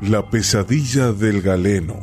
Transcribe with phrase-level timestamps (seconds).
[0.00, 1.98] La pesadilla del galeno,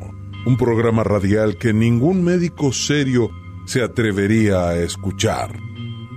[0.46, 3.32] un programa radial que ningún médico serio
[3.66, 5.58] se atrevería a escuchar.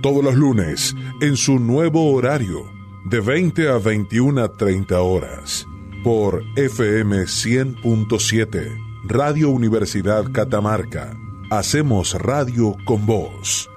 [0.01, 2.69] Todos los lunes, en su nuevo horario,
[3.05, 5.65] de 20 a 21 a 30 horas,
[6.03, 11.17] por FM 100.7, Radio Universidad Catamarca.
[11.49, 13.68] Hacemos radio con vos.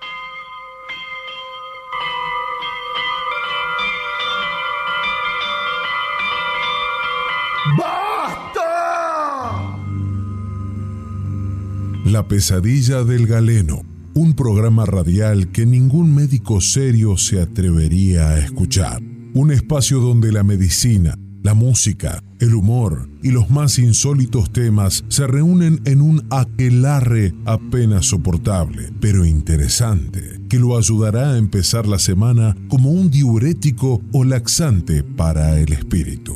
[12.12, 19.00] La pesadilla del galeno, un programa radial que ningún médico serio se atrevería a escuchar.
[19.32, 25.26] Un espacio donde la medicina, la música, el humor y los más insólitos temas se
[25.26, 32.55] reúnen en un aquelarre apenas soportable, pero interesante, que lo ayudará a empezar la semana
[32.69, 36.34] como un diurético o laxante para el espíritu.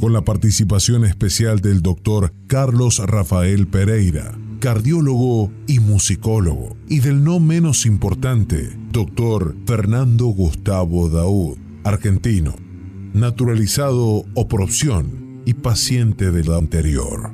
[0.00, 7.40] Con la participación especial del doctor Carlos Rafael Pereira, cardiólogo y musicólogo, y del no
[7.40, 12.54] menos importante, doctor Fernando Gustavo Daud, argentino,
[13.12, 17.32] naturalizado o por opción y paciente de lo anterior.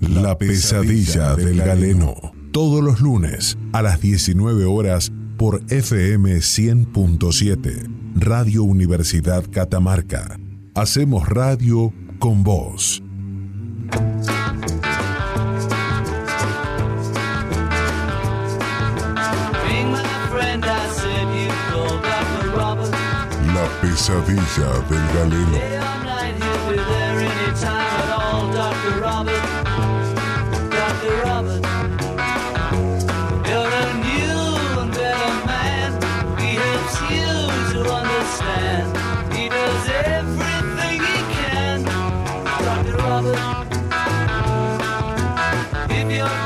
[0.00, 2.14] La pesadilla del galeno,
[2.50, 10.38] todos los lunes a las 19 horas por FM 100.7, Radio Universidad Catamarca.
[10.74, 13.02] Hacemos radio con vos.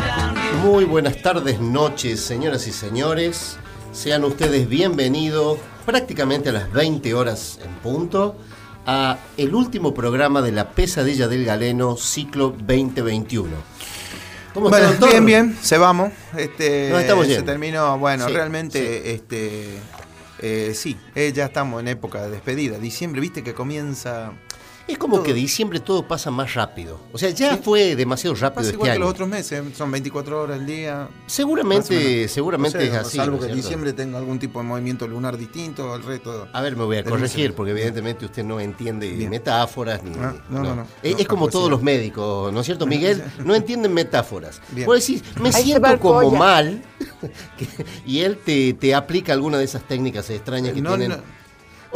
[0.07, 0.57] Down here.
[0.63, 3.59] Muy buenas tardes, noches, señoras y señores.
[4.07, 8.37] Sean ustedes bienvenidos prácticamente a las 20 horas en punto
[8.87, 13.49] a el último programa de La Pesadilla del Galeno, ciclo 2021.
[14.55, 15.11] ¿Cómo Bueno, doctor?
[15.11, 16.13] bien, bien, se vamos.
[16.37, 17.47] Este, Nos estamos se yendo.
[17.47, 19.71] terminó, bueno, Sí, realmente, este,
[20.39, 22.79] eh, sí, eh, ya estamos en época de despedida.
[22.79, 24.35] Diciembre, viste que comienza.
[24.89, 25.25] Es como todo.
[25.25, 27.01] que diciembre todo pasa más rápido.
[27.13, 29.01] O sea, ya fue demasiado rápido Pasa este igual que año.
[29.01, 31.09] los otros meses, son 24 horas al día.
[31.27, 33.17] Seguramente, seguramente es así.
[33.17, 33.63] Salvo ¿no es que cierto?
[33.63, 36.49] diciembre tenga algún tipo de movimiento lunar distinto al resto.
[36.53, 39.31] A ver, me voy a corregir, porque evidentemente usted no entiende Bien.
[39.31, 40.13] metáforas ni.
[40.19, 40.87] Ah, no, no, no.
[41.03, 43.23] Es, No, es como todos los médicos, ¿no es cierto, Miguel?
[43.45, 44.61] No entienden metáforas.
[44.71, 44.87] Bien.
[44.87, 46.39] Vos decís, me siento como polla.
[46.39, 46.83] mal,
[47.59, 51.19] que- y él te, te aplica alguna de esas técnicas extrañas que No, tienen.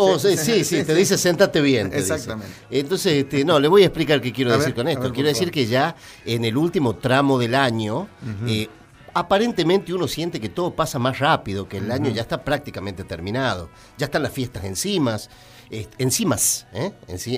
[0.08, 0.14] No.
[0.14, 1.90] Oh, sí, Sí, te dice sentate bien.
[1.90, 2.14] te dice.
[2.14, 2.52] Exactamente.
[2.70, 5.02] Entonces, este, no, le voy a explicar qué quiero A decir ver, con esto.
[5.02, 5.52] ver, quiero decir favor.
[5.54, 5.94] que ya
[6.24, 8.08] en el último tramo del año,
[8.46, 8.68] eh,
[9.12, 13.68] aparentemente uno siente que todo pasa más rápido, que el año ya está prácticamente terminado.
[13.98, 15.28] Ya están las fiestas enzimas.
[15.72, 16.92] eh, enzimas, ¿eh?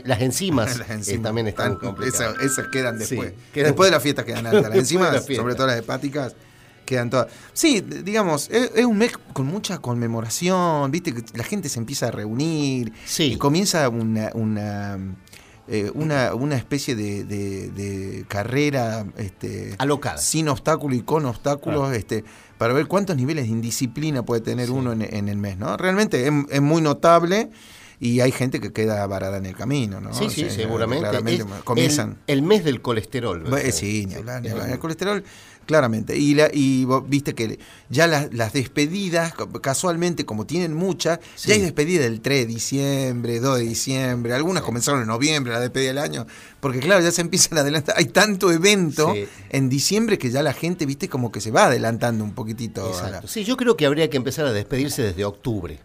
[0.04, 2.34] Las enzimas, Las eh, también están están- complicadas.
[2.34, 3.32] esas, esas quedan Sí, después.
[3.52, 4.62] quedan- Después de la fiesta quedan altas.
[4.62, 6.34] Las la enzimas, sobre todo las hepáticas,
[6.92, 7.28] quedan todas.
[7.52, 12.08] Sí, digamos, es, es un mes con mucha conmemoración, viste, que la gente se empieza
[12.08, 12.92] a reunir.
[13.04, 13.32] Sí.
[13.32, 14.98] Y comienza una, una,
[15.68, 20.18] eh, una, una especie de, de- de carrera este, Alocada.
[20.18, 22.24] sin obstáculos y con obstáculos, este,
[22.58, 25.76] para ver cuántos niveles de indisciplina puede tener uno en, en el mes, ¿no?
[25.76, 27.50] Realmente es, es muy notable
[28.00, 30.12] y hay gente que queda varada en el camino, ¿no?
[30.12, 31.08] Sí, O sí, seguramente.
[31.34, 32.18] Es comienzan.
[32.26, 33.44] el, el mes del colesterol.
[33.72, 34.70] Sí, ni hablar, ni hablar.
[34.70, 35.22] El colesterol,
[35.66, 36.16] claramente.
[36.16, 37.58] Y, la, y vos viste que
[37.88, 41.48] ya las, las despedidas, ca- casualmente, como tienen muchas, Sí.
[41.48, 45.60] ya hay despedida del 3 de diciembre, 2 de diciembre, algunas comenzaron en noviembre, la
[45.60, 46.26] despedida del año,
[46.60, 47.94] porque claro, ya se empiezan a adelantar.
[47.98, 49.26] Hay tanto evento Sí.
[49.50, 52.82] en diciembre que ya la gente, viste, como que se va adelantando un poquitito.
[52.86, 53.28] a la- Exacto.
[53.28, 55.78] Sí, yo creo que habría que empezar a despedirse desde octubre.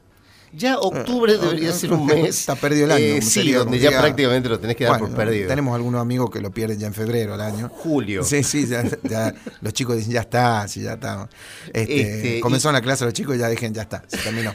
[0.57, 2.29] Ya octubre debería ser un mes.
[2.39, 5.25] Está perdido el año, eh, sí, donde ya prácticamente lo tenés que dar Bueno, por
[5.25, 5.47] perdido.
[5.47, 7.69] Tenemos algunos amigos que lo pierden ya en febrero al año.
[7.69, 8.23] Julio.
[8.23, 11.29] Sí, sí, ya, ya los chicos dicen, ya está, sí, ya está.
[11.73, 14.53] Este, Este, comenzaron la clase los chicos y ya dijeron, ya está, se terminó.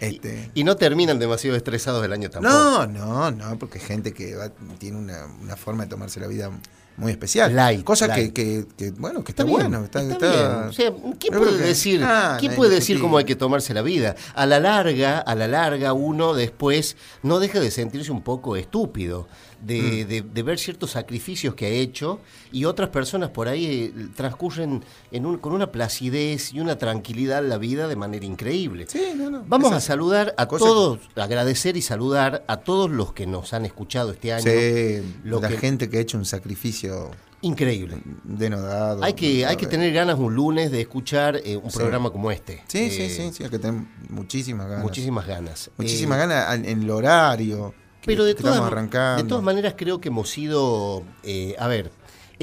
[0.00, 2.52] Este, Y no terminan demasiado estresados el año tampoco.
[2.54, 6.50] no, no, no, porque gente que va- tiene una, una forma de tomarse la vida
[6.96, 7.54] muy especial.
[7.56, 8.32] Light, Cosa light.
[8.32, 9.84] Que, que, que, bueno, que está, bueno.
[9.84, 10.68] Está, está está- bien.
[10.68, 13.36] O sea, ¿quién Yo puede que- decir, Ah, ¿quién no puede decir cómo hay que
[13.36, 14.14] tomarse la vida?
[14.34, 19.26] A la larga, a la larga, uno después no deja de sentirse un poco estúpido.
[19.64, 22.20] De, de- de ver ciertos sacrificios que ha hecho
[22.50, 27.42] y otras personas por ahí eh, transcurren en un- con una placidez y una tranquilidad
[27.44, 28.86] la vida de manera increíble.
[28.88, 29.44] Sí, no, no.
[29.46, 33.64] Vamos a saludar a cosa- todos, agradecer y saludar a todos los que nos han
[33.64, 34.42] escuchado este año.
[34.44, 37.10] Sí, Lo la que- gente que ha hecho un sacrificio
[37.42, 37.98] Increíble.
[38.24, 39.02] denodado.
[39.04, 41.76] Hay que, hay que tener ganas un lunes de escuchar eh, un Sí.
[41.78, 42.62] programa como este.
[42.68, 44.84] Sí, Eh, sí, sí, sí, hay que tener muchísimas ganas.
[44.84, 45.70] Muchísimas ganas.
[45.76, 47.74] Muchísimas Eh, ganas en, en el horario.
[48.04, 51.90] Pero de todas, de todas maneras creo que hemos sido, eh, a ver,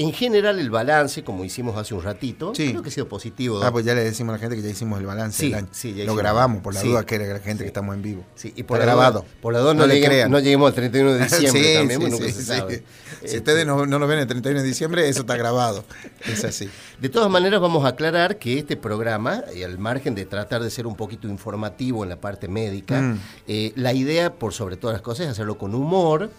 [0.02, 2.70] en general el balance, como hicimos hace un ratito, Sí.
[2.70, 3.62] creo que ha sido positivo.
[3.62, 5.38] Ah, pues ya le decimos a la gente que ya hicimos el balance.
[5.38, 5.68] Sí, del año.
[5.72, 8.24] sí, ya Lo grabamos por la duda que era la gente que estamos en vivo.
[8.34, 9.20] Sí, y Está por la grabado.
[9.20, 10.30] duda- por la duda no, le lleguemos, crean.
[10.30, 12.76] no lleguemos al 31 de diciembre Sí, también, nunca sí, se sabe.
[13.20, 15.84] Si Este, ustedes no, no lo ven el 31 de diciembre, eso está grabado.
[16.26, 16.68] Es así.
[17.00, 20.70] De todas maneras, vamos a aclarar que este programa, y al margen de tratar de
[20.70, 23.18] ser un poquito informativo en la parte médica, Mm.
[23.48, 26.30] eh, la idea, por sobre todas las cosas, es hacerlo con humor.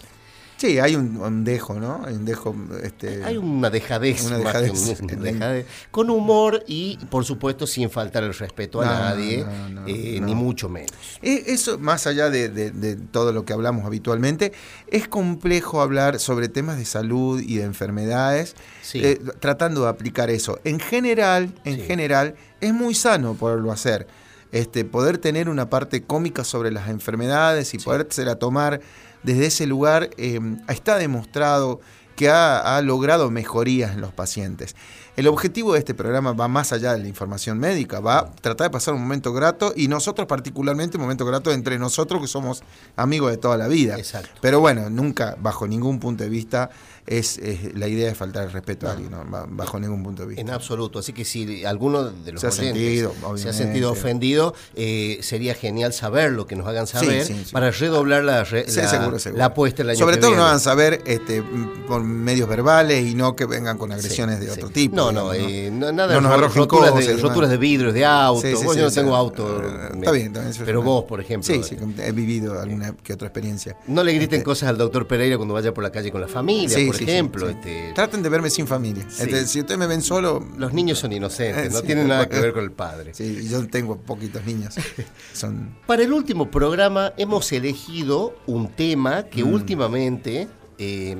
[0.61, 2.03] Sí, hay un, un dejo, ¿no?
[2.05, 2.55] Hay un dejo.
[2.83, 5.01] Este, Hay una dejadez, Una que dejadez.
[5.01, 9.69] una dejadez, con humor y, por supuesto, sin faltar el respeto a No, nadie, no,
[9.81, 10.91] no, eh, ni mucho menos.
[11.23, 14.51] Eh, Eso, más allá de, de- de todo lo que hablamos habitualmente,
[14.87, 19.01] es complejo hablar sobre temas de salud y de enfermedades, Sí.
[19.03, 20.59] eh, tratando de aplicar eso.
[20.63, 21.81] En general, en Sí.
[21.87, 24.05] general, es muy sano poderlo hacer.
[24.51, 28.81] Este, poder tener una parte cómica sobre las enfermedades y podérsela tomar
[29.23, 31.81] desde ese lugar, eh, está demostrado
[32.15, 34.75] que ha, ha logrado mejorías en los pacientes.
[35.17, 38.67] El objetivo de este programa va más allá de la información médica, va a tratar
[38.67, 42.63] de pasar un momento grato y nosotros particularmente un momento grato entre nosotros que somos
[42.95, 43.97] amigos de toda la vida.
[43.97, 44.29] Exacto.
[44.41, 46.69] Pero bueno, nunca, bajo ningún punto de vista,
[47.07, 49.11] es, es la idea de faltar el respeto a alguien,
[49.49, 50.41] bajo ningún punto de vista.
[50.41, 50.99] En absoluto.
[50.99, 55.53] Así que si alguno de los Se ha sentido, se ha sentido ofendido, eh, sería
[55.55, 57.51] genial saberlo, que nos hagan saber, sí, sí.
[57.51, 59.37] para redoblar la, re- la, seguro, seguro.
[59.39, 60.41] la apuesta el año Sobre que todo viene.
[60.41, 61.43] nos hagan saber este,
[61.87, 64.95] por medios verbales y no que vengan con agresiones de otro tipo.
[64.95, 67.21] No, no, eh, no, nada No nos roturas, cosas de, demás.
[67.21, 68.41] roturas de vidrios de auto.
[68.41, 69.61] Sí, sí, Vos, sí, yo no tengo auto.
[69.63, 71.53] Eh, me- Está bien, también Pero vos, por ejemplo.
[71.53, 73.75] Sí, sí, he vivido alguna que otra experiencia.
[73.87, 76.27] No le griten Este, cosas al doctor Pereira cuando vaya por la calle con la
[76.27, 77.49] familia, Sí, por ejemplo.
[77.49, 79.05] Este, Traten de verme sin familia.
[79.07, 80.45] Este, si ustedes me ven solo.
[80.57, 83.13] los niños son inocentes, Eh, no tienen nada que ver con el padre.
[83.13, 84.75] Sí, yo tengo poquitos niños.
[85.33, 85.75] Son.
[85.87, 89.53] Para el último programa hemos elegido un tema que Mm.
[89.53, 90.47] últimamente,
[90.77, 91.17] eh,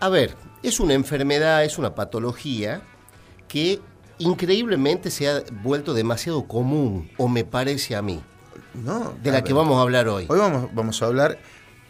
[0.00, 2.82] a ver, es una enfermedad, es una patología
[3.48, 3.80] que
[4.18, 8.20] increíblemente se ha vuelto demasiado común, o me parece a mí,
[8.74, 9.44] No, de la ver.
[9.44, 10.26] que vamos a hablar hoy.
[10.28, 11.38] Hoy vamos, vamos a hablar.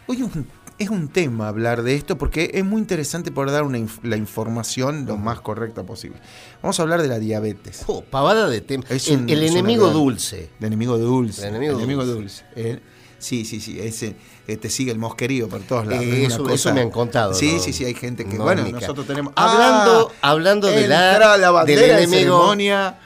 [0.06, 0.46] Hoy es un,
[0.78, 4.16] es un tema hablar de esto porque es muy interesante poder dar una inf- la
[4.16, 6.18] información lo más correcta posible.
[6.62, 7.82] Vamos a hablar de la diabetes.
[7.86, 8.84] Oh, pavada de tema.
[8.88, 10.50] El, un- enemigo dulce.
[10.60, 11.42] El enemigo dulce.
[11.48, 12.44] El enemigo dulce.
[12.56, 12.78] Eh,
[13.18, 13.80] sí, sí, sí.
[13.80, 14.14] Ese,
[14.46, 16.04] este sigue el mosquerío por todos lados.
[16.04, 17.58] Eh, eso- cosa- eso me han contado, Sí, ¿no?
[17.60, 17.84] sí, sí.
[17.84, 18.36] Hay gente que.
[18.38, 19.32] No, bueno, nosotros tenemos.
[19.36, 22.38] Hablando- Ah, hablando de la- la bandera del de enemigo.
[22.38, 22.98] ceremonia.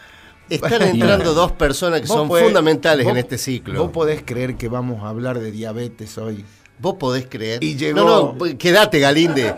[0.51, 3.81] Están entrando dos personas que son podés- fundamentales vos- en este ciclo.
[3.85, 6.45] Vos podés creer que vamos a hablar de diabetes hoy.
[6.79, 7.63] Vos podés creer.
[7.63, 9.55] Y llegó- No, no, pues, quédate, Galinde.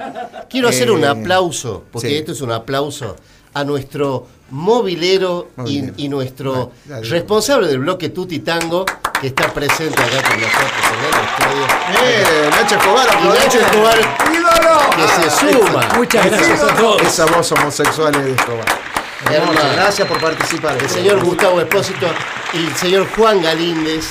[0.50, 2.14] Quiero hacer Eh, un aplauso, porque sí.
[2.16, 3.16] esto es un aplauso
[3.54, 6.72] a nuestro movilero y, nuestro
[7.08, 8.84] responsable del bloque Tuti Tango,
[9.20, 11.66] que está presente acá con nosotros en el estudio.
[12.04, 12.50] ¡Eh!
[12.50, 13.26] Nacho Escobar, Y.
[13.26, 13.98] Nacho Escobar,
[14.32, 14.90] ¡Ídolo!
[14.96, 15.88] que Ah, se suma.
[15.96, 17.02] Muchas gracias a todos.
[17.02, 18.66] Esa voz homosexual de Escobar.
[19.72, 20.76] Gracias por participar.
[20.76, 22.06] El señor Gustavo Espósito
[22.52, 24.10] y el señor Juan Galíndez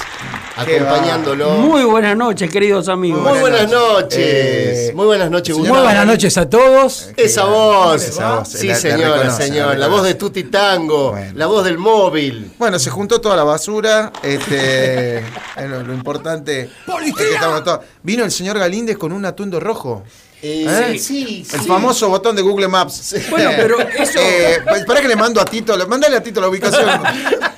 [0.55, 1.51] acompañándolo.
[1.55, 3.21] Muy buenas noches, queridos amigos.
[3.21, 4.17] Muy buenas noches.
[4.19, 7.09] Eh, Muy buenas noches, Muy buenas noches a todos.
[7.17, 8.03] Esa voz.
[8.03, 9.77] Esa voz, Sí, la- señora, señor.
[9.77, 10.13] la voz de.
[10.13, 11.11] Tuti Tango.
[11.11, 11.31] Bueno.
[11.35, 12.51] La voz del móvil.
[12.59, 14.11] Bueno, se juntó toda la basura.
[14.21, 15.23] Este,
[15.67, 17.79] lo importante es que estamos todos.
[18.03, 20.03] Vino el señor Galíndez con un atuendo rojo.
[20.45, 20.99] Eh, ¿Eh?
[20.99, 21.67] Sí, El sí.
[21.67, 23.15] famoso botón de Google Maps.
[23.29, 26.41] Bueno, pero eso- Eh, pues, para que le mando a Tito, le- mandale a Tito
[26.41, 26.89] la ubicación.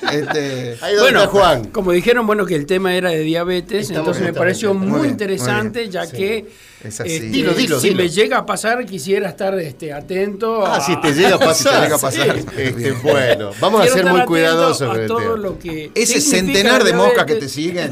[0.06, 1.64] Este, Ahí donde Bueno, está Juan.
[1.72, 5.00] como dijeron, bueno, que el tema era de diabetes, Estamos entonces me pareció Muy muy,
[5.00, 5.90] bien, interesante, muy bien.
[5.90, 6.16] ya Sí.
[6.16, 6.46] que
[6.84, 7.10] Es así.
[7.12, 8.02] este, Dilo, dilo, si dilo.
[8.04, 11.56] me llega a pasar, quisiera estar este, atento Ah, a, si te llega a pasar.
[11.56, 12.36] Si te llega a pasar.
[12.56, 15.36] Este, bueno, vamos a ser muy cuidadosos a el todo tema.
[15.38, 17.90] lo que ese centenar de moscas que te siguen.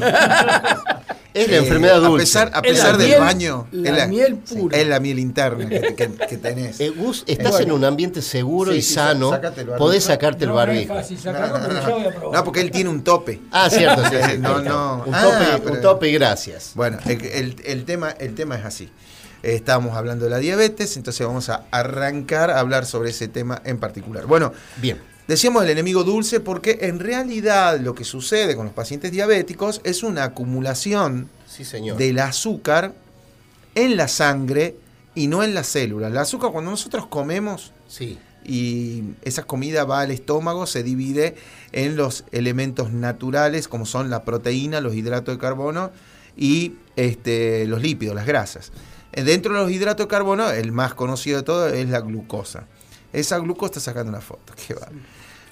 [1.35, 2.23] Es la Eh, enfermedad A dulce.
[2.23, 3.67] pesar, a Es pesar la del miel- baño.
[3.71, 4.77] la es miel pura.
[4.77, 6.79] Es la miel interna que, que- que tenés.
[6.79, 7.65] Eh, Gus, estás Bueno.
[7.65, 9.37] en un ambiente seguro Sí, y sí, sano.
[9.77, 10.93] Podés sacarte el No, no es barbijo.
[10.95, 12.37] fácil sacarlo, pero yo voy a probar.
[12.39, 13.41] No, porque él tiene un tope.
[13.51, 14.01] Ah, cierto,
[14.39, 15.03] No, no.
[15.05, 16.71] Un Ah, tope, pero- un tope y gracias.
[16.73, 18.89] Bueno, el, el- el tema, el tema es así.
[19.43, 23.61] Eh, Estábamos hablando de la diabetes, entonces vamos a arrancar a hablar sobre ese tema
[23.65, 24.25] en particular.
[24.25, 24.99] Bueno, Bien.
[25.27, 30.03] Decíamos el enemigo dulce porque en realidad lo que sucede con los pacientes diabéticos es
[30.03, 31.97] una acumulación Sí, señor.
[31.97, 32.93] del azúcar
[33.75, 34.75] en la sangre
[35.15, 36.11] y no en las células.
[36.11, 38.17] El azúcar cuando nosotros comemos Sí.
[38.43, 41.35] y esa comida va al estómago, se divide
[41.71, 45.91] en los elementos naturales como son la proteína, los hidratos de carbono
[46.37, 48.71] y este, los lípidos, las grasas.
[49.13, 52.67] Dentro de los hidratos de carbono, el más conocido de todo es la glucosa.
[53.19, 54.53] Esa glucosa está sacando una foto.
[54.67, 54.87] Qué va.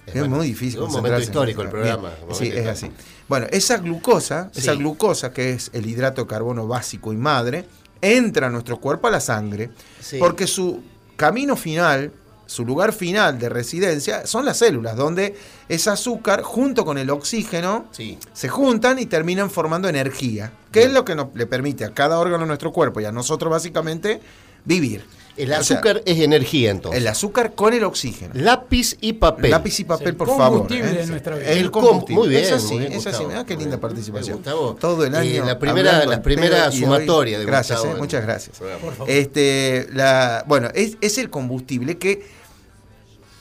[0.06, 0.82] Es muy difícil.
[0.82, 2.92] es un momento histórico el programa, Sí, es así.
[3.30, 7.66] Bueno, esa glucosa, esa glucosa que es el hidrato de carbono básico y madre,
[8.02, 9.70] entra a nuestro cuerpo a la sangre
[10.02, 10.18] Sí.
[10.20, 10.84] porque su
[11.16, 12.12] camino final,
[12.46, 15.38] su lugar final de residencia son las células, donde
[15.70, 18.18] ese azúcar junto con el oxígeno Sí.
[18.34, 20.90] se juntan y terminan formando energía, que Bien.
[20.90, 23.50] es lo que nos, le permite a cada órgano de nuestro cuerpo y a nosotros
[23.50, 24.20] básicamente
[24.66, 25.06] vivir.
[25.36, 27.02] El O sea, azúcar es energía entonces.
[27.02, 28.34] el azúcar con el oxígeno.
[28.36, 29.50] Lápiz y papel.
[29.50, 30.60] Lápiz y papel, el por favor.
[30.60, 30.94] combustible ¿eh?
[30.94, 31.48] de nuestra vida.
[31.50, 32.20] El El com- combustible.
[32.20, 33.24] muy bien, Es así, muy bien, es así.
[33.48, 34.36] Qué linda bien, participación.
[34.38, 34.76] Gustavo.
[34.80, 35.46] Todo el Eh, año.
[35.46, 38.58] la primera- la primera y hoy- sumatoria de Gracias, Gustavo eh, muchas el gracias.
[38.58, 38.82] programa.
[38.82, 39.10] Por favor.
[39.12, 42.28] Este, la, bueno, es, es el combustible que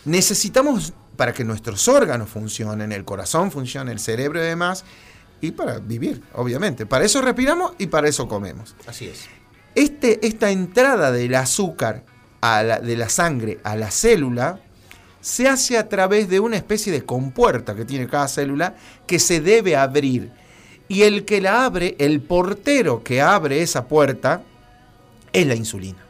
[0.05, 4.85] necesitamos para que nuestros órganos funcionen, el corazón funcione, el cerebro y demás,
[5.41, 6.87] y para vivir, obviamente.
[6.87, 8.75] Para eso respiramos y para eso comemos.
[8.87, 9.27] Así es.
[9.75, 12.05] Este, esta entrada del azúcar
[12.41, 14.59] a la- de la sangre a la célula
[15.21, 18.75] se hace a través de una especie de compuerta que tiene cada célula
[19.07, 20.31] que se debe abrir.
[20.89, 24.43] Y el que la abre, el portero que abre esa puerta,
[25.33, 26.02] es la insulina.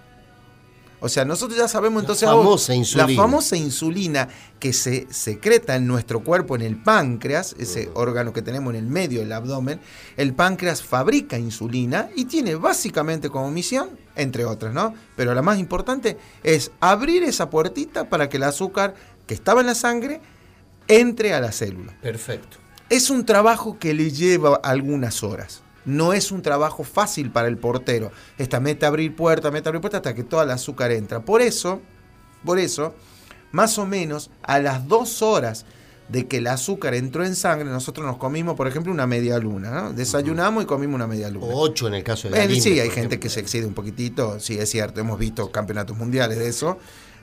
[1.05, 3.09] O sea, nosotros ya sabemos entonces ahora- famosa insulina.
[3.09, 4.29] la famosa insulina
[4.61, 8.87] que se secreta en nuestro cuerpo, en el páncreas, ese órgano que tenemos en el
[8.87, 9.81] medio del abdomen.
[10.17, 14.95] El páncreas fabrica insulina y tiene básicamente como misión, entre otras, ¿no?
[15.17, 18.95] Pero la más importante es abrir esa puertita para que el azúcar
[19.27, 20.21] que estaba en la sangre
[20.87, 21.95] entre a la célula.
[22.01, 22.59] Perfecto.
[22.89, 25.62] Es un trabajo que le lleva algunas horas.
[25.85, 28.13] No es un trabajo fácil para el portero.
[28.39, 31.21] Esta mete a abrir puerta, mete a abrir puerta hasta que toda el azúcar entra.
[31.21, 31.81] Por eso,
[32.45, 32.95] por eso,
[33.51, 35.65] más o menos a las dos horas
[36.09, 39.71] de que el azúcar entró en sangre, nosotros nos comimos, por ejemplo, una media luna.
[39.71, 39.93] ¿no?
[39.93, 41.47] Desayunamos y comimos una media luna.
[41.47, 43.75] O ocho en el caso de Eh, la sí, hay gente que se excede un
[43.75, 46.79] poquitito, sí, es cierto, hemos visto campeonatos mundiales de eso.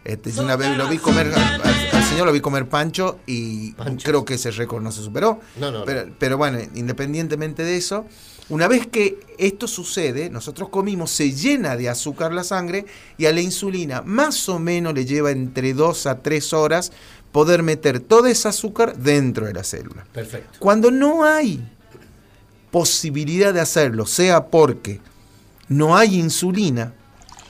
[0.05, 3.19] Este, yo una vez lo vi comer, al, al- al señor lo vi comer pancho
[3.27, 4.05] y Pancho.
[4.05, 5.39] creo que ese récord no se superó.
[5.59, 5.85] No, no, no.
[5.85, 8.05] Pero, pero bueno, independientemente de eso,
[8.49, 12.85] una vez que esto sucede, nosotros comimos, se llena de azúcar la sangre
[13.17, 16.91] y a la insulina más o menos le lleva entre 2 a 3 horas
[17.31, 20.05] poder meter todo ese azúcar dentro de la célula.
[20.11, 20.57] Perfecto.
[20.59, 21.61] Cuando no hay
[22.71, 24.99] posibilidad de hacerlo, sea porque
[25.67, 26.93] no hay insulina,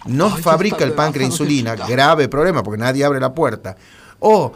[0.05, 3.75] no fabrica el páncreas insulina, grave problema porque nadie abre la puerta,
[4.19, 4.53] o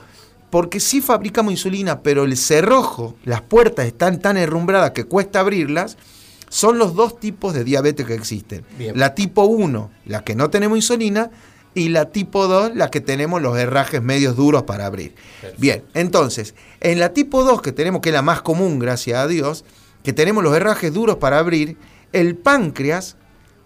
[0.49, 5.97] porque sí fabricamos insulina, pero el cerrojo, las puertas están tan herrumbradas que cuesta abrirlas,
[6.49, 8.63] son los dos tipos de diabetes que existen.
[8.77, 8.97] Bien.
[8.99, 11.31] La tipo 1, la que no tenemos insulina,
[11.73, 15.15] y la tipo 2, la que tenemos los herrajes medios duros para abrir.
[15.15, 15.59] Perfecto.
[15.59, 19.27] Bien, entonces, en la tipo 2 que tenemos, que es la más común, gracias a
[19.27, 19.65] Dios,
[20.03, 21.77] que tenemos los herrajes duros para abrir,
[22.11, 23.17] el páncreas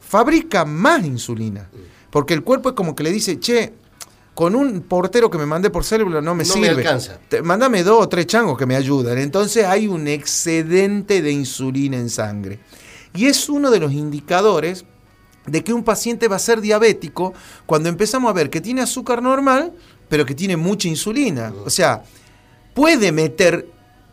[0.07, 1.69] fabrica más insulina.
[2.09, 3.73] Porque el cuerpo es como que le dice, che,
[4.33, 6.81] con un portero que me mandé por célula no me No me sirve.
[6.81, 7.19] alcanza.
[7.27, 9.17] Te- Mándame dos o tres changos que me ayuden.
[9.17, 12.59] Entonces hay un excedente de insulina en sangre.
[13.15, 14.85] Y es uno de los indicadores
[15.47, 17.33] de que un paciente va a ser diabético
[17.65, 19.73] cuando empezamos a ver que tiene azúcar normal,
[20.07, 21.51] pero que tiene mucha insulina.
[21.65, 22.03] O sea,
[22.73, 23.67] puede meter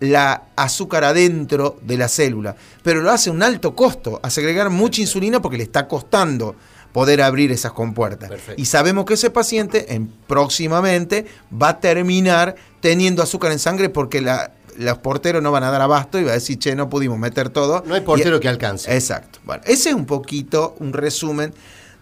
[0.04, 4.70] la azúcar adentro de la célula, pero lo hace a un alto costo, a segregar
[4.70, 6.54] mucha insulina porque le está costando
[6.92, 8.28] poder abrir esas compuertas.
[8.28, 8.60] Perfecto.
[8.60, 11.26] Y sabemos que ese paciente en, próximamente
[11.60, 15.80] va a terminar teniendo azúcar en sangre porque la- los porteros no van a dar
[15.82, 17.82] abasto y va a decir, che, no pudimos meter todo.
[17.86, 18.94] No hay portero Y- que alcance.
[18.94, 19.38] Exacto.
[19.44, 21.52] Bueno, ese es un poquito un resumen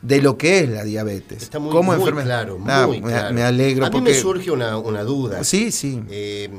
[0.02, 1.42] de lo que es la diabetes.
[1.42, 2.24] Está muy, Como muy enfermedad.
[2.26, 2.70] claro, muy
[3.14, 5.44] Ah, me, alegro A mí porque me surge una, una duda.
[5.44, 6.02] Sí, sí.
[6.10, 6.50] Eh,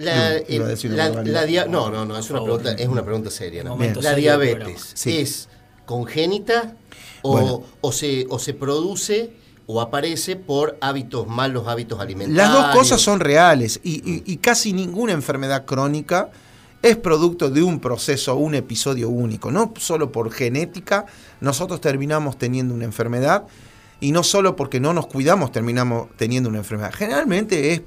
[0.00, 3.62] la, la dia- no, no, no, es una pregunta, es una pregunta seria.
[3.62, 3.76] ¿no?
[4.00, 4.92] La diabetes.
[4.94, 5.18] Sí.
[5.18, 5.48] es
[5.84, 6.76] congénita
[7.22, 7.62] o, Bueno.
[7.80, 9.32] o se, o se produce
[9.66, 12.36] o aparece por hábitos malos hábitos alimentarios.
[12.36, 16.30] Las dos cosas son reales y, y- y casi ninguna enfermedad crónica
[16.82, 19.50] es producto de un proceso, un episodio único.
[19.52, 21.06] No solo por genética
[21.40, 23.44] nosotros terminamos teniendo una enfermedad
[24.00, 26.92] y no solo porque no nos cuidamos terminamos teniendo una enfermedad.
[26.96, 27.80] Generalmente es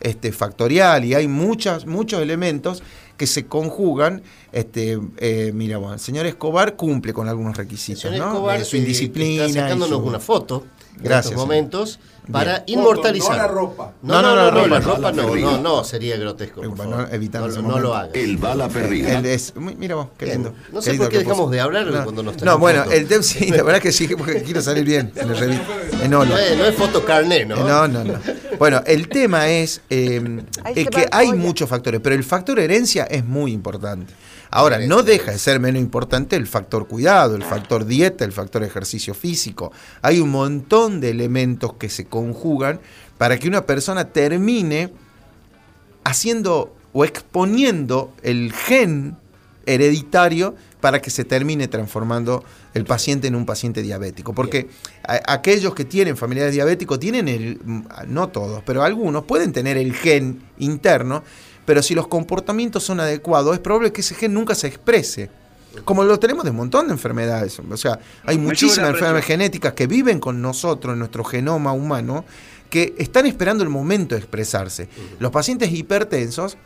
[0.00, 2.82] plurifactorial y hay muchas, muchos elementos
[3.16, 4.22] que se conjugan.
[4.52, 8.32] Este, eh, mira, bueno, el señor Escobar cumple con algunos El requisitos, señor ¿no?
[8.32, 9.44] Escobar su eh, indisciplina.
[9.46, 10.66] está y sacándonos su- una foto.
[10.96, 11.46] En Gracias, estos señor.
[11.46, 11.98] momentos
[12.32, 12.80] para Bien.
[12.80, 13.30] inmortalizar.
[13.36, 13.92] No la ropa.
[14.02, 15.12] No, no, No, no, no, no, la la ropa.
[15.12, 16.62] no, no, no, sería grotesco.
[16.62, 17.08] Por favor.
[17.12, 18.14] evitando no, no lo hagas.
[18.14, 19.18] El bala perdida.
[19.18, 20.42] Él es- mira vos, qué Bien.
[20.42, 20.54] lindo.
[20.72, 23.50] No sé por qué dejamos de hablar no, cuando nos No, bueno, el tema sí,
[23.50, 25.60] la verdad que sí, porque quiero salir bien en el revi-
[26.02, 26.30] en Olo.
[26.30, 27.56] No es, no es foto carné, ¿no?
[27.56, 28.14] No, no, no.
[28.58, 30.40] Bueno, el tema es, eh,
[30.74, 34.12] es que hay muchos factores, pero el factor herencia es muy importante.
[34.56, 38.62] Ahora, no deja de ser menos importante el factor cuidado, el factor dieta, el factor
[38.64, 39.70] ejercicio físico.
[40.00, 42.80] Hay un montón de elementos que se conjugan
[43.18, 44.94] para que una persona termine
[46.04, 49.18] haciendo o exponiendo el gen
[49.66, 54.32] hereditario para que se termine transformando el paciente en un paciente diabético.
[54.32, 54.68] Porque
[55.06, 57.60] a- aquellos que tienen familiares diabéticos tienen el,
[58.06, 61.24] no todos, pero algunos pueden tener el gen interno,
[61.66, 65.28] pero si los comportamientos son adecuados, es probable que ese gen nunca se exprese.
[65.84, 67.58] Como lo tenemos de un montón de enfermedades.
[67.58, 72.24] O sea, hay muchísimas enfermedades genéticas que viven con nosotros en nuestro genoma humano
[72.70, 74.88] que están esperando el momento de expresarse.
[75.18, 76.56] Los pacientes hipertensos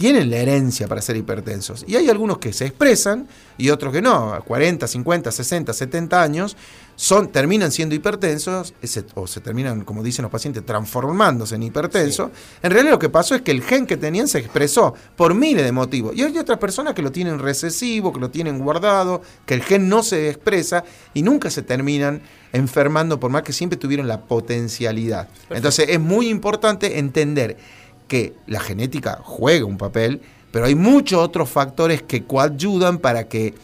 [0.00, 1.84] tienen la herencia para ser hipertensos.
[1.86, 3.28] Y hay algunos que se expresan
[3.58, 4.32] y otros que no.
[4.32, 6.56] A 40, 50, 60, 70 años
[6.96, 12.30] son, terminan siendo hipertensos ese- o se terminan, como dicen los pacientes, transformándose en hipertensos.
[12.62, 15.64] En realidad lo que pasó es que el gen que tenían se expresó por miles
[15.66, 16.16] de motivos.
[16.16, 19.86] Y hay otras personas que lo tienen recesivo, que lo tienen guardado, que el gen
[19.90, 22.22] no se expresa y nunca se terminan
[22.54, 25.28] enfermando por más que siempre tuvieron la potencialidad.
[25.50, 27.58] Entonces es muy importante entender
[28.10, 33.54] que la genética juega un papel, pero hay muchos otros factores que coayudan para que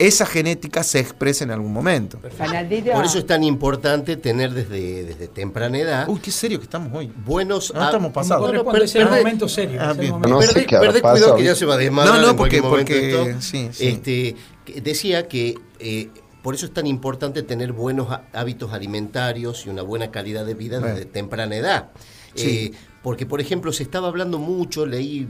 [0.00, 2.18] esa genética se exprese en algún momento.
[2.18, 6.90] Por eso es tan importante tener desde, desde temprana edad Uy, qué serio que estamos
[6.92, 7.12] hoy.
[7.24, 7.72] buenos...
[7.72, 8.52] No estamos pasados.
[8.52, 9.78] No, per- un perdé- momento serio.
[9.80, 10.28] Ah, es el momento.
[10.28, 13.36] No sé Perdé, perdé cuidado que ya se va a desmadrar No, no, porque- porque-
[13.38, 13.86] sí, sí.
[13.86, 14.34] Este,
[14.82, 16.08] decía que eh,
[16.42, 20.80] por eso es tan importante tener buenos hábitos alimentarios y una buena calidad de vida
[20.80, 21.90] desde temprana edad.
[22.34, 22.72] Sí.
[22.74, 25.28] Eh, porque, por ejemplo, se estaba hablando mucho, leí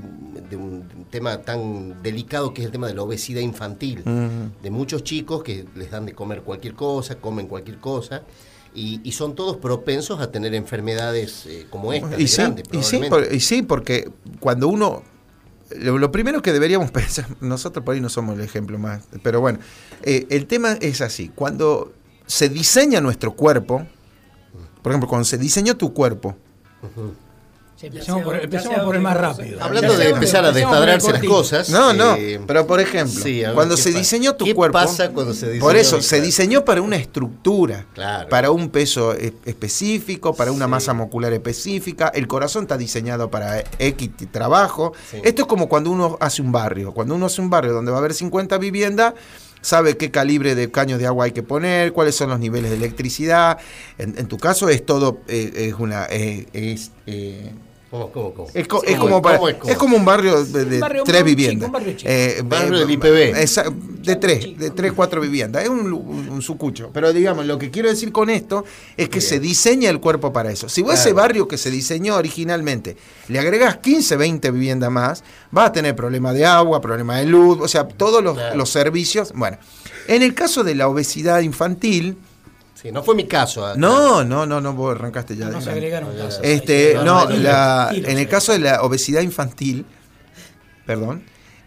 [0.48, 4.04] de un, tema tan delicado que es el tema de la obesidad infantil.
[4.62, 8.22] De muchos chicos que les dan de comer cualquier cosa, comen cualquier cosa.
[8.76, 12.82] Y, y son todos propensos a tener enfermedades eh, como esta, Y sí, grande, y,
[12.84, 15.02] sí, por- y sí, porque cuando uno...
[15.76, 19.40] Lo, lo primero que deberíamos pensar, nosotros por ahí no somos el ejemplo más, pero
[19.40, 19.58] bueno,
[20.04, 21.92] eh, el tema es así, cuando
[22.26, 23.84] se diseña nuestro cuerpo,
[24.80, 26.36] por ejemplo, cuando se diseñó tu cuerpo,
[27.84, 29.62] Sí, empecemos por, empecemos por el más rápido.
[29.62, 31.68] Hablando de empezar a despadrarse las cosas.
[31.70, 33.98] No, no, eh, pero por ejemplo, sí, a ver, cuando ¿qué se pasa?
[33.98, 35.60] diseñó tu ¿Qué cuerpo, pasa cuando se diseñó?
[35.64, 38.28] por eso se diseñó para una estructura, Claro.
[38.28, 40.70] para un peso e- específico, para una Sí.
[40.70, 44.92] masa muscular específica, el corazón está diseñado para X trabajo.
[45.10, 45.18] Sí.
[45.22, 47.98] Esto es como cuando uno hace un barrio, cuando uno hace un barrio donde va
[47.98, 49.14] a haber 50 viviendas,
[49.60, 52.76] sabe qué calibre de caños de agua hay que poner, cuáles son los niveles de
[52.76, 53.58] electricidad.
[53.98, 57.50] En, en tu caso es todo, eh, es una, eh, es, eh,
[57.94, 58.48] ¿Cómo, cómo, cómo?
[58.52, 61.04] es, co- ¿Cómo es como para- cómo es como un barrio de, de Un barrio
[61.04, 61.54] tres viviendas.
[61.54, 62.10] chico, un barrio chico.
[62.12, 63.38] Eh, Barrio del IPB.
[63.40, 65.62] esa- de tres, de tres, cuatro viviendas.
[65.62, 66.90] Es un, un- un sucucho.
[66.92, 68.64] Pero digamos, lo que quiero decir con esto
[68.96, 70.68] es que se diseña el cuerpo para eso.
[70.68, 71.16] Si vos a ese Claro.
[71.16, 72.96] barrio que se diseñó originalmente
[73.28, 77.58] le agregás 15, 20 viviendas más, vas a tener problemas de agua, problemas de luz,
[77.60, 78.56] o sea, todos los, Claro.
[78.56, 79.32] los servicios.
[79.36, 79.56] Bueno,
[80.08, 82.16] en el caso de la obesidad infantil,
[82.84, 83.64] Sí, no fue mi caso.
[83.64, 85.48] ah, no, no, no, no, vos arrancaste ya.
[85.48, 86.40] No se de- agregaron casos.
[86.42, 88.28] este, No, no, no, la- en el eh.
[88.28, 89.86] caso de la obesidad infantil,
[90.84, 91.22] perdón,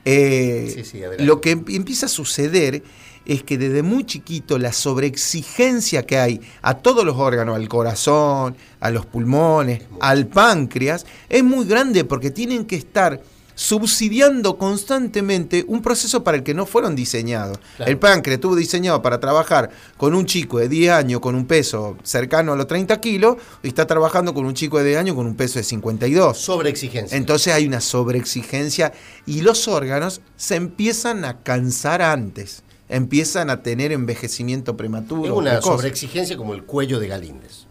[0.06, 1.23] eh, Sí, sí, adelante.
[1.25, 2.84] lo que em- empieza a suceder
[3.25, 8.56] es que desde muy chiquito la sobreexigencia que hay a todos los órganos, al corazón,
[8.80, 13.19] a los pulmones, al páncreas, es muy grande porque tienen que estar
[13.58, 17.58] subsidiando constantemente un proceso para el que no fueron diseñados.
[17.76, 17.91] Claro.
[17.91, 21.98] El páncreas estuvo diseñado para trabajar con un chico de 10 años con un peso
[22.04, 25.26] cercano a los 30 kilos y está trabajando con un chico de 10 años con
[25.26, 26.38] un peso de 52.
[26.38, 27.17] Sobre exigencia.
[27.17, 28.93] Entonces hay una sobreexigencia
[29.26, 35.26] y los órganos se empiezan a cansar antes, empiezan a tener envejecimiento prematuro.
[35.26, 37.65] es una sobreexigencia como el cuello de Galíndez.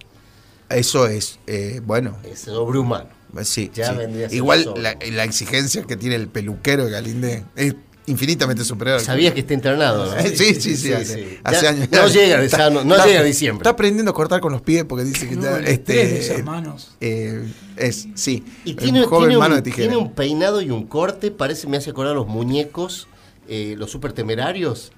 [0.68, 3.15] Eso es, eh, bueno, Es sobrehumano.
[3.44, 3.70] Sí.
[3.74, 3.96] Ya sí.
[3.98, 7.74] vendría a ser Igual la, la exigencia que tiene el peluquero de Galinde es
[8.08, 9.00] infinitamente superior.
[9.00, 10.22] Sabías que está entrenado, ¿no?
[10.22, 11.88] Sí, sí, sí, hace, hace Ya años.
[11.90, 13.62] No llega, sano- no Está- llega a diciembre.
[13.62, 16.96] Está aprendiendo a cortar con los pies porque dice que No, está, este, esas manos.
[17.00, 17.42] eh,
[17.76, 18.44] es, sí.
[18.64, 19.88] Y un tiene, joven tiene mano un, de tijera.
[19.88, 23.08] tiene un peinado y un corte, parece, me hace acordar a los muñecos,
[23.48, 24.92] eh, los super temerarios.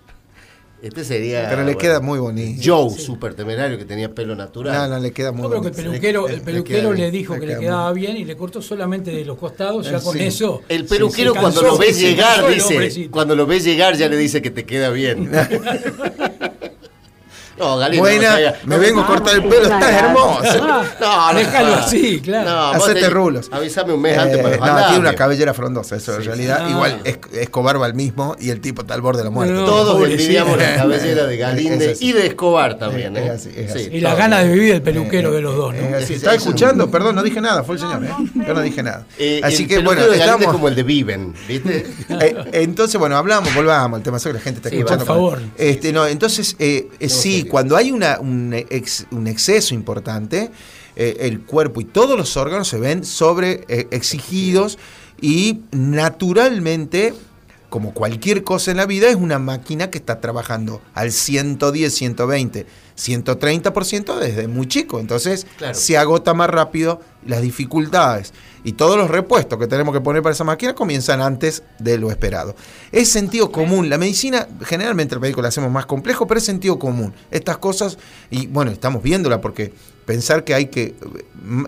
[0.81, 1.47] Este sería.
[1.49, 2.63] Pero le bueno, queda muy bonito.
[2.65, 4.73] Joe, super temerario, que tenía pelo natural.
[4.75, 7.35] No, no, le queda muy Yo creo que el peluquero, Le- el peluquero le dijo
[7.35, 10.25] que le queda quedaba bien y le cortó solamente de los costados, ya con sí.
[10.25, 10.63] eso.
[10.69, 14.51] El peluquero cuando lo ves llegar dice, cuando lo ves llegar ya le dice que
[14.51, 15.31] te queda bien.
[17.59, 20.43] No, Galeno, Buena, no me no vengo a cortar el pelo, estás hermoso.
[21.01, 21.75] No, no, Déjalo no.
[21.83, 22.51] así, claro.
[22.51, 23.49] No, Hacete tenés- rulos.
[23.51, 24.87] Avísame un mes antes Eh, para no, mandarme.
[24.89, 26.65] tiene una cabellera frondosa, eso en Sí, realidad.
[26.67, 26.73] sí.
[26.73, 27.03] Igual Ah.
[27.05, 29.53] es, Escobar va al mismo y el tipo está al borde de la muerte.
[29.55, 32.07] No, Todos envidiamos la cabellera de Es así.
[32.07, 33.17] y de Escobar también.
[33.17, 33.31] Es ¿eh?
[33.31, 33.89] así, es Sí, así.
[33.97, 35.81] Y las ganas de vivir el peluquero de los dos, ¿no?
[35.81, 36.45] Eh, así, Sí, ¿Estás sí, sí.
[36.49, 36.91] escuchando?
[36.91, 38.05] Perdón, no dije nada, fue el señor.
[38.05, 38.09] ¿eh?
[38.47, 39.07] Yo no dije nada.
[39.19, 40.47] Eh, Así el que bueno, estamos.
[40.53, 41.87] como el de Viven, ¿viste?
[42.21, 45.05] Eh, entonces, bueno, hablamos, volvamos al tema, sé que la gente está Sí, escuchando.
[45.05, 45.39] por favor.
[45.57, 47.45] Este, no, entonces, sí.
[47.49, 50.51] Cuando hay un exceso importante,
[51.01, 54.79] eh, el cuerpo y todos los órganos se ven sobre eh, exigidos
[55.21, 57.15] y naturalmente,
[57.69, 62.67] como cualquier cosa en la vida, es una máquina que está trabajando al 110, 120,
[62.97, 65.01] 130% desde muy chico.
[65.01, 65.75] Entonces, Claro.
[65.75, 68.33] se agota más rápido las dificultades.
[68.65, 72.11] Y todos los repuestos que tenemos que poner para esa máquina comienzan antes de lo
[72.11, 72.55] esperado.
[72.93, 73.89] Es sentido común.
[73.89, 77.15] La medicina, generalmente el médico la hacemos más complejo, pero es sentido común.
[77.31, 77.99] Estas cosas,
[78.31, 79.73] y bueno, estamos viéndola porque
[80.09, 80.95] pensar que hay que,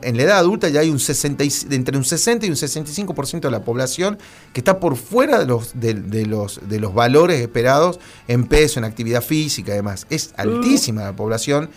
[0.02, 2.56] en la edad adulta ya hay un 60, y- de entre un 60 y un
[2.56, 4.18] 65% de la población
[4.54, 8.80] que está por fuera de los, de, de los, de los valores esperados en peso,
[8.80, 10.06] en actividad física y demás.
[10.08, 11.68] Es altísima la población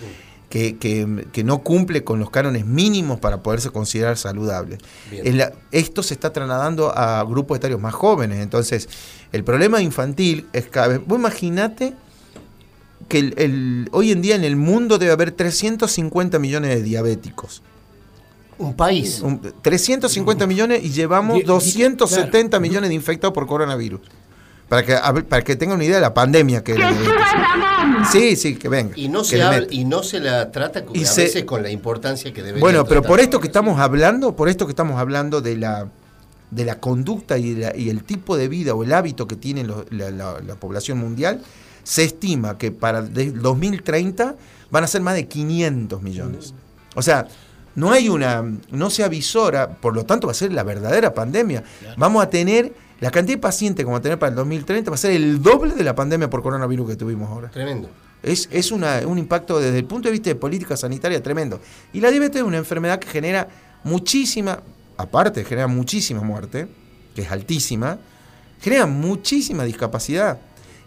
[0.50, 4.78] que, que- que no cumple con los cánones mínimos para poderse considerar saludable.
[5.34, 8.40] La- esto se está trasladando a grupos etarios más jóvenes.
[8.40, 8.88] Entonces,
[9.34, 11.02] el problema infantil es cada vez.
[11.06, 11.94] Vos imaginate
[13.14, 17.62] que el- el- hoy en día en el mundo debe haber 350 millones de diabéticos.
[18.58, 19.22] Un país.
[19.22, 22.62] Un- 350 millones y llevamos Die- die- 270 claro.
[22.62, 24.02] millones de infectados por coronavirus.
[24.68, 28.12] Para que, para que tengan una idea de la pandemia que la diabetes.
[28.12, 28.94] Sí, sí, que venga.
[28.96, 31.44] Y no, que se habla- y no se la trata con- Y a se- veces
[31.44, 34.72] con la importancia que debe Bueno, pero por esto que estamos hablando, por esto que
[34.72, 35.88] estamos hablando de la
[36.50, 39.64] de la conducta y, la- y el tipo de vida o el hábito que tiene
[39.64, 41.42] lo- la, la- la población mundial,
[41.84, 44.36] se estima que para el 2030
[44.72, 46.54] van a ser más de 500 millones.
[46.96, 47.28] O sea,
[47.76, 51.64] no hay una, no se avisora, por lo tanto va a ser la verdadera pandemia.
[51.98, 54.96] Vamos a tener, la cantidad de pacientes que vamos a tener para el 2030 va
[54.96, 57.50] a ser el doble de la pandemia por coronavirus que tuvimos ahora.
[57.50, 57.90] Tremendo.
[58.22, 61.60] Es, es una- un impacto desde el punto de vista de política sanitaria tremendo.
[61.92, 63.50] Y la diabetes es una enfermedad que genera
[63.84, 64.60] muchísima,
[64.96, 66.68] aparte genera muchísima muerte,
[67.16, 67.98] que es altísima,
[68.62, 70.40] genera muchísima discapacidad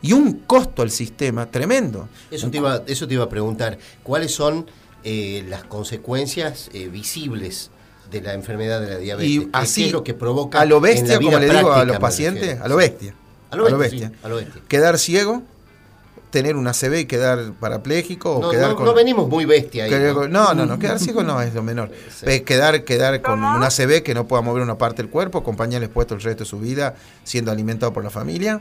[0.02, 2.08] y un costo al sistema tremendo.
[2.30, 3.78] Eso te iba, eso te iba a preguntar.
[4.02, 4.66] ¿Cuáles son
[5.04, 7.70] eh, las consecuencias eh, visibles
[8.10, 9.30] de la enfermedad de la diabetes?
[9.30, 11.38] Y ¿Qué- así, qué es lo que provoca a lo en la bestia, vida como
[11.46, 13.14] le digo a los pacientes, a lo bestia.
[13.50, 14.62] A lo bestia, sí, a lo bestia.
[14.68, 15.42] Quedar ciego,
[16.30, 18.84] tener una CB y quedar parapléjico o No, quedar no- con...
[18.84, 19.90] no venimos muy bestia ahí.
[19.90, 20.26] ¿no?
[20.28, 21.90] No, no, no, quedar ciego no es lo menor.
[22.26, 22.40] Sí.
[22.40, 25.88] Quedar, quedar con una CB que no pueda mover una parte del cuerpo, con pañales
[25.88, 28.60] puestos el resto de su vida, siendo alimentado por la familia.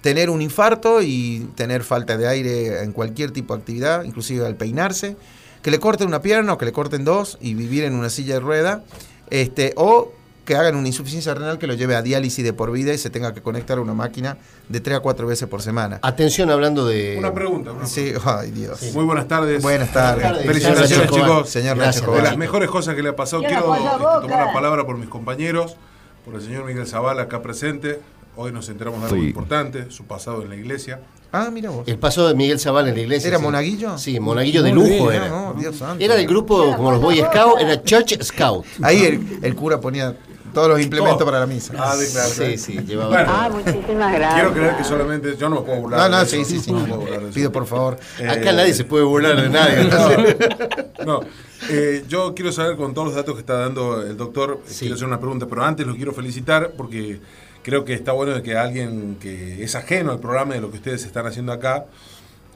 [0.00, 4.56] Tener un infarto y tener falta de aire en cualquier tipo de actividad, inclusive al
[4.56, 5.16] peinarse.
[5.62, 8.34] Que le corten una pierna o que le corten dos y vivir en una silla
[8.34, 8.84] de rueda.
[9.30, 10.12] Este, o
[10.46, 13.10] que hagan una insuficiencia renal que lo lleve a diálisis de por vida y se
[13.10, 15.98] tenga que conectar a una máquina de tres a cuatro veces por semana.
[16.02, 17.16] Atención hablando de...
[17.18, 17.72] Una pregunta.
[17.72, 18.80] una Sí, ay Dios.
[18.94, 19.60] Muy buenas tardes.
[19.60, 20.22] Buenas tardes.
[20.22, 20.46] Buenas tardes.
[20.46, 21.50] Felicitaciones, chicos.
[21.50, 23.76] Señor Gracias, Nacho De las mejores cosas que le ha pasado, quiero
[24.22, 25.76] tomar la palabra por mis compañeros,
[26.24, 28.00] por el señor Miguel Zavala acá presente.
[28.36, 29.26] Hoy nos enteramos de algo Sí.
[29.28, 31.00] importante, su pasado en la iglesia.
[31.32, 31.88] Ah, mira vos.
[31.88, 33.28] El paso de Miguel Zavala en la iglesia.
[33.28, 33.42] ¿Era sí.
[33.44, 33.98] monaguillo?
[33.98, 35.28] Sí, monaguillo de lujo bien, era.
[35.28, 36.02] No, Dios santo.
[36.04, 38.64] Era del grupo como los Boy Scouts, era Church Scout.
[38.82, 40.14] Ahí el, el cura ponía
[40.52, 41.74] todos los implementos para la misa.
[41.78, 42.28] Ah, de claro.
[42.30, 43.08] Sí, sí, llevaba.
[43.10, 44.34] Bueno, Ah, muchísimas gracias.
[44.34, 46.10] quiero creer que solamente yo no me puedo burlar.
[46.10, 46.72] No, no, sí, sí, sí.
[46.72, 47.20] no puedo burlar.
[47.34, 47.94] Pido por favor.
[48.18, 49.84] Acá Eh, nadie se puede burlar de nadie.
[51.04, 51.04] ¿no?
[51.04, 51.20] No,
[51.70, 54.80] eh, yo quiero saber con todos los datos que está dando el doctor, Sí.
[54.80, 57.20] quiero hacer una pregunta, pero antes lo quiero felicitar porque
[57.66, 60.76] creo que está bueno de que alguien que es ajeno al programa de lo que
[60.76, 61.86] ustedes están haciendo acá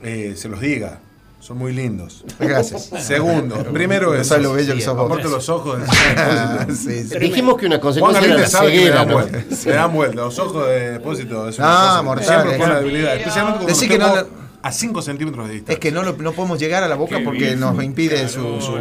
[0.05, 1.01] eh, se los diga.
[1.41, 2.25] Son muy lindos.
[2.39, 2.91] Gracias.
[3.01, 5.07] Segundo, primero No es lo bello que sí, sos vos.
[5.11, 5.89] aparte los ojos del.
[6.77, 7.19] Sí, sí.
[7.19, 9.15] Dijimos que una Juan consecuencia era Galíndez la sabe que me ceguera, dan ¿no?
[9.15, 9.39] vuelta.
[9.67, 10.15] Me dan vuelta.
[10.17, 13.17] Los ojos de depósito es una Ah, mortal, Siempre con la debilidad.
[13.17, 14.15] Especialmente cuando Decí que no
[14.63, 15.75] a 5 centímetros de distancia.
[15.75, 18.79] Es que no, lo- no podemos llegar a la boca porque nos impide su, su-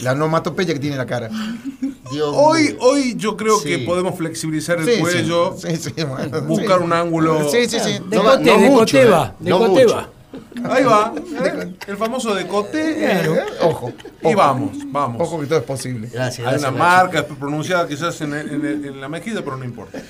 [0.00, 1.28] la onomatopeya que tiene la cara.
[2.10, 2.76] Dios Hoy, mío.
[2.80, 6.84] hoy yo creo que podemos flexibilizar el Sí, cuello, sí, sí, bueno, buscar sí.
[6.84, 7.48] un ángulo.
[7.48, 7.92] Sí, sí, sí.
[8.08, 9.44] De No va- cote, no de mucho, coteva, eh.
[9.44, 10.08] de No coteva.
[10.64, 11.12] Ahí va,
[11.44, 11.72] ¿eh?
[11.86, 13.04] el famoso decote.
[13.04, 13.92] Eh, Ojo.
[14.22, 14.36] Y ojo.
[14.36, 15.20] vamos, vamos.
[15.20, 16.08] Ojo que todo es posible.
[16.12, 17.02] Gracias, Hay gracias, una Nacho.
[17.12, 20.00] marca pronunciada quizás en, en- en la mejilla, pero no importa.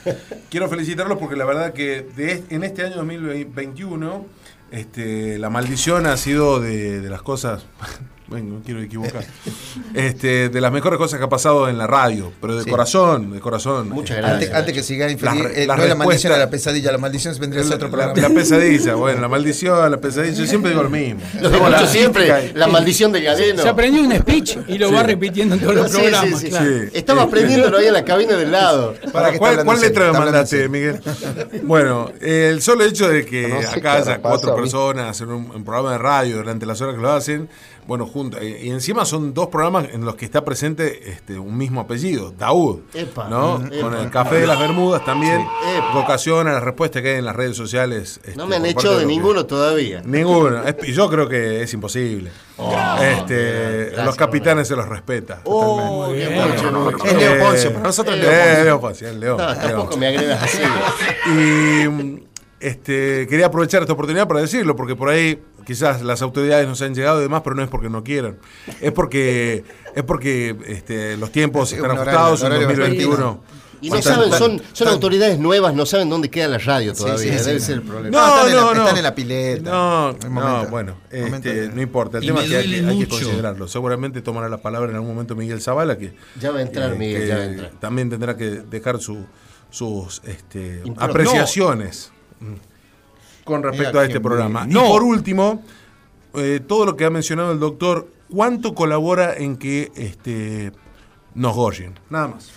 [0.50, 4.26] Quiero felicitarlos porque la verdad que de- en este año 2021
[4.72, 7.64] este, la maldición ha sido de, de las cosas
[8.32, 9.24] venga, no quiero equivocar.
[9.94, 12.70] este, de las mejores cosas que ha pasado en la radio, pero de Sí.
[12.70, 13.88] corazón, de corazón.
[13.90, 14.42] Muchas Este, gracias.
[14.48, 16.38] Antes, antes que siga infeliz, Las re- eh, las no es la maldición respuestas- a
[16.38, 18.28] la pesadilla, la maldición vendría a ser otro La, programa.
[18.28, 21.20] la pesadilla, bueno, la maldición, la pesadilla, yo siempre digo lo mismo.
[21.40, 23.62] Lo la siempre, la maldición del galeno.
[23.62, 26.40] Se aprendió un speech y lo va repitiendo en todos los Sí, programas.
[26.40, 26.66] sí, claro.
[26.66, 26.88] sí.
[26.94, 28.94] Estaba aprendiéndolo ahí en la cabina del lado.
[29.12, 31.00] Para, ¿Cuál, cuál letra me mandaste, Miguel?
[31.64, 35.64] Bueno, el solo hecho de que No sé acá haya cuatro personas en un, un
[35.64, 37.48] programa de radio durante las horas que lo hacen,
[37.86, 38.40] bueno, juntos.
[38.42, 42.80] Y encima son dos programas en los que está presente este, un mismo apellido, Daud.
[42.94, 43.58] Epa, ¿no?
[43.58, 45.46] mm, Con el Café de las Bermudas también.
[45.94, 48.20] Vocación a la respuesta que hay en las redes sociales.
[48.24, 50.02] este, No me han hecho de que- ninguno todavía.
[50.04, 50.62] Ninguno.
[50.64, 52.30] Es- Yo creo que es imposible.
[53.00, 55.40] este, gracias, los capitanes se los respeta.
[55.44, 56.14] Oh, mucho.
[56.14, 58.64] Es Leo Eh, Poncio, para nosotros es Leo eh, Poncio.
[58.64, 59.36] Leo Poncio, el Leo.
[59.36, 59.56] No, Leo.
[59.62, 60.58] tampoco me agredas así.
[61.26, 62.22] Y
[62.62, 66.94] este, quería aprovechar esta oportunidad para decirlo, porque por ahí quizás las autoridades nos han
[66.94, 68.38] llegado y demás, pero no es porque no quieran.
[68.80, 73.40] Es porque es porque este, los tiempos están horario- ajustados en horario 2021.
[73.84, 77.32] Y no saben, son, autoridades nuevas, no saben dónde queda la radio todavía.
[77.32, 77.44] sí, sí.
[77.46, 78.16] Debe ser el problema.
[78.16, 79.70] No, están en la- están en la pileta.
[79.72, 82.18] No, no, bueno, este, no importa.
[82.18, 83.66] El Y tema es que hay, que hay considerarlo.
[83.66, 86.96] Seguramente tomará la palabra en algún momento Miguel Zavala, que, Ya va a entrar, eh,
[86.96, 87.70] Miguel, ya va a entrar.
[87.80, 89.26] también tendrá que dejar su-
[89.70, 92.12] sus este, apreciaciones
[93.44, 94.64] con respecto Mira a este qué programa.
[94.64, 94.76] bien.
[94.78, 95.62] Y por último,
[96.34, 100.72] eh, todo lo que ha mencionado el doctor, ¿cuánto colabora en que este,
[101.34, 101.98] nos goyen?
[102.10, 102.50] Nada más.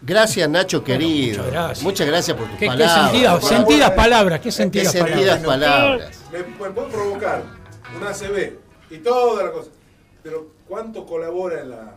[0.00, 1.38] Gracias, Nacho querido.
[1.38, 1.82] muchas gracias.
[1.82, 3.10] Muchas gracias por tus Qué, qué palabras.
[3.10, 5.14] sentidas, sentidas palabras, qué Qué sentidas palabras.
[5.16, 6.24] sentidas palabras.
[6.32, 6.38] Me,
[6.72, 7.42] puedo provocar
[7.96, 8.52] una ACB
[8.90, 9.70] y toda la cosa.
[10.22, 11.94] Pero ¿cuánto colabora en la...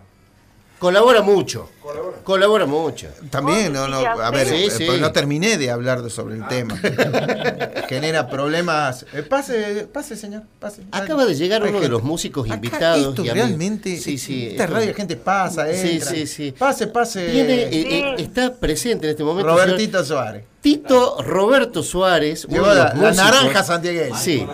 [0.82, 1.70] Colabora mucho.
[1.80, 2.18] Colabora.
[2.24, 3.08] Colabora mucho.
[3.30, 4.88] También, no, no, a ver, Sí, eh, sí.
[5.00, 6.76] no terminé de hablar sobre el tema.
[7.88, 9.06] Genera problemas.
[9.14, 10.82] Eh, pase, pase, señor, pase.
[10.92, 13.10] Acaba de llegar Hay uno de los músicos Acá invitados.
[13.10, 13.96] Esto y realmente.
[13.98, 14.48] Sí, sí.
[14.48, 16.10] Esta esto- radio, la gente pasa, Sí, entra.
[16.10, 16.52] sí, sí.
[16.58, 17.28] Pase, pase.
[17.28, 19.52] Viene, eh, eh, está presente en este momento.
[19.52, 20.46] señor Robertito Suárez.
[20.62, 22.46] Tito Roberto Suárez.
[22.46, 24.18] uno de la, los la naranja santiagueña.
[24.18, 24.48] Sí.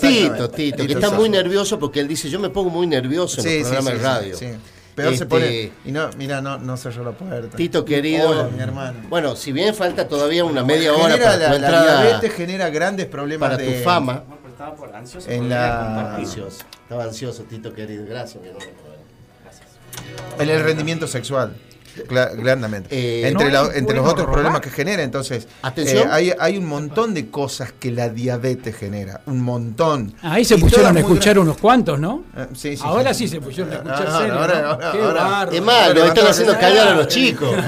[0.00, 3.46] Tito, Tito, que está muy nervioso porque él dice, yo me pongo muy nervioso en
[3.46, 4.36] Sí, los programas sí, de radio.
[4.36, 4.46] sí,
[4.98, 5.72] Peor se Este, pone.
[5.84, 7.56] Y no, mira, no, no cerró la puerta.
[7.56, 8.28] Tito querido.
[8.30, 8.98] Hola, mi hermano.
[9.08, 12.68] Bueno, si bien falta todavía una media hora para la, tu la entrada, diabetes genera
[12.70, 14.24] grandes problemas para tu de fama.
[15.28, 16.64] en la Ansioso.
[16.82, 18.04] Estaba ansioso, Tito querido.
[18.06, 18.66] Gracias, mi hermano.
[20.38, 21.54] en el rendimiento sexual.
[22.06, 22.88] Cla- Claramente.
[22.90, 24.34] Eh, entre no la- es entre los otros robar.
[24.34, 26.08] problemas que genera, entonces, Atención.
[26.08, 29.20] eh, hay, hay un montón de cosas que la diabetes genera.
[29.26, 30.14] Un montón.
[30.22, 32.24] Ahí se Y pusieron a escuchar unos cuantos, ¿no?
[32.36, 33.26] Eh, sí, sí, ahora sí.
[33.26, 34.34] sí se pusieron a escuchar Ahora, serio.
[34.34, 34.68] ahora, ¿no?
[34.68, 35.48] ahora, Qué ahora.
[35.52, 37.50] Es más, lo están haciendo callar a los chicos.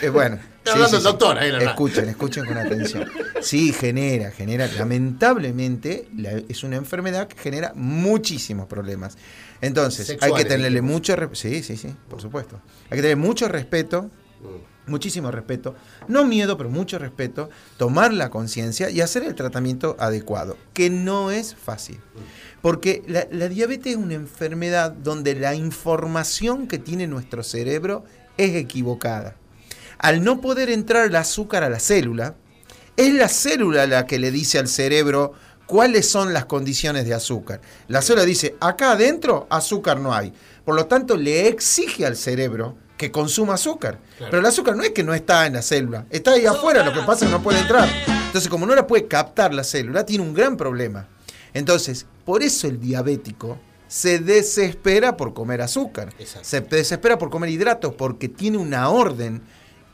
[0.00, 1.72] Eh, bueno, Está hablando el doctor ahí, la verdad.
[1.74, 3.08] Escuchen, escuchen con atención.
[3.42, 4.66] Sí, genera, genera.
[4.78, 9.16] Lamentablemente, la- es una enfermedad que genera muchísimos problemas.
[9.64, 11.40] Entonces, hay que tenerle mucho respeto.
[11.40, 12.60] Sí, sí, sí, por supuesto.
[12.90, 14.10] Hay que tener mucho respeto,
[14.86, 15.74] muchísimo respeto.
[16.08, 17.48] No miedo, pero mucho respeto.
[17.78, 21.98] Tomar la conciencia y hacer el tratamiento adecuado, que no es fácil.
[22.60, 28.04] Porque la, la diabetes es una enfermedad donde la información que tiene nuestro cerebro
[28.36, 29.36] es equivocada.
[29.98, 32.34] Al no poder entrar el azúcar a la célula,
[32.96, 35.32] es la célula la que le dice al cerebro
[35.66, 37.60] cuáles son las condiciones de azúcar.
[37.88, 40.32] La célula dice, acá adentro azúcar no hay.
[40.64, 43.98] Por lo tanto, le exige al cerebro que consuma azúcar.
[44.18, 46.92] Pero el azúcar no es que no está en la célula, está ahí afuera, lo
[46.92, 47.88] que pasa es que no puede entrar.
[48.26, 51.08] Entonces, como no la puede captar la célula, tiene un gran problema.
[51.52, 56.12] Entonces, por eso el diabético se desespera por comer azúcar.
[56.18, 56.48] Exacto.
[56.48, 59.42] Se desespera por comer hidratos porque tiene una orden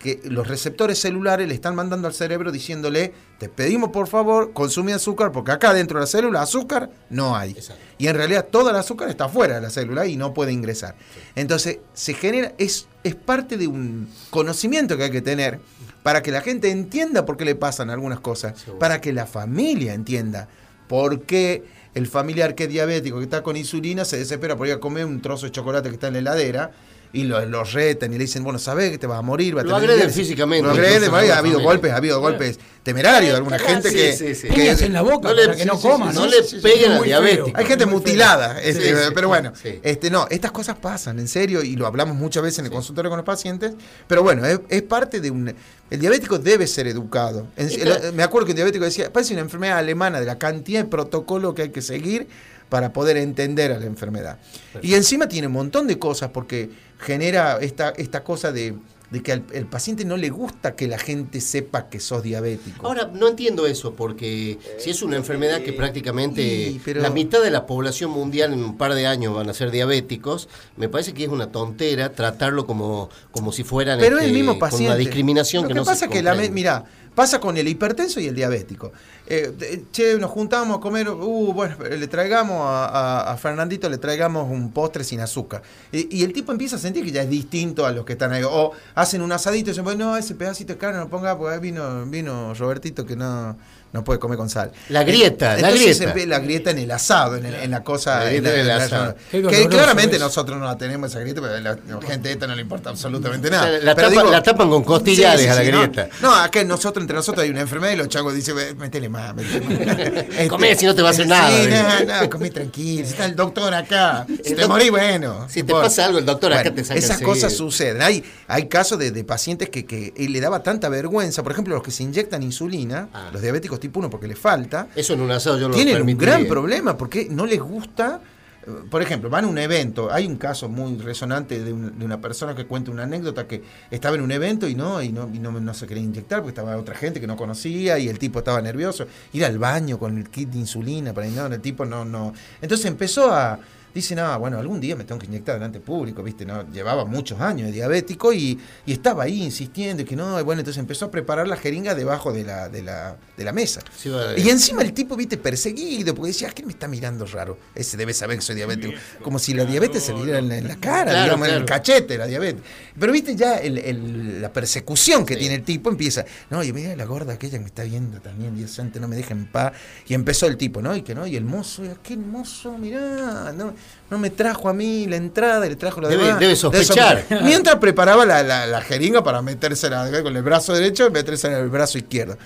[0.00, 4.94] que los receptores celulares le están mandando al cerebro diciéndole, te pedimos por favor, consume
[4.94, 7.50] azúcar porque acá dentro de la célula azúcar no hay.
[7.50, 7.82] Exacto.
[7.98, 10.96] Y en realidad toda el azúcar está fuera de la célula y no puede ingresar.
[11.36, 15.60] Entonces, se genera, es, es parte de un conocimiento que hay que tener
[16.02, 18.78] para que la gente entienda por qué le pasan algunas cosas, Seguro.
[18.78, 20.48] para que la familia entienda
[20.88, 21.62] por qué
[21.94, 25.04] el familiar que es diabético, que está con insulina, se desespera por ir a comer
[25.04, 26.70] un trozo de chocolate que está en la heladera
[27.12, 29.62] y lo, lo retan y le dicen, bueno, sabés que te vas a morir, va
[29.62, 30.16] a Lo tener agreden diabetes".
[30.16, 33.94] físicamente, Lo agreden, ha a habido golpes, ha habido golpes temerarios de alguna gente Sí,
[33.96, 34.48] que, sí, sí.
[34.48, 36.24] que- en la boca No le- para que no coma, sí, ¿no?
[36.24, 37.50] no le peguen muy diabético.
[37.54, 39.10] hay gente mutilada, este, Sí, sí.
[39.14, 39.80] pero bueno, Sí.
[39.82, 43.10] este no, estas cosas pasan, en serio, y lo hablamos muchas veces en el consultorio
[43.10, 43.72] con los pacientes,
[44.06, 45.54] pero bueno, es, es parte de un...
[45.90, 47.48] El diabético debe ser educado.
[47.56, 50.84] En- el- me acuerdo que el diabético decía, parece una enfermedad alemana de la cantidad
[50.84, 52.28] de protocolo que hay que seguir
[52.68, 54.38] para poder entender a la enfermedad.
[54.80, 58.74] Y encima tiene un montón de cosas porque genera esta, esta cosa de
[59.10, 62.86] de que al el paciente no le gusta que la gente sepa que sos diabético.
[62.86, 67.42] Ahora, no entiendo eso, porque si es una enfermedad que prácticamente y, pero- la mitad
[67.42, 71.12] de la población mundial en un par de años van a ser diabéticos, me parece
[71.12, 74.60] que es una tontera tratarlo como, como si fueran Pero es este, el mismo con
[74.60, 74.86] paciente.
[74.86, 76.84] una discriminación Lo que, que no pasa se es que la mira,
[77.14, 78.92] pasa con el hipertenso y el diabético.
[79.26, 84.72] Eh, che, nos juntamos a comer, uh, bueno, le traigamos a, Fernandito, le traigamos un
[84.72, 85.62] postre sin azúcar.
[85.92, 88.42] Y, el tipo empieza a sentir que ya es distinto a los que están ahí.
[88.44, 91.54] O hacen un asadito y dicen, bueno, no, ese pedacito de carne no ponga porque
[91.54, 93.56] ahí vino, vino Robertito que no,
[93.92, 94.70] no puede comer con sal.
[94.88, 95.94] La grieta, la grieta.
[95.94, 98.20] se ve la grieta en el asado, en, el- en la cosa.
[98.24, 99.16] La en la- en el en la- asado.
[99.30, 102.54] Que claramente nosotros no la tenemos esa grieta, pero a la, la gente esta no
[102.54, 103.78] le importa absolutamente O sea, nada.
[103.78, 105.78] la, Pero tapa- digo- la tapan con costillares a la ¿no?
[105.80, 106.08] grieta.
[106.22, 109.34] No, acá nosotros, entre nosotros hay una enfermedad y los chagos dicen, "Ve, métele más,
[109.34, 109.96] métele más.
[110.30, 111.68] Este, Comé, si no te va a hacer nada, Sí,
[112.06, 113.04] no, no, comí tranquilo.
[113.06, 115.46] Si está el doctor acá, si El te doc- morís, bueno.
[115.48, 118.02] si no te pasa algo, el doctor acá te saca Esas cosas suceden.
[118.02, 121.74] Hay, hay casos de, de pacientes que, que eh, le daba tanta vergüenza, por ejemplo,
[121.74, 123.30] los que se inyectan insulina, Ah.
[123.32, 126.18] los diabéticos tipo 1 porque les falta, Eso en un asado yo lo tienen un
[126.18, 128.20] gran problema porque no les gusta.
[128.66, 130.12] eh, Por ejemplo, van a un evento.
[130.12, 133.62] Hay un caso muy resonante de, un- de una persona que cuenta una anécdota que
[133.90, 136.50] estaba en un evento y no y no, y no, no se quería inyectar porque
[136.50, 139.06] estaba otra gente que no conocía y el tipo estaba nervioso.
[139.32, 142.34] Ir al baño con el kit de insulina para no, el tipo no, no.
[142.60, 143.58] Entonces empezó a.
[143.94, 146.44] Dice, no, bueno, algún día me tengo que inyectar delante público, ¿viste?
[146.46, 150.42] No, llevaba muchos años de diabético y, y estaba ahí insistiendo y que no, y
[150.44, 153.80] bueno, entonces empezó a preparar la jeringa debajo de la, de la, de la mesa.
[153.96, 157.58] Sí, va- Y encima el tipo, viste, perseguido, porque decía, ¿quién me está mirando raro?
[157.74, 158.92] Ese debe saber que soy diabético.
[159.22, 161.54] Como si la diabetes se le diera en la, en la cara, Claro, digamos, en
[161.54, 162.62] el cachete, la diabetes.
[162.98, 166.94] Pero viste ya el- el- la persecución que tiene el tipo empieza, no, y mira
[166.94, 169.72] la gorda aquella que me está viendo también, Dios santo, no me deja en paz.
[170.06, 170.94] Y empezó el tipo, ¿no?
[170.94, 173.74] Y que no, y el mozo, qué mozo, mirá, no,
[174.10, 176.40] no me trajo a mí la entrada, le trajo la Debe- demás.
[176.40, 177.24] debe sospechar.
[177.44, 181.64] Mientras preparaba la, la- la jeringa para metérsela con el brazo derecho y metérsela en
[181.64, 182.36] el brazo izquierdo.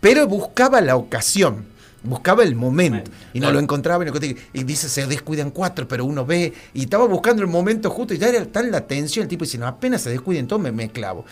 [0.00, 1.74] Pero buscaba la ocasión.
[2.02, 4.34] Buscaba el momento y no lo encontraba y, encontraba.
[4.52, 8.18] y dice se descuidan cuatro pero uno ve y estaba buscando el momento justo y
[8.18, 10.88] ya era tan la tensión el tipo dice no apenas se descuiden todos me, me
[10.90, 11.24] clavo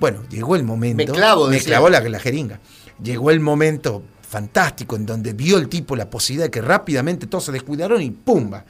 [0.00, 1.68] bueno llegó el momento Me clavo, me decía.
[1.74, 2.58] clavó la, la jeringa
[3.00, 7.44] llegó el momento fantástico en donde vio el tipo la posibilidad de que rápidamente todos
[7.44, 8.64] se descuidaron y pumba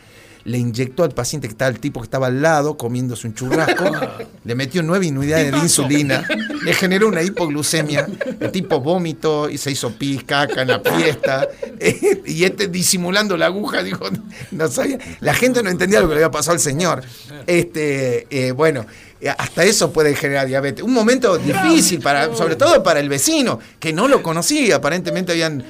[0.47, 3.85] le inyectó al paciente que estaba el tipo que estaba al lado comiéndose un churrasco,
[4.45, 6.27] le metió nueve unidades de insulina,
[6.64, 8.07] le generó una hipoglucemia,
[8.38, 11.49] el tipo vómito y se hizo pis, caca en la fiesta,
[11.81, 14.07] eh, y este disimulando la aguja, dijo,
[14.53, 17.03] no sabía, la gente no entendía lo que le había pasado al señor.
[17.49, 18.87] Este, eh, bueno,
[19.38, 20.85] hasta eso puede generar diabetes.
[20.85, 24.76] Un momento difícil, para, sobre todo para el vecino, que no lo conocía.
[24.76, 25.64] Aparentemente habían,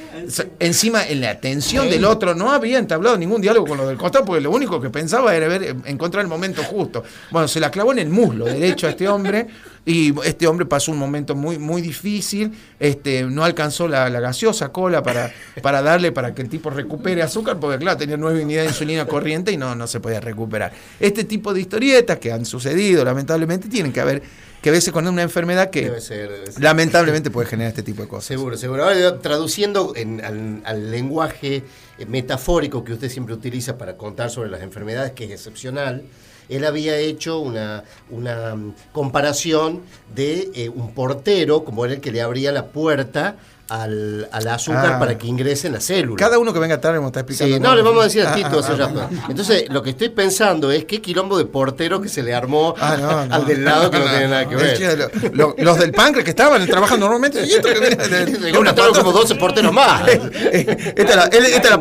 [0.59, 4.25] encima en la atención del otro, no había entablado ningún diálogo con lo del costado,
[4.25, 7.05] porque lo único que pensaba era ver, eh, encontrar el momento justo.
[7.31, 9.47] Bueno, se la clavó en el muslo derecho a este hombre,
[9.87, 14.71] y este hombre pasó un momento muy, muy difícil, este, no alcanzó la, la gaseosa
[14.73, 18.69] cola para, para darle para que el tipo recupere azúcar, porque claro, tenía nueve unidades
[18.69, 20.73] de insulina corriente y no, no se podía recuperar.
[21.01, 24.23] Este tipo de historietas que han sucedido, lamentablemente, tienen que haber
[24.61, 26.61] que verse con una enfermedad que Debe ser, debe ser.
[26.63, 28.25] lamentablemente puede generar este tipo de cosas.
[28.25, 28.83] Seguro, seguro.
[28.85, 31.63] Ahora, traduciendo en- al, al lenguaje
[31.99, 36.03] eh, metafórico que usted siempre utiliza para contar sobre las enfermedades, que es excepcional,
[36.49, 39.83] él había hecho una, una mm, comparación
[40.15, 43.37] de eh, un portero, como era el que le abría la puerta
[43.69, 44.99] al, al azúcar Ah.
[44.99, 46.17] para que ingrese en la célula.
[46.19, 47.57] Cada uno que venga tarde me está explicando.
[47.57, 49.09] Sí, no, le vamos a decir a Ah, Tito ah, hace ah, rato.
[49.29, 52.97] Entonces, lo que estoy pensando es qué quilombo de portero que se le armó Ah,
[53.01, 53.35] no, no.
[53.35, 54.99] al del lado que no, tiene nada que Es ver.
[55.33, 57.45] lo- lo- los del páncreas que estaban trabajando normalmente.
[57.45, 59.13] Y esto que viene de- de Llegó una una como patota.
[59.21, 60.09] 12 porteros más.
[60.09, 61.81] Esta es la- él- esta es la-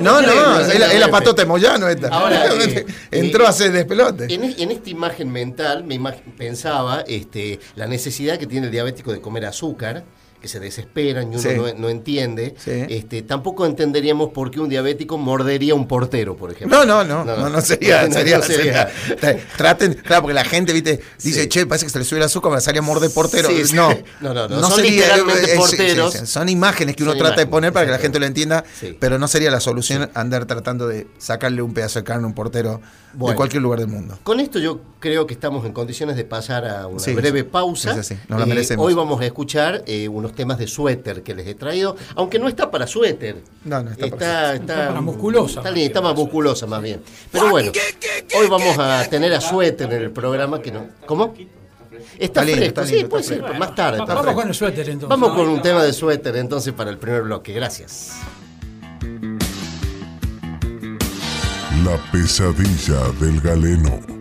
[0.00, 2.08] no, no, es la, es la patota de Moyano esta.
[2.08, 4.32] Ahora, eh, Entró eh, a hacer despelote.
[4.32, 9.12] En, en esta imagen mental me imag- pensaba este, la necesidad que tiene el diabético
[9.12, 10.04] de comer azúcar,
[10.40, 11.48] que se desesperan y uno Sí.
[11.56, 12.54] no, no entiende.
[12.58, 12.70] Sí.
[12.88, 16.76] Este, tampoco entenderíamos por qué un diabético mordería un portero, por ejemplo.
[16.78, 18.88] No, no, no, no, no, sería, No, sería, no sería.
[19.18, 21.48] sería- Traten, claro, porque la gente, viste, dice, Sí.
[21.48, 23.48] che, parece que se le sube el azúcar, me salía a morder portero.
[23.74, 26.14] No, No, no, no, son literalmente eh, sí, porteros.
[26.24, 28.64] son imágenes que uno trata de poner para que la gente lo entienda,
[28.98, 32.34] pero no sería la solución andar tratando de sacarle un pedazo de carne a un
[32.34, 32.80] portero
[33.12, 33.32] Bueno.
[33.32, 34.18] de cualquier lugar del mundo.
[34.22, 37.94] Con esto yo creo que estamos en condiciones de pasar a una breve pausa.
[37.94, 38.86] Sí, sí, sí, nos la Eh, merecemos.
[38.86, 42.48] hoy vamos a escuchar eh, unos temas de suéter que les he traído, aunque no
[42.48, 43.36] está para suéter.
[43.64, 47.00] No, no está para está, Está para musculosa, Está, más está musculosa más bien.
[47.30, 47.72] Pero bueno,
[48.38, 50.86] hoy vamos a tener a suéter en el programa que no.
[51.06, 51.34] ¿Cómo?
[52.18, 53.98] Está, Está lindo, fresco, está sí, lindo, puede está ser, más tarde.
[53.98, 54.40] Va- está Vamos fresco.
[54.40, 55.08] con el suéter entonces.
[55.20, 57.52] Vamos con un tema de suéter entonces para el primer bloque.
[57.52, 58.12] Gracias.
[61.84, 64.19] La pesadilla del galeno.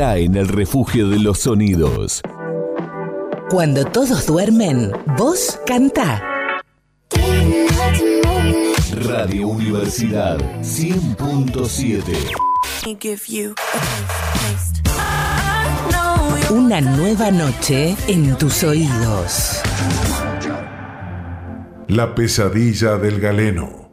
[0.00, 2.22] en el refugio de los sonidos.
[3.50, 6.22] Cuando todos duermen, vos canta.
[9.02, 13.52] Radio Universidad 100.7
[16.48, 19.60] Una nueva noche en tus oídos.
[21.88, 23.90] La pesadilla del galeno.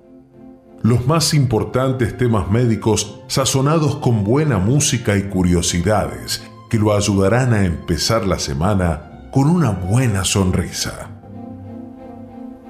[0.84, 7.66] Los más importantes temas médicos sazonados con buena música y curiosidades que lo ayudarán a
[7.66, 11.12] empezar la semana con una buena sonrisa.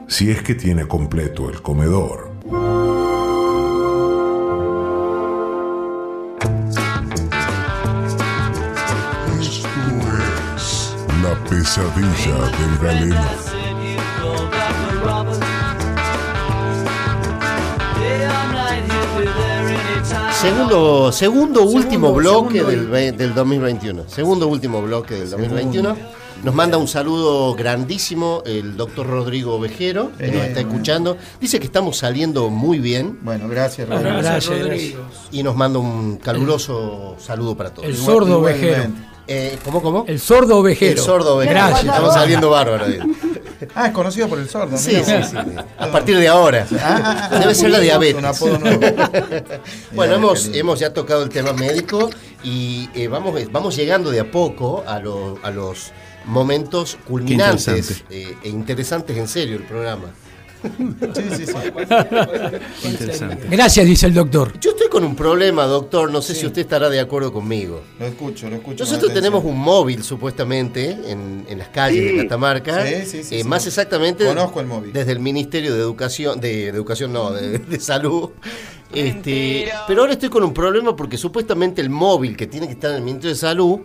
[0.09, 2.33] Si es que tiene completo el comedor.
[9.39, 9.69] Esto
[10.57, 10.93] es
[11.23, 13.56] la pesadilla del galeno.
[20.39, 22.63] Segundo, segundo último bloque.
[22.63, 24.03] Del, del, 2021.
[24.07, 25.97] Segundo último bloque del 2021.
[26.43, 30.47] Nos manda un saludo grandísimo el doctor Rodrigo Vejero, que nos eh.
[30.49, 31.17] está escuchando.
[31.41, 33.17] Dice que estamos saliendo muy bien.
[33.23, 34.17] Bueno, gracias, Rodrigo.
[34.19, 34.99] Gracias, Rodrigo.
[35.31, 37.87] Y nos manda un caluroso saludo para todos.
[37.87, 38.91] El sordo Vejero.
[39.25, 40.05] Eh, ¿Cómo, cómo?
[40.07, 40.91] El sordo Vejero.
[40.91, 41.59] El sordo Vejero.
[41.59, 41.85] Gracias.
[41.85, 42.85] Estamos saliendo bárbaro.
[43.75, 44.77] Ah, es conocido por el sordo.
[44.77, 45.35] Sí, sí, sí.
[45.77, 46.65] A partir de ahora.
[46.79, 48.23] Ah, ah, Debe ser la un diabetes.
[48.23, 48.81] apodo nuevo.
[49.93, 52.09] bueno, hemos, hemos ya tocado el tema médico
[52.43, 55.91] y eh, vamos, vamos llegando de a poco a, lo- a los
[56.25, 58.05] momentos culminantes interesante.
[58.09, 60.11] eh, e interesantes en serio el programa.
[61.13, 62.87] Sí, sí, sí.
[62.87, 63.47] Interesante.
[63.49, 64.59] Gracias, dice el doctor.
[64.59, 67.83] Yo estoy con un problema, doctor, no sé si usted estará de acuerdo conmigo.
[67.99, 68.83] Lo escucho, lo escucho.
[68.83, 72.85] Nosotros tenemos un móvil supuestamente en, en las calles de Catamarca.
[72.85, 73.47] Sí, sí, sí, Eh, sí.
[73.47, 74.93] más exactamente Conozco el móvil.
[74.93, 78.29] desde el Ministerio de Educación, de, de Educación no, de, de Salud.
[78.93, 82.91] Este, pero ahora estoy con un problema porque supuestamente el móvil que tiene que estar
[82.91, 83.79] en el Ministerio de Salud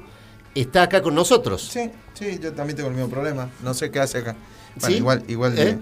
[0.55, 1.69] está acá con nosotros.
[1.73, 3.51] Sí, sí, yo también tengo el mismo problema.
[3.63, 4.37] No sé qué hace acá.
[4.77, 4.95] Bueno, ¿Sí?
[4.95, 5.59] igual, igual.
[5.59, 5.77] ¿Eh?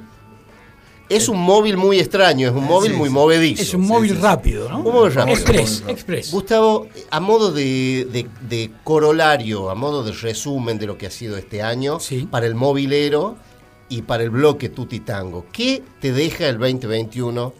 [1.11, 3.14] Es un móvil muy extraño, es un móvil sí, muy sí.
[3.14, 3.62] movedizo.
[3.62, 4.78] Es un móvil rápido, ¿no?
[4.78, 5.36] Un móvil rápido.
[5.36, 6.30] Express, express.
[6.30, 11.11] Gustavo, a modo de, de- de corolario, a modo de resumen de lo que ha
[11.11, 11.98] sido este año
[12.30, 13.36] para el movilero
[13.88, 17.52] y para el bloque Tuti Tango, ¿qué te deja el 2021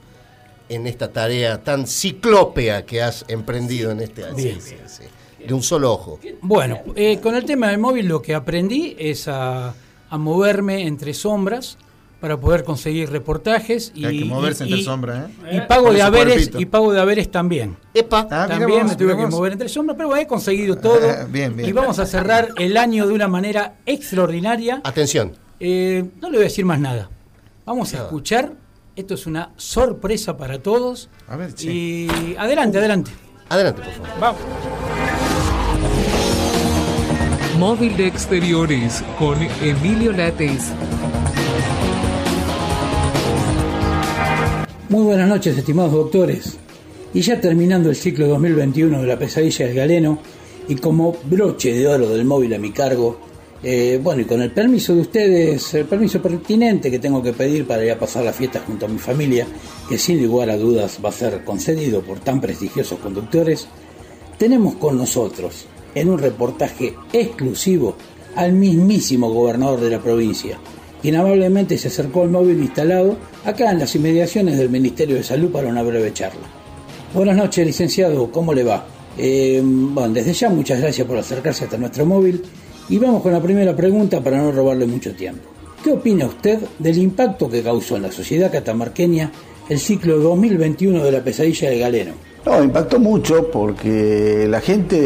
[0.69, 4.37] en esta tarea tan ciclópea que has emprendido en este año?
[4.37, 4.61] Bien.
[4.63, 5.03] Sí, sí,
[5.39, 5.45] sí.
[5.45, 6.21] De un solo ojo.
[6.43, 9.75] Bueno, eh, con el tema del móvil lo que aprendí es a,
[10.09, 11.79] a moverme entre sombras
[12.21, 15.57] para poder conseguir reportajes y, Hay que moverse y- entre y- sombras, ¿eh?
[15.57, 16.61] y pago de haberes cuerpito.
[16.61, 17.77] y pago de haberes también.
[17.95, 19.31] Epa, Ah, también vos, me tuve que vos.
[19.31, 21.01] mover entre sombras, pero he conseguido todo.
[21.11, 21.69] Ah, bien, bien.
[21.69, 24.81] Y vamos a cerrar el año de una manera extraordinaria.
[24.85, 25.33] Atención.
[25.59, 27.09] Eh, no le voy a decir más nada.
[27.65, 28.53] Vamos a escuchar.
[28.97, 31.09] Esto es una sorpresa para todos.
[31.29, 31.71] A ver, che.
[31.73, 33.11] Y adelante, adelante.
[33.49, 34.21] Adelante, por favor.
[34.21, 34.41] Vamos.
[37.59, 40.73] Móvil de exteriores con Emilio Lates.
[44.91, 46.57] Muy buenas noches, estimados doctores.
[47.15, 50.19] Y ya terminando el ciclo 2021 de la pesadilla del galeno,
[50.67, 53.21] y como broche de oro del móvil a mi cargo,
[53.63, 57.69] eh, bueno, y con el permiso de ustedes, el permiso pertinente que tengo que pedir
[57.69, 59.47] para ir a pasar la fiesta junto a mi familia,
[59.89, 63.69] que sin lugar a dudas va a ser concedido por tan prestigiosos conductores,
[64.39, 67.95] tenemos con nosotros, en un reportaje exclusivo,
[68.35, 70.59] al mismísimo gobernador de la provincia,
[71.03, 75.51] quien amablemente se acercó al móvil instalado acá en las inmediaciones del Ministerio de Salud
[75.51, 76.47] para una breve charla.
[77.15, 78.85] Buenas noches, licenciado, ¿cómo le va?
[79.19, 82.43] Eh, bueno, desde ya muchas gracias por acercarse hasta nuestro móvil
[82.89, 85.43] y vamos con la primera pregunta para no robarle mucho tiempo.
[85.83, 89.33] ¿Qué opina usted del impacto que causó en la sociedad catamarqueña
[89.69, 92.13] el ciclo 2021 de la pesadilla de Galeno?
[92.45, 94.99] No, impactó mucho porque la gente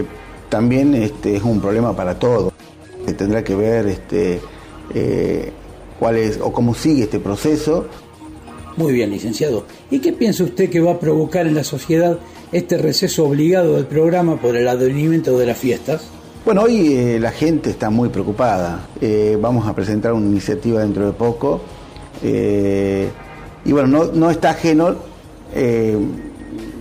[0.00, 0.04] eh,
[0.48, 2.52] también este, es un problema para todos.
[3.16, 4.40] Tendrá que ver este,
[4.94, 5.52] eh,
[5.98, 7.86] cuál es o cómo sigue este proceso.
[8.76, 9.64] Muy bien, licenciado.
[9.90, 12.18] ¿Y qué piensa usted que va a provocar en la sociedad
[12.52, 16.08] este receso obligado del programa por el advenimiento de las fiestas?
[16.44, 18.86] Bueno, hoy eh, la gente está muy preocupada.
[19.00, 21.60] Eh, vamos a presentar una iniciativa dentro de poco.
[22.22, 23.08] Eh,
[23.64, 24.96] y bueno, no, no está ajeno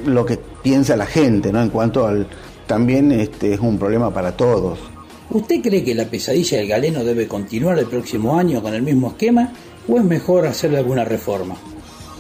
[0.05, 1.61] lo que piensa la gente, ¿no?
[1.61, 2.27] En cuanto al.
[2.67, 4.79] También este, es un problema para todos.
[5.29, 9.09] ¿Usted cree que la pesadilla del galeno debe continuar el próximo año con el mismo
[9.09, 9.51] esquema
[9.87, 11.57] o es mejor hacerle alguna reforma?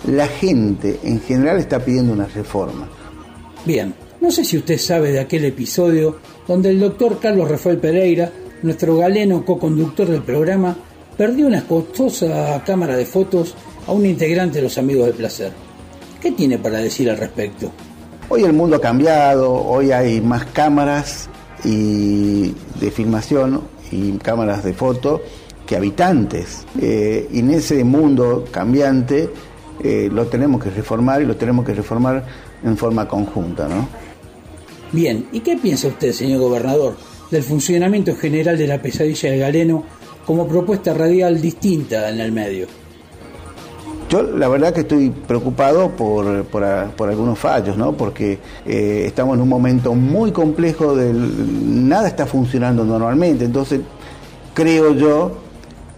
[0.07, 2.89] La gente en general está pidiendo una reforma.
[3.65, 8.29] Bien, no sé si usted sabe de aquel episodio donde el doctor Carlos Rafael Pereira,
[8.61, 10.75] nuestro galeno co-conductor del programa,
[11.15, 13.55] perdió una costosa cámara de fotos
[13.87, 15.51] a un integrante de los Amigos del Placer.
[16.21, 17.71] ¿Qué tiene para decir al respecto?
[18.27, 21.29] Hoy el mundo ha cambiado, hoy hay más cámaras
[21.63, 25.21] y de filmación y cámaras de foto
[25.65, 26.65] que habitantes.
[26.79, 29.29] Eh, y en ese mundo cambiante
[29.83, 32.25] eh, lo tenemos que reformar y lo tenemos que reformar
[32.63, 33.87] en forma conjunta, ¿no?
[34.91, 36.95] Bien, ¿y qué piensa usted, señor gobernador,
[37.29, 39.83] del funcionamiento general de la pesadilla del galeno
[40.25, 42.67] como propuesta radial distinta en el medio?
[44.09, 47.91] Yo la verdad que estoy preocupado por, por, algunos fallos, ¿no?
[47.91, 53.81] Porque eh, estamos en un momento muy complejo, del, nada está funcionando normalmente, entonces
[54.53, 55.39] creo yo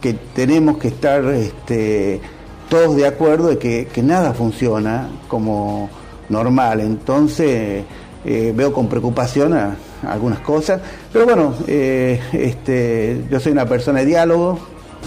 [0.01, 2.20] que tenemos que estar este,
[2.68, 5.89] todos de acuerdo de que, nada funciona como
[6.30, 7.84] normal, entonces
[8.26, 9.55] eh, veo con preocupación
[10.01, 10.82] algunas cosas,
[11.14, 14.57] pero bueno, eh, este, yo soy una persona de diálogo,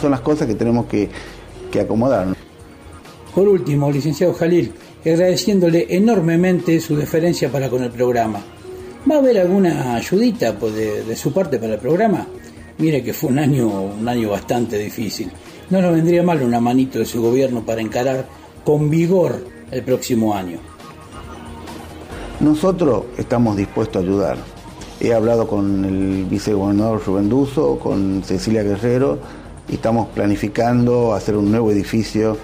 [0.00, 1.11] son las cosas que tenemos que,
[1.72, 2.41] que acomodar.
[3.35, 4.72] Por último, licenciado Jalil,
[5.05, 8.41] agradeciéndole enormemente su deferencia para con el programa.
[9.11, 12.26] ¿Va a haber alguna ayudita pues, de, de su parte para el programa?
[12.78, 15.30] Mire que fue un año, un año bastante difícil.
[15.70, 18.26] No nos vendría mal una manito de su gobierno para encarar
[18.64, 20.59] con vigor el próximo año.
[22.41, 24.37] Nosotros estamos dispuestos a ayudar.
[25.01, 29.18] He hablado con el vicegobernador Rubén Duso, con Cecilia Guerrero
[29.68, 32.37] y estamos planificando hacer un nuevo edificio.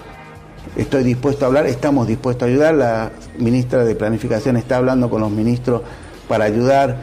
[0.75, 2.75] Estoy dispuesto a hablar, estamos dispuestos a ayudar.
[2.75, 5.81] La ministra de Planificación está hablando con los ministros
[6.27, 6.97] para ayudar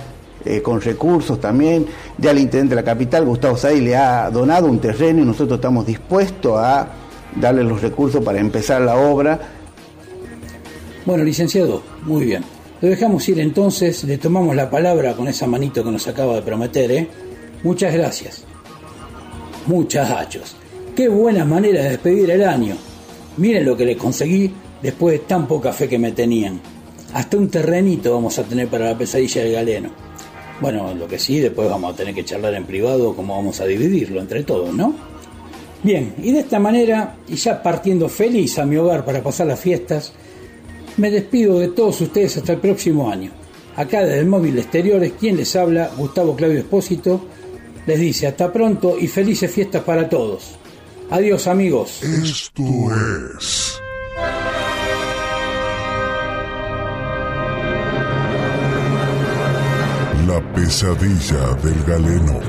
[0.44, 1.86] eh, con recursos también.
[2.18, 5.58] Ya el intendente de la capital, Gustavo Say, le ha donado un terreno y nosotros
[5.58, 6.88] estamos dispuestos a
[7.34, 9.38] darle los recursos para empezar la obra.
[11.04, 12.44] Bueno, licenciado, muy bien.
[12.80, 16.42] Lo dejamos ir entonces, le tomamos la palabra con esa manito que nos acaba de
[16.42, 17.08] prometer, ¿eh?
[17.62, 18.44] Muchas gracias.
[19.66, 20.56] Muchachos,
[20.94, 22.76] qué buena manera de despedir el año.
[23.38, 24.50] Miren lo que le conseguí
[24.82, 26.60] después de tan poca fe que me tenían.
[27.12, 29.90] Hasta un terrenito vamos a tener para la pesadilla del galeno.
[30.60, 33.66] Bueno, lo que sí, después vamos a tener que charlar en privado cómo vamos a
[33.66, 34.94] dividirlo entre todos, ¿no?
[35.82, 39.60] Bien, y de esta manera, y ya partiendo feliz a mi hogar para pasar las
[39.60, 40.12] fiestas,
[40.96, 43.30] me despido de todos ustedes hasta el próximo año.
[43.76, 47.20] Acá desde el móvil exteriores, quien les habla, Gustavo Claudio Espósito,
[47.86, 50.56] les dice hasta pronto y felices fiestas para todos.
[51.10, 52.02] Adiós amigos.
[52.02, 52.62] Esto
[53.36, 53.80] es.
[60.26, 62.40] La pesadilla del galeno.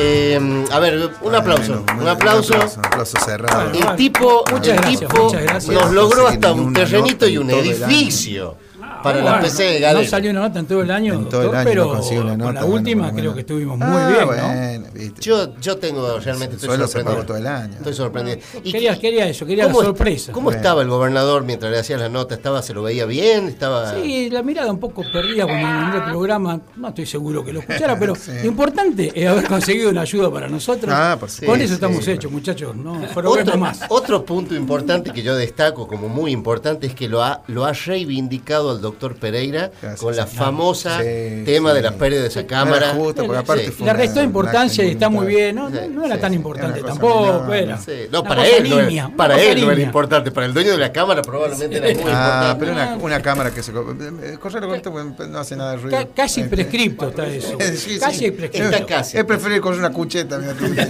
[0.00, 1.82] Eh, a ver, un aplauso.
[1.84, 2.54] Bueno, un aplauso.
[2.54, 3.72] Un aplauso cerrado.
[3.72, 5.74] El tipo, Muchas el gracias, tipo muchas gracias.
[5.74, 8.56] nos logró No hasta un terrenito y un edificio
[9.02, 10.10] para la Bueno, PC de No Galeno.
[10.10, 12.38] salió una nota en todo el año, En todo el doctor, año pero no con
[12.38, 12.52] nota.
[12.52, 14.26] la bueno, última bueno, creo que estuvimos muy Ah, bien, ¿no?
[14.26, 15.20] bueno, viste.
[15.22, 17.24] Yo, yo tengo realmente estoy sorprendido.
[17.26, 17.74] todo el año.
[17.76, 18.38] Estoy sorprendido.
[18.64, 20.32] ¿Y Quería, quería eso, quería la ¿Cómo, est- sorpresa.
[20.32, 22.34] ¿Cómo estaba el gobernador mientras le hacías la nota?
[22.34, 23.48] ¿Estaba, ¿Se lo veía bien?
[23.48, 23.94] ¿Estaba...
[23.94, 26.60] Sí, la mirada un poco perdida cuando el programa.
[26.76, 30.48] No estoy seguro que lo escuchara, pero lo importante es haber conseguido una ayuda para
[30.48, 30.92] nosotros.
[30.94, 32.10] Ah, por sí, Con eso sí, estamos sí.
[32.12, 32.74] hechos, muchachos.
[32.76, 33.80] No Otro, más.
[33.88, 37.72] otro punto importante que yo destaco como muy importante es que lo ha, lo ha
[37.72, 40.36] reivindicado al doctor Pereira Gracias, con la sí.
[40.36, 41.76] famosa Sí, tema sí.
[41.76, 42.88] de las pérdidas de esa cámara.
[42.94, 43.70] Justo, porque aparte Sí.
[43.72, 45.56] fue Le restó importancia y está muy bien.
[45.56, 47.44] No, Sí, no era sí, tan importante tampoco.
[47.44, 47.54] menor.
[47.56, 50.72] era Sí, No, para él, no era- para él no era importante, para el dueño
[50.72, 52.58] de la cámara probablemente era muy Ah, importante.
[52.60, 53.72] pero una, una cámara que se.
[53.72, 55.98] co- eh, Correr con esto pues, no hace nada de ruido.
[55.98, 57.56] Ca- casi Eh, prescripto está eso.
[58.00, 58.70] Casi prescripto.
[58.76, 59.18] Está casi.
[59.18, 60.38] Es preferible correr una cucheta.
[60.38, 60.86] mira,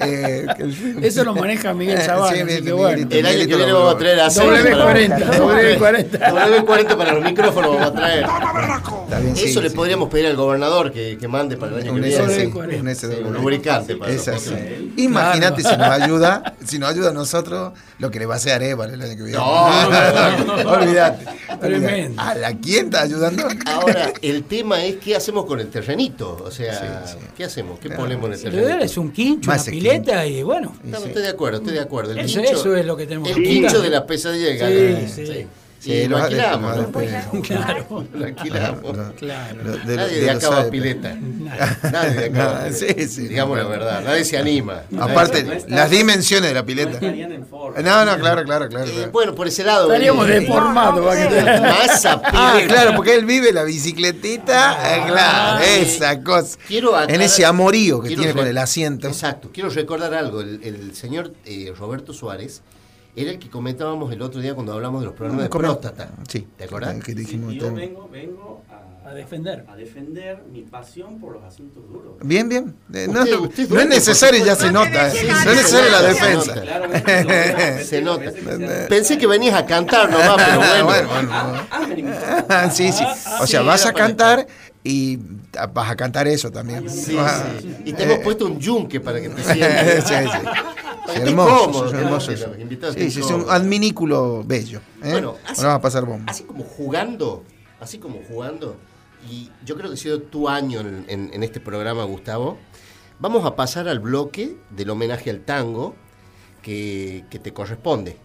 [0.00, 0.46] eh,
[1.02, 1.98] Eso lo maneja Miguel
[2.38, 3.08] Eh, bien.
[3.10, 6.18] El año que viene vamos a traer a W40, W40.
[6.30, 8.24] W40 para los micrófonos vamos a traer.
[9.04, 9.76] Está bien, sí, Eso le sí.
[9.76, 12.24] podríamos pedir al gobernador que, que mande para el año que Un viene.
[12.24, 14.12] S, Sí, un un lubricante para.
[14.96, 18.52] Imagínate si nos ayuda, si nos ayuda a nosotros, lo que le va a hacer
[18.52, 19.38] Arevalo el año que viene.
[19.38, 20.70] No, no, no, no.
[20.72, 21.24] Olvídate.
[21.60, 21.88] Tremendo.
[21.88, 22.14] olvídate.
[22.18, 23.44] ¿A la quién está ayudando?
[23.66, 26.42] Ahora, el tema es qué hacemos con el terrenito.
[26.44, 27.04] O sea,
[27.36, 27.78] ¿qué hacemos?
[27.78, 28.84] ¿Qué ponemos en el terrenito?
[28.84, 30.74] es un quincho, Más una pileta y bueno.
[30.84, 32.12] No, Estoy de acuerdo, estoy de acuerdo.
[32.12, 35.08] El Eso- quincho- eso es lo que tenemos El que quincho de la pesadilla de
[35.08, 35.48] Sí, Galán.
[35.80, 35.92] Sí.
[35.92, 36.76] Y lo alquilamos.
[37.46, 38.06] Claro.
[38.12, 38.96] Lo alquilamos.
[39.18, 39.62] Claro.
[39.84, 41.14] De- Nadie de acá va a pileta.
[41.90, 44.02] Nadie de acá va sí, sí, Digamos no, la verdad.
[44.04, 44.82] Nadie se anima.
[44.98, 47.00] Aparte, Nadie las dimensiones de la pileta.
[47.00, 48.86] No, no, claro, claro, claro.
[48.86, 49.10] Eh, claro.
[49.12, 49.86] bueno, por ese lado.
[49.86, 51.06] Estaríamos eh, deformados.
[51.06, 52.74] va que- Masa Ah, pileta.
[52.74, 56.58] claro, porque él vive la bicicletita, eh, claro, Ah, esa cosa.
[56.66, 59.08] Quiero aclarar- en ese amorío que tiene con el asiento.
[59.08, 59.50] Exacto.
[59.52, 60.40] Quiero recordar algo.
[60.40, 62.62] El, el señor eh, Roberto Suárez
[63.22, 65.62] era el que comentábamos el otro día cuando hablamos de los problemas de ¿Cómo?
[65.64, 66.08] próstata.
[66.28, 66.46] Sí.
[66.56, 67.02] ¿Te acordás?
[67.02, 69.64] Que dijimos, Yo está- vengo, vengo a, A defender.
[69.68, 72.14] a defender mi pasión por los asuntos duros.
[72.22, 72.74] Bien, bien.
[72.92, 75.08] Eh, no, Usted- no usted es necesario, ya se nota.
[75.08, 75.10] eh.
[75.12, 76.54] Sí, sí, no es necesaria la se defensa.
[76.54, 77.84] nota.
[77.84, 78.86] Se nota.
[78.88, 81.08] Pensé que venías a cantar nomás, pero bueno.
[81.08, 83.04] Bueno, sí, sí.
[83.40, 84.46] O sea, Sí, vas a cantar
[84.84, 85.18] y
[85.72, 86.88] vas a cantar eso también.
[86.90, 87.16] Sí,
[87.60, 87.76] sí.
[87.86, 90.04] Y te hemos puesto un yunque para que te Sí, sientas.
[90.06, 90.14] sí.
[90.14, 94.80] Sí, estés hermoso, cómodo, sí, es un adminículo bello.
[95.02, 95.10] ¿eh?
[95.12, 96.30] Bueno, así, Ahora va a pasar bomba.
[96.30, 97.44] así como jugando,
[97.80, 98.76] así como jugando,
[99.30, 102.58] y yo creo que ha sido tu año en, en- en este programa, Gustavo,
[103.18, 105.94] vamos a pasar al bloque del homenaje al tango
[106.62, 108.16] que, que te corresponde.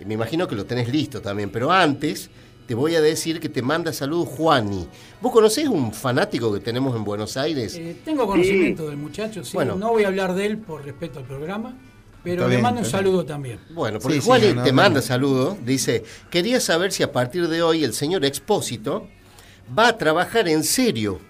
[0.00, 2.30] Y me imagino que lo tenés listo también, pero antes
[2.66, 4.86] te voy a decir que te manda saludos Juani.
[5.20, 7.74] ¿Vos conocés un fanático que tenemos en Buenos Aires?
[7.76, 9.52] Eh, tengo conocimiento del muchacho, sí.
[9.54, 9.74] Bueno.
[9.76, 11.76] No voy a hablar de él por respeto al programa,
[12.24, 13.58] pero le mando un saludo también.
[13.70, 14.76] Bueno, porque Sí, no, no, te no.
[14.76, 15.56] manda saludos.
[15.64, 19.08] Dice, quería saber si a partir de hoy el señor Expósito
[19.76, 21.20] va a trabajar en serio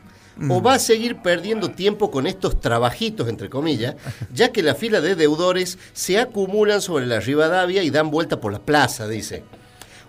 [0.41, 0.53] Mm.
[0.53, 3.97] o va a seguir perdiendo tiempo con estos trabajitos, entre comillas,
[4.33, 8.53] ya que la fila de deudores se acumulan sobre la Rivadavia y dan vuelta por
[8.53, 9.43] la plaza, dice.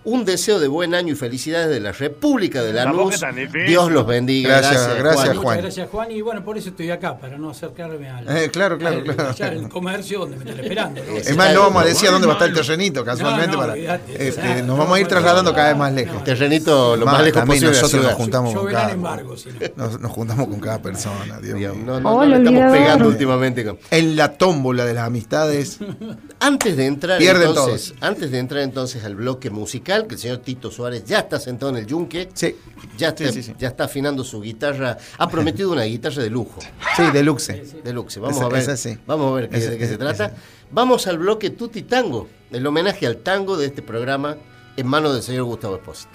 [0.02, 3.52] Un deseo de buen año y felicidades de la República de Tampoco Lanús.
[3.66, 4.58] Dios los bendiga.
[4.60, 5.58] Gracias, gracias, Juan.
[5.60, 6.10] gracias, Juan.
[6.10, 9.04] Y bueno, por eso estoy acá, para no acercarme al, Eh, claro, claro, al-
[9.36, 9.60] claro.
[9.60, 11.02] al comercio donde me están esperando.
[11.06, 11.16] ¿no?
[11.18, 13.56] Es más, no vamos a decir dónde va a estar el terrenito, casualmente.
[13.56, 16.24] No, no, para, este, nos no, vamos a ir trasladando cada vez más lejos.
[16.24, 19.54] Terrenito lo más lejos también posible la nosotros nos juntamos con cada embargo, si no.
[19.84, 21.74] nos, nos juntamos con cada persona, Dios mío.
[21.76, 23.64] No, no, estamos pegando últimamente.
[23.66, 25.78] con- En la tómbola de las amistades.
[26.42, 30.70] Antes de entrar entonces, antes de entrar entonces al bloque musical, que el señor Tito
[30.70, 32.54] Suárez ya está sentado en el yunque, Sí.
[32.96, 33.54] ya está, Sí, sí, sí.
[33.58, 36.60] ya está afinando su guitarra, ha prometido una guitarra de lujo,
[36.96, 37.62] Sí, deluxe.
[37.84, 38.20] deluxe.
[38.20, 38.96] Vamos Esa- a ver, esa sí.
[39.06, 40.26] vamos a ver qué- Esa- de qué se trata.
[40.26, 40.34] esa.
[40.70, 44.36] Vamos al bloque Tutti Tango, el homenaje al tango de este programa
[44.76, 46.10] en manos del señor Gustavo Espósito.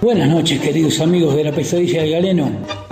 [0.00, 2.89] Buenas noches, queridos amigos de la pesadilla del galeno.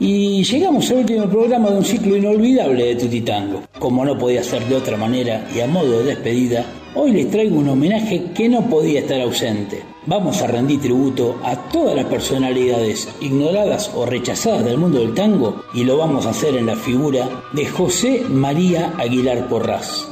[0.00, 3.62] Y llegamos al último programa de un ciclo inolvidable de Tutitango.
[3.80, 7.58] Como no podía ser de otra manera y a modo de despedida, hoy les traigo
[7.58, 9.82] un homenaje que no podía estar ausente.
[10.06, 15.64] Vamos a rendir tributo a todas las personalidades ignoradas o rechazadas del mundo del tango
[15.74, 20.08] y lo vamos a hacer en la figura de José María Aguilar Porras.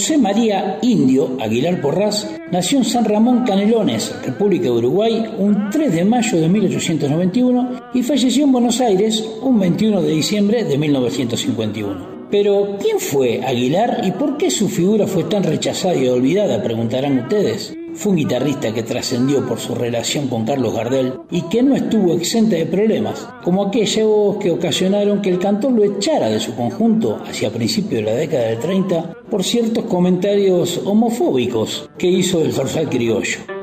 [0.00, 5.92] José María Indio Aguilar Porras nació en San Ramón Canelones, República de Uruguay, un 3
[5.92, 12.20] de mayo de 1891 y falleció en Buenos Aires un 21 de diciembre de 1951.
[12.30, 16.62] Pero, ¿quién fue Aguilar y por qué su figura fue tan rechazada y olvidada?
[16.62, 17.76] Preguntarán ustedes.
[17.94, 22.14] Fue un guitarrista que trascendió por su relación con Carlos Gardel y que no estuvo
[22.14, 27.20] exenta de problemas, como aquellos que ocasionaron que el cantor lo echara de su conjunto
[27.26, 32.88] hacia principios de la década del 30 por ciertos comentarios homofóbicos que hizo del zorzal
[32.88, 33.59] criollo.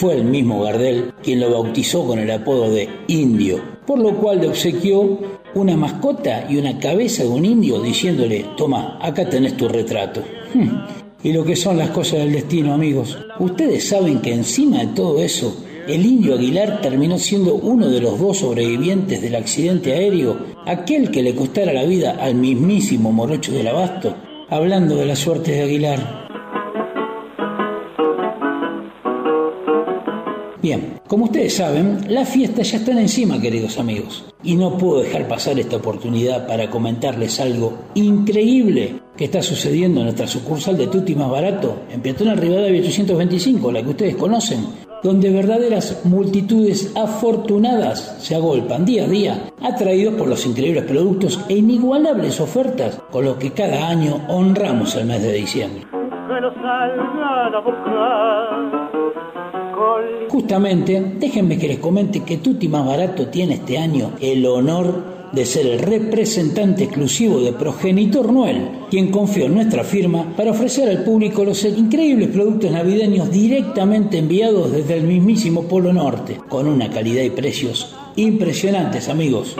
[0.00, 4.40] Fue el mismo Gardel quien lo bautizó con el apodo de Indio, por lo cual
[4.40, 5.18] le obsequió
[5.54, 10.22] una mascota y una cabeza de un indio diciéndole, toma, acá tenés tu retrato.
[10.54, 10.70] Hmm.
[11.22, 13.18] Y lo que son las cosas del destino, amigos.
[13.40, 15.54] Ustedes saben que encima de todo eso,
[15.86, 20.34] el indio Aguilar terminó siendo uno de los dos sobrevivientes del accidente aéreo,
[20.64, 24.16] aquel que le costara la vida al mismísimo Morocho del Abasto.
[24.48, 26.19] Hablando de la suerte de Aguilar,
[30.62, 34.26] Bien, como ustedes saben, las fiestas ya están encima, queridos amigos.
[34.42, 40.06] Y no puedo dejar pasar esta oportunidad para comentarles algo increíble que está sucediendo en
[40.06, 44.66] nuestra sucursal de Tutti Más Barato, en Peatonal Rivadavia 825, la que ustedes conocen,
[45.02, 51.56] donde verdaderas multitudes afortunadas se agolpan día a día, atraídos por los increíbles productos e
[51.56, 55.86] inigualables ofertas con los que cada año honramos el mes de diciembre.
[60.28, 65.46] Justamente, déjenme que les comente que Tutti Más Barato tiene este año el honor de
[65.46, 71.04] ser el representante exclusivo de Progenitor Noel, quien confió en nuestra firma para ofrecer al
[71.04, 77.22] público los increíbles productos navideños directamente enviados desde el mismísimo Polo Norte, con una calidad
[77.22, 79.56] y precios impresionantes, amigos.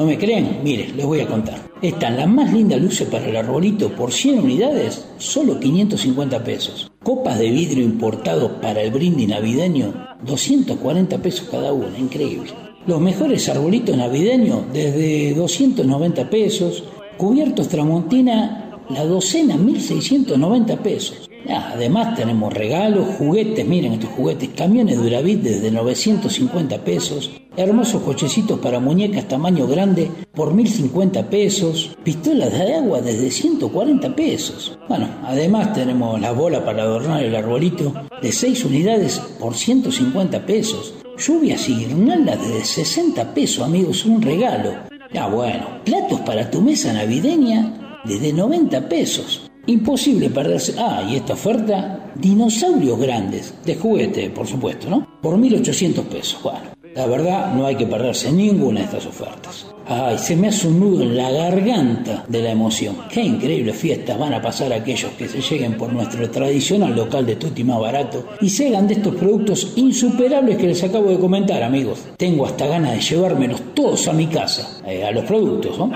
[0.00, 0.60] ¿No me creen?
[0.64, 1.60] Mire, les voy a contar.
[1.82, 6.90] Están las más lindas luces para el arbolito por 100 unidades, solo 550 pesos.
[7.02, 9.92] Copas de vidrio importados para el brindis navideño,
[10.24, 12.50] 240 pesos cada una, increíble.
[12.86, 16.84] Los mejores arbolitos navideños desde 290 pesos.
[17.18, 21.28] Cubiertos Tramontina, la docena 1690 pesos.
[21.46, 28.58] Ah, Además tenemos regalos, juguetes, miren estos juguetes, camiones Duravit desde 950 pesos, hermosos cochecitos
[28.60, 34.78] para muñecas tamaño grande por 1050 pesos, pistolas de agua desde 140 pesos.
[34.88, 37.92] Bueno, además tenemos la bola para adornar el arbolito
[38.22, 40.94] de 6 unidades por 150 pesos.
[41.18, 44.72] Lluvias y guirnaldas de 60 pesos, amigos, un regalo.
[45.18, 49.50] Ah, bueno, platos para tu mesa navideña desde 90 pesos.
[49.66, 50.74] Imposible perderse.
[50.78, 55.06] Ah, y esta oferta, dinosaurios grandes, de juguete, por supuesto, ¿no?
[55.20, 56.42] Por 1800 pesos.
[56.42, 56.60] Bueno,
[56.94, 59.66] la verdad, no hay que perderse ninguna de estas ofertas.
[59.86, 62.96] Ay, se me hace un nudo en la garganta de la emoción.
[63.08, 67.36] Qué increíbles fiestas van a pasar aquellos que se lleguen por nuestro tradicional local de
[67.36, 71.62] Tutti más barato y se hagan de estos productos insuperables que les acabo de comentar,
[71.62, 72.00] amigos.
[72.16, 75.90] Tengo hasta ganas de llevármelos todos a mi casa, eh, a los productos, ¿no?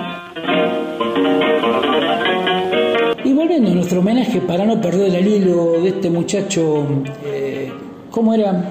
[3.25, 6.87] Y volviendo a nuestro homenaje para no perder el hilo de este muchacho,
[7.25, 7.73] eh,
[8.11, 8.71] ¿cómo era?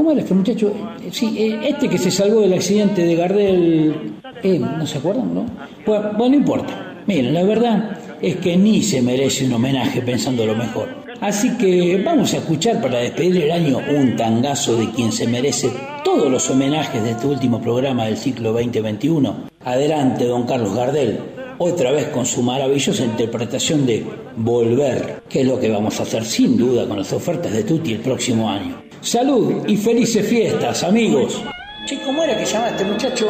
[0.00, 0.72] ¿Cómo era este muchacho?
[1.04, 3.94] Eh, Sí, eh, este que se salvó del accidente de Gardel.
[4.42, 5.44] eh, ¿No se acuerdan, no?
[5.84, 7.02] Bueno, no importa.
[7.06, 10.88] Miren, la verdad es que ni se merece un homenaje pensando lo mejor.
[11.20, 15.70] Así que vamos a escuchar para despedir el año un tangazo de quien se merece
[16.02, 19.50] todos los homenajes de este último programa del ciclo 2021.
[19.66, 21.18] Adelante, don Carlos Gardel.
[21.58, 26.24] Otra vez con su maravillosa interpretación de Volver, que es lo que vamos a hacer
[26.24, 28.89] sin duda con las ofertas de Tutti el próximo año.
[29.00, 31.42] Salud y felices fiestas, amigos.
[31.86, 33.28] Che, ¿cómo era que se llama este muchacho?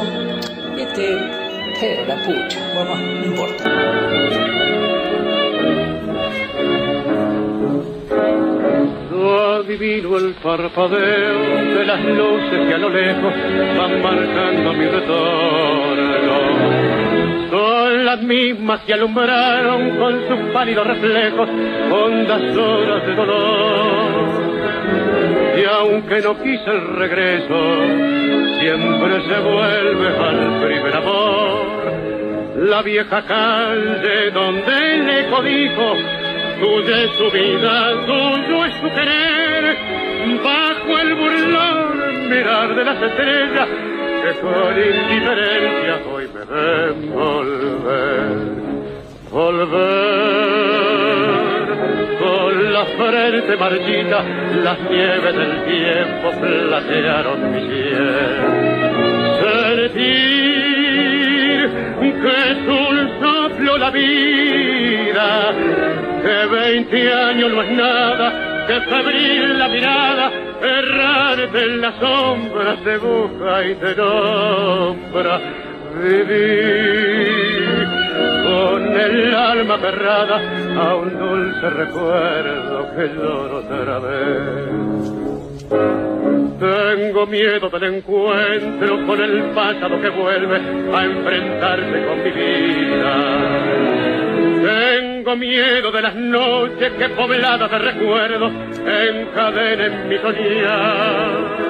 [0.77, 1.17] Este.
[1.81, 2.59] Pero la pucha.
[2.75, 3.65] Bueno, no importa.
[9.61, 13.33] adivino el parpadeo de las luces que a lo lejos
[13.79, 16.41] van marcando mi retorno.
[17.51, 21.49] Son las mismas que alumbraron con sus pálidos reflejos
[21.93, 24.40] hondas horas de dolor.
[25.61, 27.59] Y aunque no quise el regreso,
[28.61, 31.71] siempre se vuelve al primer amor.
[32.57, 35.95] La vieja calle donde el eco dijo
[36.61, 39.77] Tuya es su vida, tuyo es su querer,
[40.45, 43.69] bajo el burlón mirar de las estrellas
[44.23, 48.37] que con indiferencia hoy me ven volver,
[49.31, 50.90] volver.
[52.51, 54.25] Con la frente marchita,
[54.65, 58.39] las nieves del tiempo platearon mi piel.
[59.87, 60.41] Sentir
[62.21, 65.55] que es un soplo la vida,
[66.23, 72.97] que veinte años no es nada, que febril la mirada, errarte en las sombras te
[72.99, 75.41] busca y te nombra.
[76.03, 77.50] Vivir
[78.45, 80.41] con el alma aferrada
[80.77, 85.21] a un dulce recuerdo que lloro otra vez.
[86.61, 93.61] Tengo miedo del encuentro con el pasado que vuelve a enfrentarse con mi vida.
[94.63, 98.53] Tengo miedo de las noches que pobladas de recuerdos
[98.85, 101.70] encadenen mi soñar.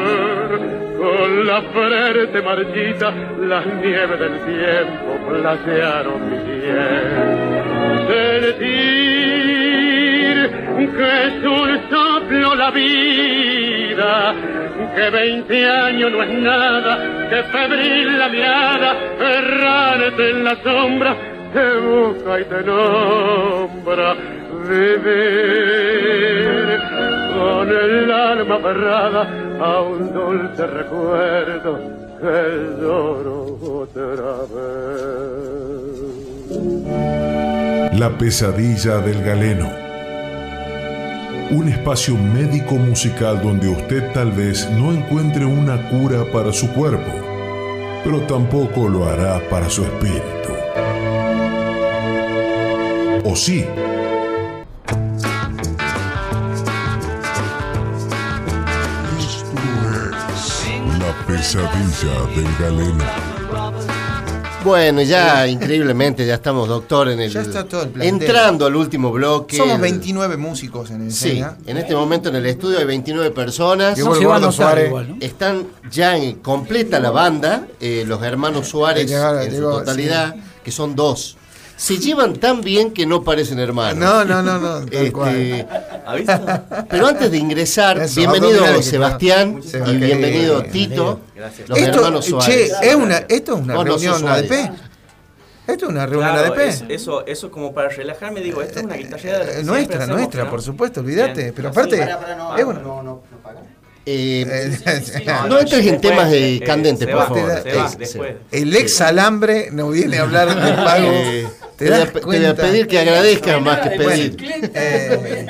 [1.45, 7.51] la frente marchita, las nieves del tiempo platearon mi piel.
[8.07, 9.01] Sentir
[10.91, 14.33] que es un soplo la vida,
[14.95, 21.15] que veinte años no es nada, que febril la mirada, errante en la sombra,
[21.53, 24.15] te busca y te nombra.
[24.69, 25.99] Vivir
[27.33, 29.21] con el alma aferrada
[29.59, 31.79] a un dulce recuerdo
[32.19, 35.41] que lloro otra vez.
[37.99, 39.69] La pesadilla del galeno.
[41.51, 47.11] Un espacio médico musical donde usted tal vez no encuentre una cura para su cuerpo,
[48.03, 50.60] pero tampoco lo hará para su espíritu.
[53.31, 53.65] ¿O sí?
[60.99, 63.03] La pesadilla del galeno.
[64.63, 67.31] Bueno, ya increíblemente ya estamos, doctor, en el.
[67.31, 68.21] Ya está todo el plantel.
[68.21, 69.57] Entrando al último bloque.
[69.57, 71.57] Somos El- 29 músicos en Sí, escena.
[71.65, 73.97] en este momento en el estudio hay 29 personas.
[73.97, 74.93] Llegó el Gordo Suárez.
[75.19, 80.71] Están ya en completa la banda, eh, los hermanos Suárez Llegó- en su totalidad, que
[80.71, 81.37] son dos.
[81.81, 83.97] Se llevan tan bien que no parecen hermanos.
[83.97, 85.65] No, no, no, no, Este.
[86.91, 90.71] Pero antes de ingresar, Eso, bienvenido Sebastián y bienvenido gracias.
[90.73, 91.69] Tito, Gracias.
[91.69, 92.71] los Esto, hermanos Suárez.
[92.79, 94.27] che, es una, esto es una Vos no reunión.
[94.27, 94.51] ADP.
[95.65, 96.67] Esto es una reunión Claro, ADP.
[96.67, 99.97] es- eso, eso como para relajarme, digo, esto es una guitarrera de la Eh, nuestra,
[100.03, 100.49] hacemos, nuestra, ¿no?
[100.51, 101.51] por supuesto, olvídate.
[101.51, 102.79] Pero aparte, pará, no, es una-
[104.05, 104.55] Eh,
[105.25, 107.49] no, no entres en temas de eh, candentes, por favor.
[107.49, 108.35] va, Eh, después.
[108.51, 111.11] El ex alambre no viene a hablar de pago.
[111.79, 114.37] Eh, ¿Te voy a te voy pedir que agradezcas más que pedir.
[114.73, 115.47] Eh,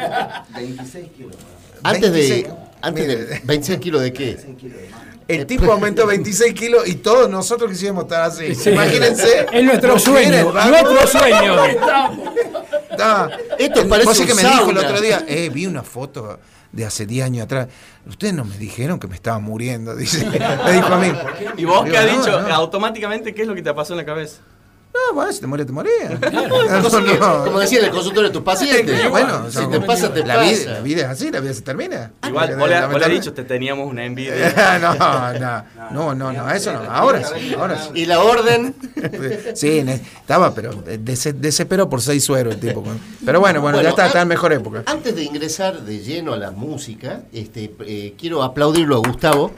[0.56, 1.36] 26 kilos.
[1.84, 2.20] Antes de.
[2.20, 2.48] 26,
[2.82, 3.26] Antes mire.
[3.26, 3.42] de.
[3.44, 4.38] ¿26 kilos de qué?
[5.28, 8.54] el tipo aumentó 26 kilos y todos nosotros quisimos estar así.
[8.54, 8.70] Sí.
[8.72, 9.46] Imagínense.
[9.52, 11.56] Es nuestro sueño, nuestro sueño.
[13.58, 14.82] Esto Eh, parece un que me dijo el sauna.
[14.82, 16.40] otro día, eh, vi una foto
[16.72, 17.68] de hace 10 años atrás.
[18.08, 20.26] Ustedes no me dijeron que me estaba muriendo, dice.
[20.66, 21.12] Me dijo a mí.
[21.58, 22.42] ¿Y vos qué has no, dicho?
[22.42, 22.54] no.
[22.54, 24.38] Automáticamente, ¿qué es lo que te pasó en la cabeza?
[24.94, 26.12] No, bueno, si te morías, te morías.
[27.22, 29.02] No, como decía en el consultorio de tus pacientes.
[29.10, 30.50] Bueno, si te pasa, te la pasa.
[30.50, 32.12] Vida, la vida es así, la vida se termina.
[32.28, 34.80] Igual, vos le, has dicho, te teníamos una envidia.
[34.82, 36.80] no, no, no, no, no, eso no.
[36.92, 37.90] Ahora sí, ahora sí.
[37.96, 38.76] ¿Y la orden?
[39.56, 39.80] Sí,
[40.20, 42.84] estaba, pero des- desesperó por seis sueros el tipo.
[43.26, 44.84] Pero bueno, bueno, Bueno, ya está, está en mejor época.
[44.86, 49.52] Antes de ingresar de lleno a la música, este, eh, quiero aplaudirlo a Gustavo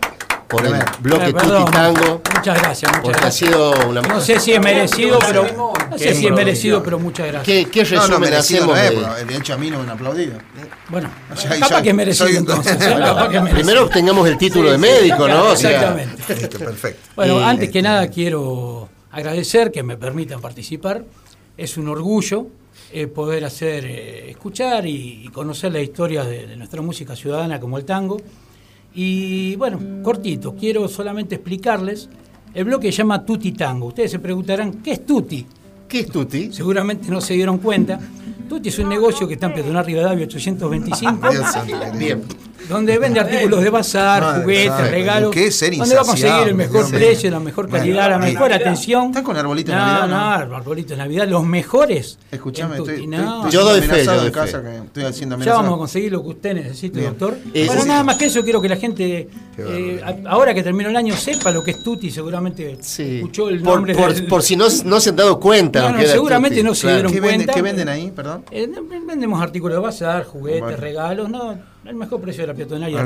[0.55, 1.71] por el bloque Eh, perdón.
[1.71, 2.21] Tango.
[2.35, 3.49] Muchas gracias, muchas Porque ha gracias.
[3.49, 4.01] sido una.
[4.01, 7.67] No sé si es merecido, pero no sé si es merecido, pero muchas gracias.
[7.71, 9.07] ¿Qué, resumen no, merecido no hacemos?
[9.17, 10.33] es, de- de hecho a mí no me han aplaudido.
[10.89, 12.77] Bueno, O sea, capaz yo que es merecido soy- entonces.
[12.79, 13.41] ¿eh?
[13.51, 15.51] Primero obtengamos el título de médico, ¿no?
[15.53, 16.35] Exactamente.
[16.35, 17.09] Listo, perfecto.
[17.15, 21.03] Bueno, Eh, antes que nada quiero agradecer que me permitan participar.
[21.57, 22.47] Es un orgullo
[22.91, 27.59] eh, poder hacer, eh, escuchar y, y conocer la historia de, de nuestra música ciudadana
[27.59, 28.17] como el tango.
[28.95, 32.09] Y bueno, cortito, quiero solamente explicarles.
[32.53, 33.87] El bloque se llama Tutti Tango.
[33.87, 35.45] Ustedes se preguntarán, ¿qué es Tutti?
[35.87, 36.51] ¿Qué es Tutti?
[36.51, 37.99] Seguramente no se dieron cuenta.
[38.47, 41.31] Tutti es un negocio que está en Peatonal Rivadavia 825.
[41.31, 41.99] Dios santo, querido.
[41.99, 42.23] Bien.
[42.69, 46.55] Donde vende artículos de bazar, Madre juguetes, regalos, qué ser donde va a conseguir el
[46.55, 49.07] mejor Dios precio, la mejor calidad, la mejor atención.
[49.07, 50.47] ¿Estás con arbolito de no, Navidad?
[50.47, 52.17] No, arbolito de Navidad, los mejores.
[52.31, 53.35] Escuchame, estoy, Tutti, estoy- no.
[53.47, 54.69] estoy Yo doy fe, yo doy en casa fe.
[54.69, 57.11] que estoy haciendo Ya vamos a conseguir lo que usted necesite, Bien.
[57.11, 57.37] doctor.
[57.53, 57.87] Eh, Pero sí.
[57.87, 61.51] nada más que eso, quiero que la gente, eh, ahora que terminó el año, sepa
[61.51, 62.11] lo que es Tutti.
[62.11, 63.17] Seguramente Sí.
[63.17, 65.91] escuchó el Por, nombre por, del- por si no, no se han dado cuenta.
[65.91, 66.67] No, no, seguramente Tutti.
[66.67, 66.95] no se Claro.
[66.95, 67.53] dieron ¿Qué, venden, cuenta.
[67.53, 68.45] ¿Qué venden ahí, perdón?
[68.51, 68.69] Eh,
[69.05, 73.05] vendemos artículos de bazar, juguetes, regalos, no, el mejor precio de la peatonal y Ah,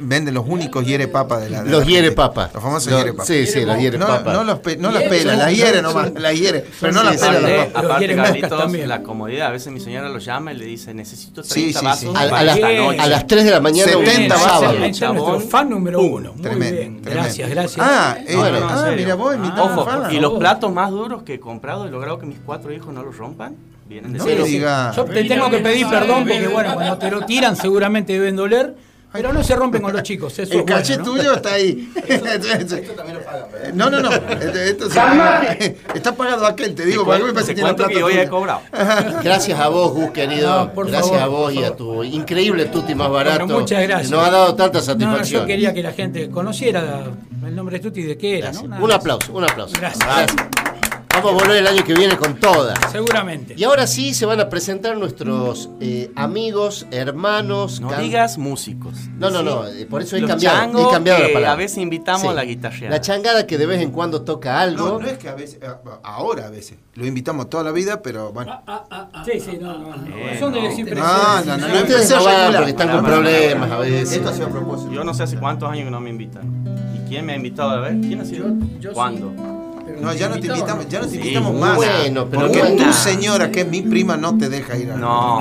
[0.00, 1.62] Venden los únicos hiere papa de la.
[1.62, 2.50] de Los la hiere papa.
[2.52, 3.24] Los famosos Los- hiere papa.
[3.24, 4.32] sí, sí, los hiere no, papa.
[4.32, 6.64] No, los pe- no las son- las hiere nomás, las hiere.
[6.80, 7.42] Pero sí, no las sí, pelan sí.
[7.42, 8.88] las Aparte, aparte, Carlitos, también.
[8.88, 9.46] la comodidad.
[9.48, 12.16] A veces mi señora lo llama y le dice, necesito Sí, 30 sí, vasos.
[12.16, 12.98] A, a las, esta noche.
[13.00, 14.64] a las 3 de la mañana, un 70 Bien, sábado.
[14.64, 15.42] ese es nuestro Chabón.
[15.48, 16.32] fan número uno.
[16.32, 17.10] Muy Tremendo, bien, tremendo.
[17.10, 17.86] gracias, gracias.
[17.88, 21.34] Ah, eh, No, no, ah, mira vos, invitado Ojo, y los platos más duros que
[21.34, 23.54] he comprado y logrado que mis cuatro hijos no los rompan,
[23.90, 24.42] vienen de No cero.
[24.44, 24.92] me diga.
[24.96, 28.74] Yo te tengo que pedir perdón porque, bueno, cuando te lo tiran seguramente deben doler,
[29.12, 30.32] pero no se rompen con los chicos.
[30.38, 31.02] Eso El es bueno, caché ¿no?
[31.04, 31.92] tuyo está ahí.
[32.08, 33.46] Esto también lo pagan.
[33.74, 34.10] No, no, no.
[34.40, 37.88] Esto, esto se- está pagado aquel, te digo, Te porque me parece que plata.
[37.88, 38.60] que hoy he cobrado.
[39.22, 40.66] Gracias a vos, Gus, querido.
[40.66, 43.46] No, por gracias favor, a vos y a tu increíble Tutti más barato.
[43.46, 44.10] Bueno, muchas gracias.
[44.12, 45.40] Nos ha dado tanta No, no, satisfacción.
[45.42, 47.04] yo quería que la gente conociera
[47.44, 49.74] el nombre de Tuti y de qué era, Un aplauso, un aplauso.
[49.80, 50.06] Gracias.
[51.12, 52.78] Vamos a volver el año que viene con todas.
[52.92, 53.54] Seguramente.
[53.56, 57.80] Y ahora sí se van a presentar nuestros eh, amigos, hermanos.
[57.80, 58.94] No can- digas músicos.
[59.18, 61.52] No, no, no, eh, por eso he los cambiado, he cambiado la que palabra.
[61.52, 62.28] A veces invitamos Sí.
[62.28, 62.94] a la guitarreada.
[62.96, 64.88] La changada que de vez en cuando toca algo.
[64.88, 65.58] No, no es que a veces,
[66.04, 66.78] ahora a veces.
[66.94, 68.62] Lo invitamos toda la vida, pero bueno.
[69.24, 69.96] Sí, sí, no, no.
[69.96, 70.16] no.
[70.16, 70.68] Eh, Son de no.
[70.68, 74.12] decir No, no, no, no, Ustedes no van porque están con problemas a veces.
[74.12, 74.92] Esto ha sido a propósito.
[74.92, 76.64] Yo no sé hace cuántos años que no me invitan.
[76.96, 78.00] ¿Y quién me ha invitado a ver?
[78.00, 78.46] ¿Quién ha sido?
[78.94, 79.32] ¿Cuándo?
[80.00, 81.76] No, ya no te invitamos, ya no te invitamos más.
[81.76, 82.84] bueno, pero porque bueno.
[82.84, 85.40] tu señora, que es mi prima, no te deja ir a No.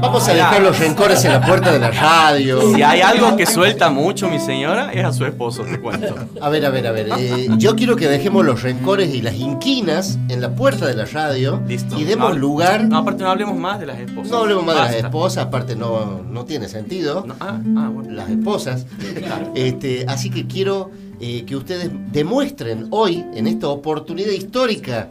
[0.00, 2.74] Vamos a dejar los rencores en la puerta de la radio.
[2.74, 6.14] Si hay algo que suelta mucho mi señora, es a su esposo, te cuento.
[6.40, 7.08] A ver, a ver, a ver.
[7.18, 11.04] eh, yo quiero que dejemos los rencores y las inquinas en la puerta de la
[11.04, 11.98] radio Listo.
[11.98, 12.84] y demos No, lugar.
[12.84, 14.30] No, aparte no hablemos más de las esposas.
[14.30, 17.24] No hablemos más de las esposas, aparte no, no tiene sentido.
[17.26, 18.10] No, ah, ah, bueno.
[18.12, 18.86] Las esposas.
[19.54, 20.90] Este, así que quiero
[21.20, 25.08] eh, que ustedes demuestren hoy, en esta oportunidad histórica,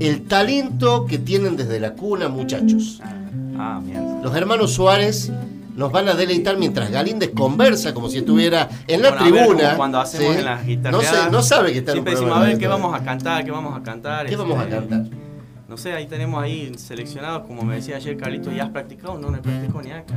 [0.00, 3.00] el talento que tienen desde la cuna, muchachos.
[3.56, 4.20] Ah, mierda.
[4.22, 5.30] Los hermanos Suárez
[5.76, 9.64] nos van a deleitar mientras Galíndez conversa como si estuviera en la Bueno, ver, tribuna.
[9.64, 10.38] como cuando hacemos ¿sí?
[10.40, 11.24] en las no, guitarreadas.
[11.24, 12.82] sé- no sabe que está en un Siempre decimos, a ver, ¿qué radio.
[12.82, 13.44] vamos a cantar?
[13.44, 14.26] ¿Qué vamos a cantar?
[14.26, 15.04] ¿Qué vamos a Este, cantar?
[15.72, 19.16] No sé, ahí tenemos ahí seleccionados, como me decía ayer Carlito, ¿ya has practicado?
[19.18, 20.12] No, no he practicado ni acá.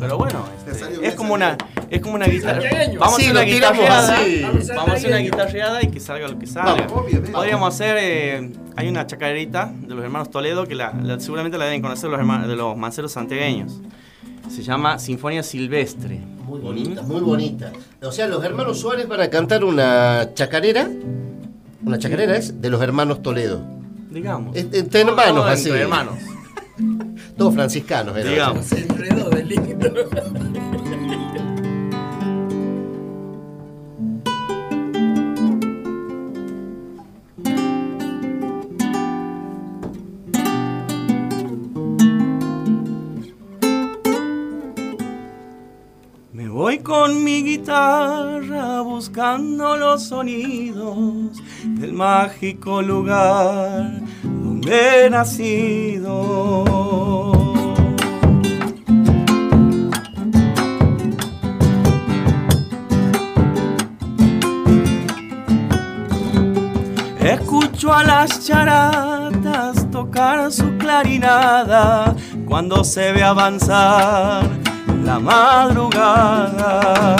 [0.00, 1.56] Pero bueno, Te este, es como una,
[1.88, 2.60] es como una guitarra.
[2.98, 4.18] Vamos a hacer una guitarreada.
[4.74, 6.84] Vamos a hacer una guitarreada y que salga lo que salga.
[7.32, 11.66] Podríamos hacer, eh, hay una chacarerita de los hermanos Toledo que la, la- seguramente la
[11.66, 13.78] deben conocer los hermanos de los manceros santiagueños.
[14.48, 16.18] Se llama Sinfonía Silvestre.
[16.44, 17.70] Muy bonita, muy bonita.
[18.02, 20.90] O sea, los hermanos Suárez van a cantar una chacarera.
[21.86, 23.78] Una chacarera es de los hermanos Toledo.
[24.10, 24.56] Digamos.
[24.56, 25.68] Entre hermanos, Todo así.
[25.68, 26.14] entre hermanos.
[27.36, 28.32] Todos franciscanos, eran.
[28.32, 28.66] Digamos.
[46.32, 53.99] Me voy con mi guitarra buscando los sonidos del mágico lugar
[54.66, 56.64] he nacido.
[67.20, 72.14] Escucho a las charatas tocar su clarinada
[72.46, 74.44] cuando se ve avanzar
[75.04, 77.16] la madrugada.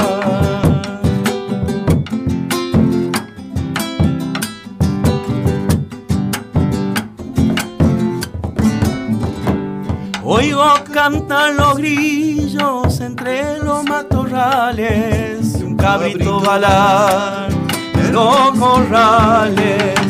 [10.40, 17.50] Oigo cantar los grillos entre los matorrales, un cabrito balar
[17.94, 20.00] de los corrales.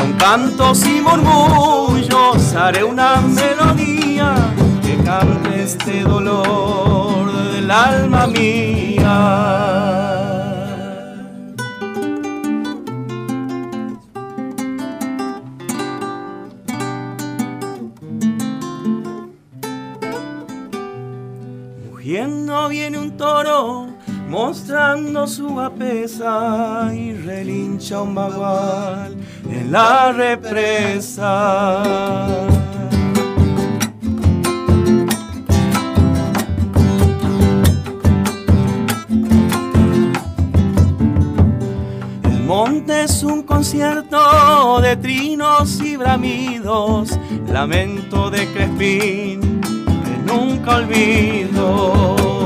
[0.00, 4.34] Con cantos y murmullos haré una melodía
[4.82, 9.77] que cante este dolor del alma mía.
[25.26, 29.16] Su guapesa y relincha un bagual
[29.50, 31.82] en la represa.
[42.24, 47.18] El monte es un concierto de trinos y bramidos,
[47.52, 52.37] lamento de Crespín que nunca olvido.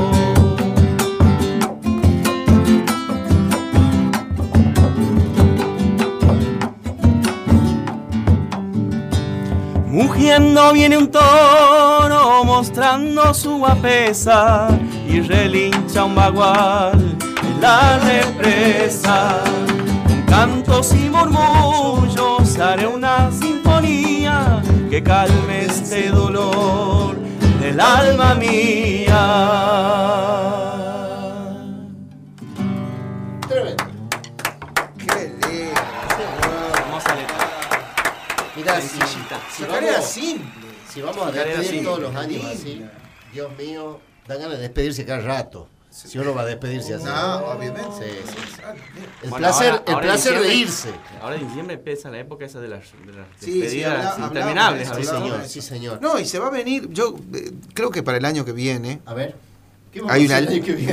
[10.03, 14.67] Mugiendo viene un toro mostrando su guapesa
[15.09, 19.45] y relincha un bagual en la represa.
[20.05, 27.17] Con cantos y murmullos haré una sinfonía que calme este dolor
[27.61, 29.23] del alma mía.
[34.99, 35.81] Qué lindo.
[36.75, 37.37] Hermosa letra.
[38.57, 38.81] Mirá,
[39.57, 40.69] si, Tarea vamos, simple.
[40.93, 41.85] si vamos a despedir simple.
[41.85, 42.83] todos los años así,
[43.33, 45.69] Dios mío, dan ganas de despedirse cada rato.
[45.91, 47.05] Si uno va a despedirse así.
[47.05, 47.91] No, obviamente.
[47.99, 48.63] Sí, sí, sí.
[49.25, 50.89] El Bueno, placer, ahora- el ahora placer de irse.
[51.21, 54.27] Ahora en diciembre empieza la época esa de las, de las Sí, sí, despedidas habla-
[54.27, 54.89] interminables.
[54.97, 56.01] Sí, señor, sí, señor.
[56.01, 59.03] No, y se va a venir, yo eh, creo que para el año que viene
[59.05, 59.37] A ver.
[59.93, 60.39] ¿qué vamos hay una,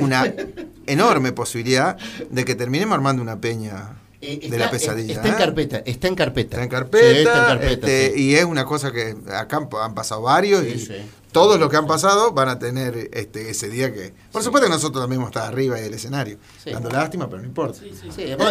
[0.02, 0.34] una
[0.86, 1.98] enorme posibilidad
[2.30, 5.14] de que terminemos armando una peña Eh, de la pesadilla.
[5.14, 5.38] Está en ¿eh?
[5.38, 6.58] carpeta, está en carpeta.
[6.58, 8.22] Está en carpeta, Sí, está en carpeta, este, sí.
[8.22, 11.88] y es una cosa que acá han, pasado varios Sí, y todos los que han
[11.88, 14.14] pasado van a tener este, ese día que...
[14.32, 17.48] Por supuesto que nosotros también vamos a estar arriba del escenario, dando lástima, pero no
[17.48, 17.80] importa.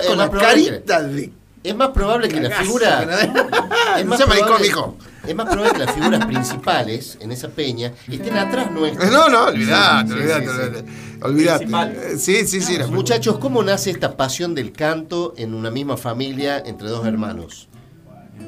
[0.06, 1.32] Con la carita de...
[1.64, 3.04] Es más probable que la Cagazo, figura.
[3.04, 3.12] ¿no?
[3.98, 4.96] es, más probable, mijo.
[5.26, 9.10] es más probable que las figuras principales en esa peña estén atrás nuestras.
[9.10, 11.64] No, no, olvidate, olvidate, sí, olvidate.
[11.64, 12.78] Eh, Sí, sí, sí.
[12.90, 17.68] Muchachos, ¿cómo nace esta pasión del canto en una misma familia entre dos hermanos?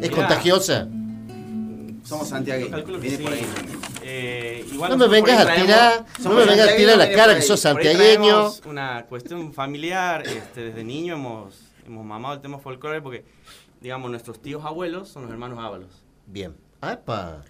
[0.00, 0.86] ¿Es contagiosa?
[2.04, 2.70] Somos santiagueños.
[2.72, 3.22] calculo que Viene sí.
[3.22, 3.46] por ahí.
[4.02, 7.42] Eh, igual No me vengas a tirar, no me vengas a tirar la cara que
[7.42, 8.52] sos santiagueño.
[8.66, 11.54] Una cuestión familiar, este, desde niño hemos,
[11.90, 13.24] hemos mamado el tema folclore porque,
[13.80, 15.90] digamos, nuestros tíos abuelos son los hermanos Ábalos.
[16.26, 16.54] Bien.
[16.80, 17.42] ¡Apa!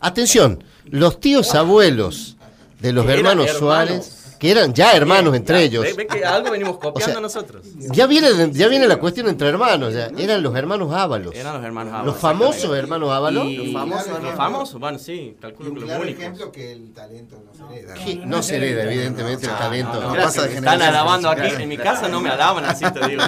[0.00, 2.36] Atención, los tíos abuelos
[2.80, 3.50] de los hermanos.
[3.52, 5.84] Suárez, que eran ya hermanos Bien, entre ya, ellos.
[5.84, 7.64] Ve, ve que algo venimos copiando sea, nosotros.
[7.76, 10.10] Ya viene, ya viene la cuestión entre hermanos, ya.
[10.18, 11.32] eran los hermanos Ábalos.
[11.32, 12.12] Eran los hermanos Ábalos.
[12.12, 13.44] Los famosos hermanos Ábalos.
[13.46, 16.22] Y- Los famosos los famosos, bueno, sí, calculo Y un que los claro únicos.
[16.22, 17.94] ejemplo que el talento no se hereda.
[17.94, 20.00] Que no se hereda, evidentemente, el talento.
[20.00, 21.62] No, no, pasa de están alabando aquí.
[21.62, 23.22] En mi casa no me alaban así, te digo.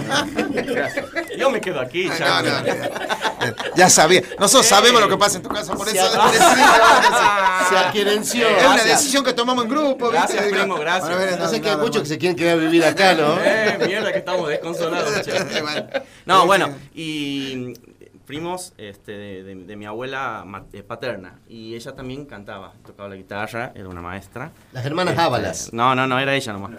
[0.53, 1.07] Gracias.
[1.39, 2.65] Yo me quedo aquí, No, no, no.
[3.77, 4.23] Ya sabía.
[4.41, 7.69] Nosotros sabemos lo que pasa en tu casa, por Se eso ha- decidimos.
[7.69, 8.49] Se adquierenció.
[8.49, 10.11] Es una decisión que tomamos en grupo.
[10.11, 10.33] ¿viste?
[10.35, 11.04] Gracias, primo, gracias.
[11.09, 13.39] Bueno, bueno, No sé que hay muchos que se quieren quedar a vivir acá, ¿no?
[13.45, 15.23] Eh, mierda que estamos desconsolados.
[15.23, 15.61] che.
[15.63, 15.87] Bueno.
[16.27, 17.75] No, bueno, y
[18.27, 21.41] primos este, de, de- de mi abuela eh, paterna.
[21.49, 24.53] Y ella también cantaba, tocaba la guitarra, era una maestra.
[24.73, 25.73] Las hermanas Este, Ábalas.
[25.73, 26.73] No, no, no, era ella nomás.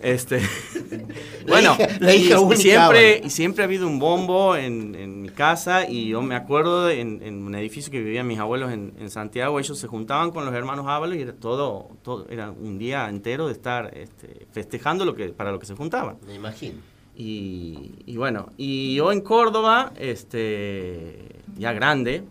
[0.00, 0.40] Este,
[1.48, 5.28] bueno, hija- la hija y, siempre, y siempre ha habido un bombo en, en mi
[5.28, 9.10] casa y yo me acuerdo en, en un edificio que vivían mis abuelos en, en
[9.10, 13.08] Santiago, ellos se juntaban con los hermanos Ábalos y era todo, todo, era un día
[13.08, 16.16] entero de estar este, festejando lo que, para lo que se juntaban.
[16.26, 16.78] Me imagino.
[17.24, 22.24] Y, y bueno, y yo en Córdoba, este, ya grande,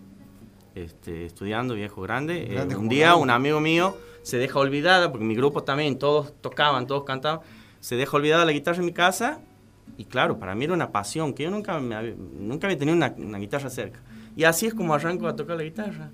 [0.75, 3.23] este, estudiando, viejo grande, eh, Grande un como día Raúl.
[3.23, 7.39] un amigo mío se deja olvidada, porque mi grupo también, todos tocaban, todos cantaban,
[7.79, 9.39] se deja olvidada la guitarra en mi casa,
[9.97, 12.97] y claro, para mí era una pasión, que yo nunca, me había, nunca había tenido
[12.97, 14.01] una, una guitarra cerca.
[14.35, 16.11] Y así es como arranco a tocar la guitarra.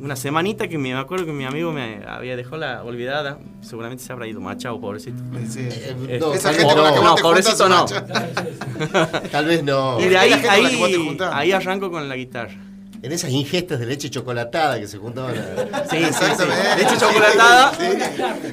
[0.00, 3.38] Una semanita que me, acuerdo que mi amigo me había dejado la olvidada.
[3.62, 5.20] Seguramente se habrá ido machado, pobrecito.
[5.56, 7.14] Eh, no, esa tal gente vez con la que no.
[7.16, 7.84] te pobrecito no.
[9.32, 10.00] Tal vez no.
[10.00, 12.54] Y de ahí, ahí, ahí arranco con la guitarra.
[13.00, 15.36] En esas ingestas de leche chocolatada que se juntaban.
[15.36, 16.44] a- Sí, sí, sí.
[16.78, 17.72] Leche chocolatada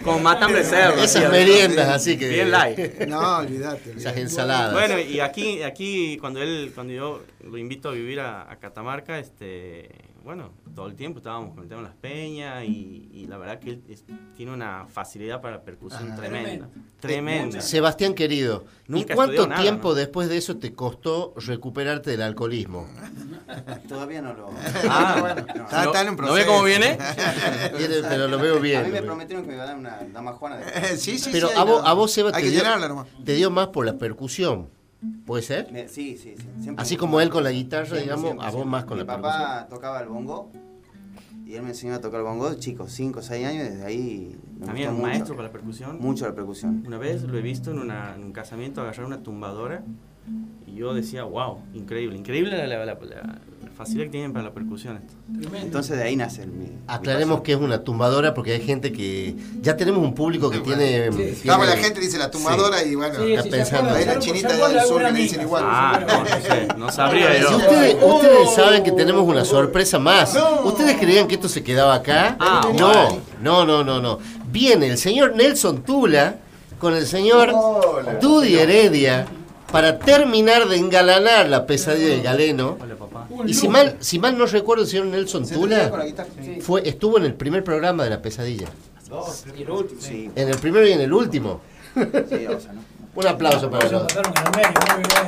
[0.04, 1.02] con matambre cerdo.
[1.02, 2.12] Esas meriendas sí.
[2.12, 2.30] así que.
[2.30, 2.78] Bien light.
[3.08, 3.94] No, olvídate.
[3.98, 4.74] Esas ensaladas.
[4.74, 9.18] Bueno, y aquí, aquí cuando él, cuando yo lo invito a vivir a, a Catamarca,
[9.18, 9.90] este,
[10.26, 13.60] bueno, todo el tiempo estábamos con el tema de las peñas y, y la verdad
[13.60, 14.04] que él es-
[14.36, 16.16] tiene una facilidad para percusión Ah.
[16.16, 16.68] tremenda.
[17.00, 17.62] Tremenda.
[17.62, 19.94] Sebastián querido, ¿y cuánto nada, tiempo ¿no?
[19.94, 22.88] después de eso te costó recuperarte del alcoholismo?
[23.88, 24.50] Todavía no lo.
[24.90, 25.42] Ah, bueno.
[25.48, 26.98] Está- está en un ¿No ve cómo viene?
[27.78, 28.82] Viene, pero lo veo bien.
[28.82, 30.64] A mí me lo prometieron que me iba a dar una dama Juana de.
[30.94, 32.60] Eh, sí, sí, Pero sí, a hay vos, a vos Seba, Hay te que dio,
[32.64, 33.08] llenarla nomás.
[33.24, 34.70] te dio más por la percusión.
[35.26, 35.72] ¿Puede ser?
[35.72, 36.44] Me- sí, sí, sí.
[36.62, 38.72] siempre Así como él con la guitarra, Siempre, digamos, siempre, a vos siempre.
[38.72, 40.52] más con Mi la papá tocaba el bongo
[41.46, 44.36] y él me enseñó a tocar el bongo, chicos, 5 o 6 años, desde ahí
[44.66, 45.08] También un mucho.
[45.08, 46.00] maestro para la percusión.
[46.00, 46.84] Mucho la percusión.
[46.88, 49.84] Una vez lo he visto en, una- en un casamiento agarrar una tumbadora
[50.66, 53.40] y yo decía, wow, increíble, increíble la, la- la- la
[53.76, 54.98] facilidad que tienen para la percusión.
[54.98, 55.14] esto.
[55.58, 59.36] Entonces de ahí nace el, mi, Aclaremos que es una tumbadora porque hay gente que.
[59.62, 61.12] Ya tenemos un público que tiene.
[61.12, 61.18] Sí.
[61.18, 63.92] tiene- Vamos, la gente dice la tumbadora y bueno, está pensando.
[63.94, 65.64] Ahí la chinita del sur que le dicen igual.
[65.66, 67.50] Ah, no, no sé, no sabría yo.
[67.50, 70.38] Si ustedes, ustedes saben que tenemos una sorpresa más.
[70.64, 72.38] ¿Ustedes creían que esto se quedaba acá?
[72.40, 73.22] Ah, no, bueno.
[73.42, 74.20] no, no, no, no.
[74.48, 76.38] Viene el señor Nelson Tula
[76.80, 77.52] con el señor
[78.22, 79.26] Dudy Heredia
[79.72, 82.78] para terminar de engalanar la pesadilla del galeno.
[83.46, 85.92] Y si mal, si mal no recuerdo, el señor Nelson Tula
[86.62, 88.68] fue, estuvo en el primer programa de la pesadilla.
[89.58, 90.02] Y el último.
[90.02, 91.62] Sí, En el primero y en el último.
[91.94, 92.02] sí,
[92.48, 92.82] o sea, ¿no?
[93.16, 94.04] Un aplauso para Se los.
[94.04, 95.26] pasaron en el medio, muy bien.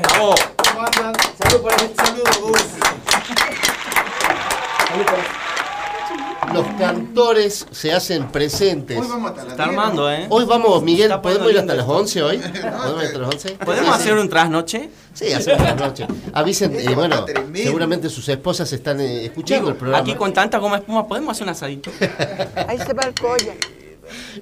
[6.53, 8.97] Los cantores se hacen presentes.
[8.99, 10.25] Hoy vamos hasta la Está armando, ¿eh?
[10.29, 12.37] Hoy vamos, Miguel, ¿podemos ir hasta las lindo 11 hoy?
[12.37, 13.49] ¿Podemos ir hasta las 11?
[13.65, 14.19] ¿Podemos Sí, hacer sí.
[14.19, 14.89] un trasnoche?
[15.13, 16.07] Sí, hacemos la noche.
[16.33, 20.01] Avisen, eh, bueno, seguramente sus esposas están eh, escuchando el programa.
[20.03, 21.91] Aquí con tanta goma espuma, ¿podemos hacer un asadito?
[22.67, 23.53] Ahí se va el colla.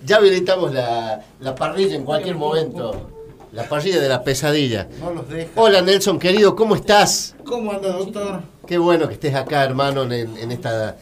[0.06, 3.10] Ya habilitamos la, la parrilla en cualquier momento.
[3.52, 4.88] La parrilla de la pesadilla.
[4.99, 5.49] No los deja.
[5.56, 7.36] Hola Nelson, querido, ¿cómo estás?
[7.45, 8.41] ¿Cómo anda, doctor?
[8.68, 10.98] Qué bueno que estés acá, hermano, en, en esta...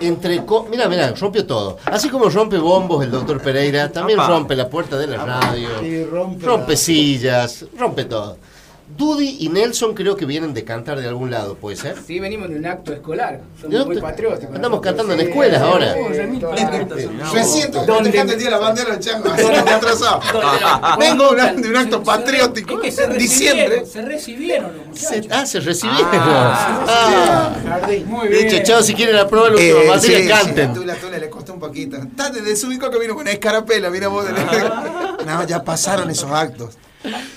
[0.00, 1.78] Entre co- mira, mira, rompió todo.
[1.86, 5.68] Así como rompe bombos el doctor Pereira, también rompe la puerta de la radio,
[6.10, 8.36] rompe rompe la- sillas, rompe todo.
[8.88, 11.96] Dudy y Nelson creo que vienen de cantar de algún lado, ¿puede ser?
[12.06, 13.40] Sí, venimos de un acto escolar.
[13.60, 14.54] Somos muy te- patrióticos.
[14.54, 15.94] andamos cantando en escuelas sí, ahora.
[15.94, 20.20] Recién estoy ¿Dónde- festejando el día de la bandera del chango, así que atrasado.
[20.32, 22.80] ¿Dónde- Vengo de un- de un acto patriótico.
[22.80, 23.66] Que se Diciembre.
[23.80, 25.26] recibieron, se recibieron los muchachos.
[25.32, 26.08] ah, se recibieron.
[26.12, 27.88] Ah, Ah.
[28.06, 28.48] Muy bien.
[28.48, 30.74] Dicho, chao, si quieren aprobar la última Eh, canten.
[30.74, 31.96] Tula, Tula, le costó un poquito.
[31.96, 34.24] Está desde su único que vino con escarapela, mira vos.
[34.26, 36.78] de la- No, ya pasaron esos actos.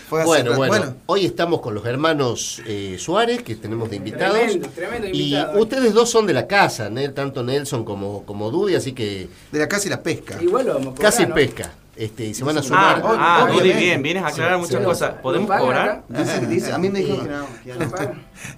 [0.09, 4.37] Fue Bueno, bueno, hoy estamos con los hermanos eh, Suárez, que tenemos de invitados.
[4.39, 5.59] Tremendo, tremendo y invitado.
[5.61, 7.11] ustedes dos son de la casa, ¿no?
[7.13, 10.41] tanto Nelson como, como Dudy, así que De la casa y la pesca.
[10.41, 11.35] Igual lo vamos a cobrar, casi ¿no?
[11.35, 11.71] pesca.
[11.95, 13.01] Este, y se van a sumar.
[13.03, 13.77] Ah, ah, obviamente.
[13.77, 14.85] bien, vienes a aclarar Sí, muchas sí.
[14.85, 15.13] cosas.
[15.21, 15.89] ¿Podemos ¿Lo pagan cobrar?
[15.89, 16.03] acá?
[16.07, 17.45] Dice, dice, a mí me dijeron que no.
[17.61, 17.85] que ya no.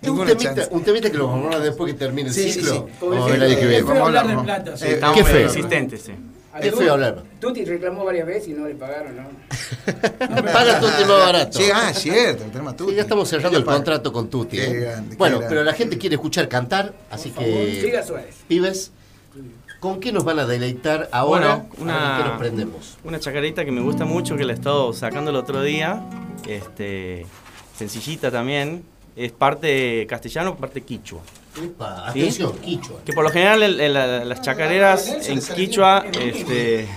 [0.02, 0.68] Es un temita, chance.
[0.70, 2.74] un temita que lo vamos a hablar después que termine el Sí, sí, ciclo.
[2.88, 2.94] sí.
[3.02, 3.84] Vamos a ver el año que Qué viene.
[3.84, 4.78] feo Vamos a hablar de plata.
[4.78, 4.86] sí.
[4.86, 5.50] Eh, Estamos qué feo.
[5.50, 6.12] sí.
[6.60, 7.24] Qué feo hablar.
[7.40, 9.24] Tuti reclamó varias veces y no le pagaron, ¿no?
[10.20, 11.58] Paga Tuti más barato.
[11.60, 12.90] Sí, ah, cierto, el tema tú.
[12.90, 14.58] Sí, ya estamos cerrando el contrato con Tuti.
[14.58, 14.74] Qué ¿eh?
[14.74, 15.56] grande, bueno, grande.
[15.56, 17.82] pero la gente quiere escuchar cantar, así que.
[17.82, 18.36] Siga Suárez.
[18.48, 18.92] Pibes,
[19.80, 21.66] ¿con qué nos van a deleitar ahora?
[21.78, 22.98] Bueno, A una- qué nos prendemos.
[23.04, 26.02] Una chacarita que me gusta mucho, que la he estado sacando el otro día.
[26.48, 27.26] Este,
[27.78, 28.84] sencillita también.
[29.16, 31.22] Es parte castellano, parte quichua.
[31.60, 32.22] Upa, ¿Sí?
[32.22, 33.00] atención, Quichua.
[33.06, 36.88] Que por lo general el- el- la- las chacareras en quichua, este,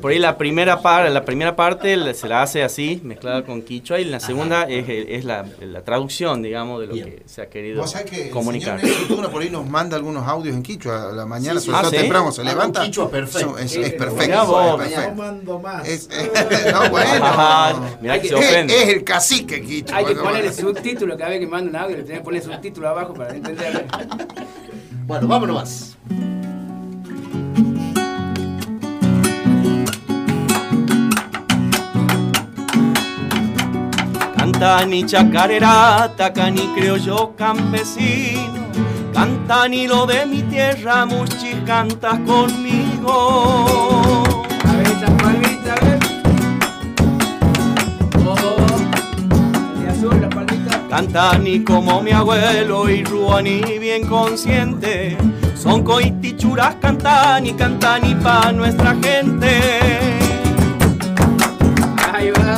[0.00, 3.60] por ahí la primera, par, la primera parte la- se la hace así, mezclada con
[3.60, 7.06] quichua, y la segunda es, es la, la traducción, digamos, de lo Bien.
[7.06, 8.80] que se ha querido Vos sabés que comunicar.
[8.82, 11.72] el señor por ahí nos manda algunos audios en Quichua a la mañana, Sí, sí.
[11.74, 11.96] Ah, ¿sí?
[11.96, 12.82] temprano, se un levanta.
[12.82, 13.58] quichua perfecto.
[13.58, 14.24] Es, es perfecto.
[14.24, 14.64] mirá vos.
[14.64, 15.14] es No perfecto.
[15.16, 15.86] mando más.
[15.86, 16.08] Es,
[16.72, 17.90] no, bueno.
[18.00, 18.82] Mirá que se ofende.
[18.82, 19.98] es el cacique Quichua.
[19.98, 22.88] Hay que ponerle subtítulo cada vez que manda un audio, le tenés que poner subtítulo
[22.88, 23.33] abajo para.
[25.06, 25.98] Bueno, vámonos más.
[34.34, 38.64] Cantani chacarera, tacani criollo campesino,
[39.12, 44.22] cantani lo de mi tierra, muchis cantas conmigo.
[44.64, 44.86] A ver
[50.94, 55.18] Cantani como mi abuelo y Ruani bien consciente.
[55.56, 59.58] Son coitichuras cantani, cantani pa' nuestra gente.
[62.12, 62.56] Ahí va.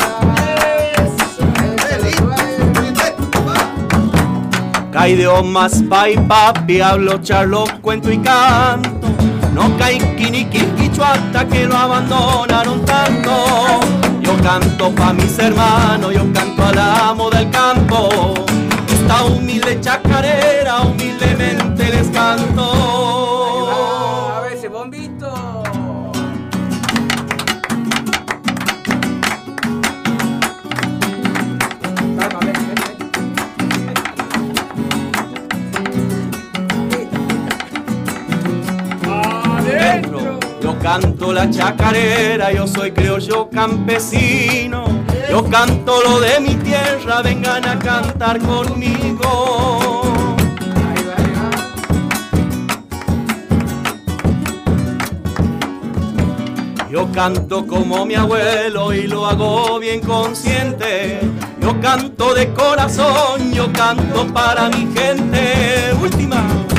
[4.92, 9.08] Cae de más pai papi, hablo, charlo, cuento y canto.
[9.54, 13.80] No cae quiniquiquicho hasta que lo abandonaron tanto.
[14.42, 18.34] Canto pa' mis hermanos, yo canto al amo del campo.
[18.88, 22.85] Esta humilde chacarera, humildemente les canto.
[40.86, 44.84] Canto la chacarera, yo soy criollo campesino.
[45.28, 50.02] Yo canto lo de mi tierra, vengan a cantar conmigo.
[56.88, 61.18] Yo canto como mi abuelo y lo hago bien consciente.
[61.60, 65.92] Yo canto de corazón, yo canto para mi gente.
[66.00, 66.75] Última.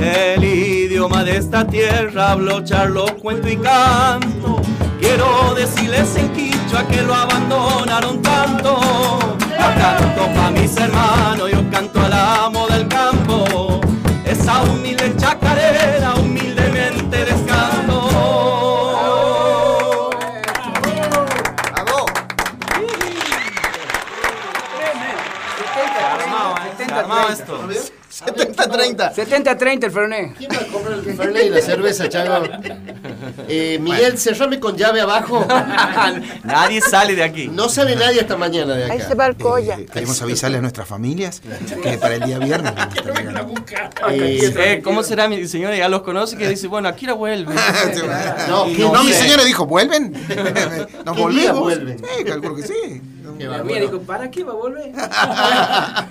[0.00, 4.60] El idioma de esta tierra hablo, charlo, cuento y canto.
[5.00, 8.78] Quiero decirles en quichua que lo abandonaron tanto.
[9.38, 13.80] Yo canto pa' mis hermanos, yo canto al amo del campo.
[14.24, 16.14] Esa humilde chacarera,
[28.70, 29.14] 70-30.
[29.14, 30.34] 70-30 el Fernet.
[30.36, 32.44] ¿Quién va a comprar el Fernet y la cerveza, Chago?
[33.48, 35.46] Eh, Miguel, cerrame con llave abajo.
[36.44, 37.48] Nadie sale de aquí.
[37.48, 39.08] No sale nadie esta mañana de Ahí acá.
[39.08, 39.76] se va el colla.
[39.78, 41.42] Eh, Queremos avisarle a nuestras familias
[41.82, 44.10] que para el día viernes vamos a.
[44.12, 45.76] Eh, Eh, ¿Cómo será mi señora?
[45.76, 47.54] Ya los conoce que dice, bueno, aquí la vuelve.
[48.48, 50.12] No, ¿qué No, mi señora dijo, ¿vuelven?
[50.12, 51.60] ¿Nos ¿Qué día volvemos?
[51.60, 51.98] vuelven?
[51.98, 53.02] Sí, calculo que sí.
[53.38, 53.70] Qué La bárbaro.
[53.70, 54.92] mía dijo, ¿para qué va a volver?
[55.76, 56.10] Va,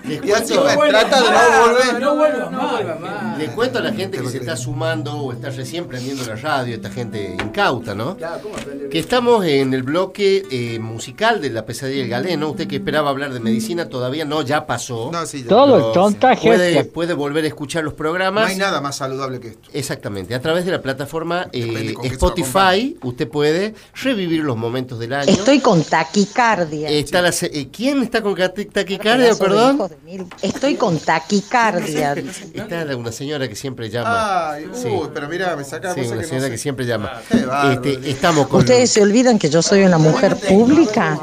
[0.89, 2.01] trata de no volver.
[2.01, 2.61] No vuelva más.
[2.61, 3.37] No vuelva más.
[3.37, 6.75] les cuento a la gente que se está sumando o está recién prendiendo la radio,
[6.75, 8.15] esta gente incauta, ¿no?
[8.17, 8.89] Claro, ¿cómo aprender?
[8.89, 12.49] Que estamos en el bloque eh, musical de La Pesadilla del Galeno.
[12.51, 15.09] Usted que esperaba hablar de medicina, todavía no, ya pasó.
[15.11, 15.49] No, sí, ya.
[15.49, 18.49] Todo el tontaje puede, puede volver a escuchar los No programas.
[18.49, 19.69] hay nada más saludable que esto.
[19.73, 25.31] Exactamente, a través de la plataforma eh, Spotify, usted puede revivir los momentos del año.
[25.31, 26.89] Estoy con taquicardia.
[26.89, 29.89] Está la se- eh, ¿Quién está con taquicardia, perdón?
[30.05, 30.25] de.
[30.41, 32.13] Estoy con taquicardia.
[32.53, 34.51] Está la- una señora que siempre llama.
[34.51, 34.87] Ay, Sí.
[34.87, 36.51] uy, pero mira, me saca Sí, una que no señora sé.
[36.51, 37.21] que siempre llama.
[37.31, 37.71] Bárbaro.
[37.85, 38.59] Este, estamos con.
[38.61, 41.19] ¿Ustedes se olvidan que yo soy una mujer pública?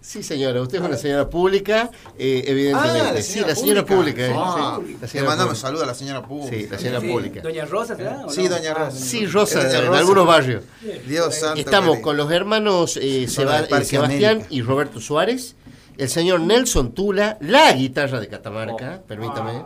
[0.00, 3.00] Sí, señora, usted es una señora pública, eh, evidentemente.
[3.00, 4.26] Ah, la sí, la señora pública.
[4.26, 5.54] eh, Ah, sí, la le mandamos pública.
[5.68, 6.56] saludos a la señora pública.
[6.56, 7.40] Sí, la señora pública.
[7.42, 8.22] ¿Doña Rosa será?
[8.26, 8.98] o Sí, doña Rosa.
[8.98, 9.98] Sí, Rosa, Doña en Rosa.
[10.00, 10.64] algunos barrios.
[11.06, 11.60] Dios santo.
[11.60, 14.46] Estamos con los hermanos eh, Seba- eh, Sebastián América.
[14.50, 15.56] Y Roberto Suárez,
[15.96, 19.62] el señor Nelson Tula, la guitarra de Catamarca, permítame.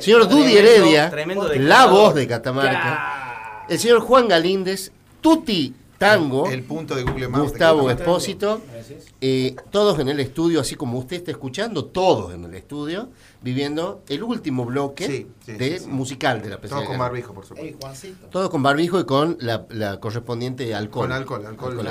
[0.00, 3.66] Señor Dudy Heredia, tremendo la voz de Catamarca.
[3.68, 7.44] El señor Juan Galíndez, Tuti Tango, El punto de Google Maps.
[7.44, 7.90] de Gustavo.
[7.90, 8.60] Espósito,
[9.20, 13.08] eh, todos en el estudio, así como usted está escuchando, todos en el estudio,
[13.40, 15.90] viviendo el último bloque Sí, sí, de sí, sí.
[15.90, 17.88] musical de la Todo Pesadilla con barbijo, por supuesto.
[18.30, 21.06] Todo con barbijo y con la, la correspondiente alcohol.
[21.06, 21.86] Con alcohol, alcohol.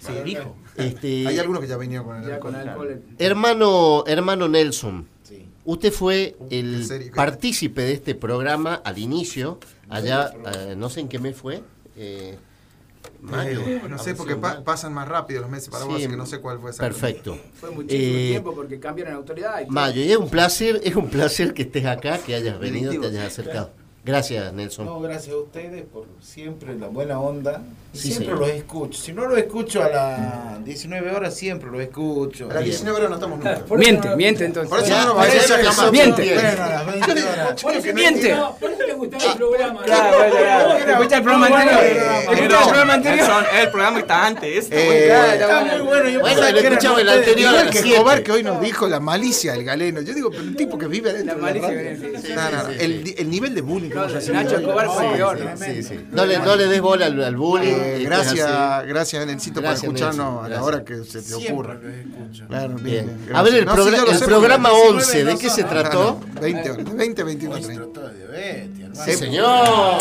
[0.00, 0.12] Sí, sí.
[0.14, 0.56] Barbijo.
[0.76, 2.52] Este, Hay algunos que ya vinieron con el Ya alcohol.
[2.54, 3.02] con alcohol.
[3.18, 5.46] Hermano, hermano Nelson, Sí.
[5.64, 7.12] usted fue el serio.
[7.14, 9.58] partícipe de este programa al inicio,
[9.88, 11.62] allá, eh, no sé en qué mes fue.
[11.96, 12.38] eh,
[13.20, 13.60] mayo.
[13.66, 16.16] Eh, no sé, porque pa- pasan más rápido los meses para vos, Sí, así que
[16.16, 17.00] no sé cuál fue exactamente.
[17.24, 17.38] Perfecto.
[17.58, 19.60] Fue muchísimo Eh, tiempo porque cambiaron autoridad.
[19.60, 19.66] y.
[19.66, 23.06] Mayo, y es un placer, es un placer que estés acá, que hayas venido, te
[23.08, 23.72] hayas acercado.
[24.08, 24.86] Gracias, Nelson.
[24.86, 27.60] No, gracias a ustedes por siempre la buena onda.
[27.92, 28.40] Sí, siempre señor.
[28.40, 28.98] los escucho.
[29.02, 32.50] Si no los escucho a las 19 horas, siempre los escucho.
[32.50, 33.62] A las 19 horas no estamos nunca.
[33.76, 34.70] Miente, no- miente entonces.
[34.70, 36.22] Por eso Ya, no nos por vayas eso a que sos Miente.
[36.22, 36.34] bien.
[36.36, 37.62] Bueno, a las 20 horas.
[37.62, 38.36] Por eso miente.
[38.60, 39.86] Por eso le gustaba el programa.
[39.86, 40.88] Ya.
[40.92, 41.78] Escucha el programa anterior.
[42.32, 43.28] Escucha el programa anterior.
[43.60, 44.68] El programa está antes.
[44.70, 46.20] Eh, Está muy bueno.
[46.20, 46.50] bueno.
[46.50, 47.50] Lo que escuchamos el anterior.
[47.52, 47.78] Igual que.
[47.78, 50.00] Escobar que hoy nos dijo la malicia del galeno.
[50.02, 52.84] Yo digo, pero un tipo que vive adentro La malicia que.
[52.84, 54.56] El, el nivel de bullying que No, Nacho.
[54.56, 55.38] Escobar fue peor.
[55.58, 56.06] Sí, sí.
[56.10, 57.72] No, le, no le des bola al, al bullying.
[57.72, 58.48] Eh, gracias,
[58.86, 61.78] gracias, Gracias, por escucharnos Nelson, a la hora que se te ocurra.
[62.48, 63.36] Claro, bien, Bien.
[63.36, 66.20] A ver, el, programa porque- 11, ¿de qué se trató?
[66.40, 68.00] 20 horas, 20, 21, Se 30.
[69.04, 69.98] Sí, señor.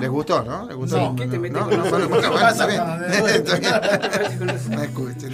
[0.00, 0.66] Les gustó, ¿no?
[0.66, 0.96] ¿Le gustó?
[0.96, 2.78] No, ¿qué te metes no, con bueno, bueno, está bien.
[2.78, 3.26] No, no, no.
[3.26, 3.72] Está bien.
[4.70, 5.28] No escuche,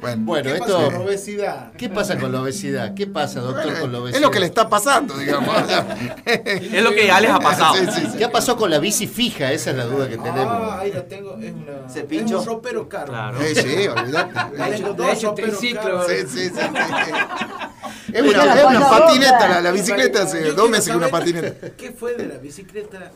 [0.00, 0.66] Bueno, Bueno, ¿Qué esto.
[0.78, 1.72] pasa con la obesidad?
[1.76, 2.94] ¿Qué pasa con la obesidad?
[2.94, 4.16] ¿Qué pasa, doctor, con la obesidad?
[4.20, 5.54] es lo que le está pasando, digamos.
[6.24, 7.74] Es lo que ya les ha pasado.
[7.74, 8.18] Sí, sí, sí.
[8.18, 9.52] ¿Qué pasó con la bici fija?
[9.52, 10.46] Esa es la duda que tenemos.
[10.46, 11.36] Ah, ahí la tengo.
[11.40, 12.40] Es, una, ¿Se es pinchó?
[12.40, 13.06] un ropero caro.
[13.12, 13.38] Claro.
[13.42, 14.34] Sí, sí, olvídate.
[14.76, 16.06] Tengo dos ha hecho roperos caros.
[16.06, 16.60] Sí, sí, sí.
[18.12, 21.70] Es una- es una patineta, la, la bicicleta hace dos meses que una patineta.
[21.76, 23.12] ¿Qué fue de la bicicleta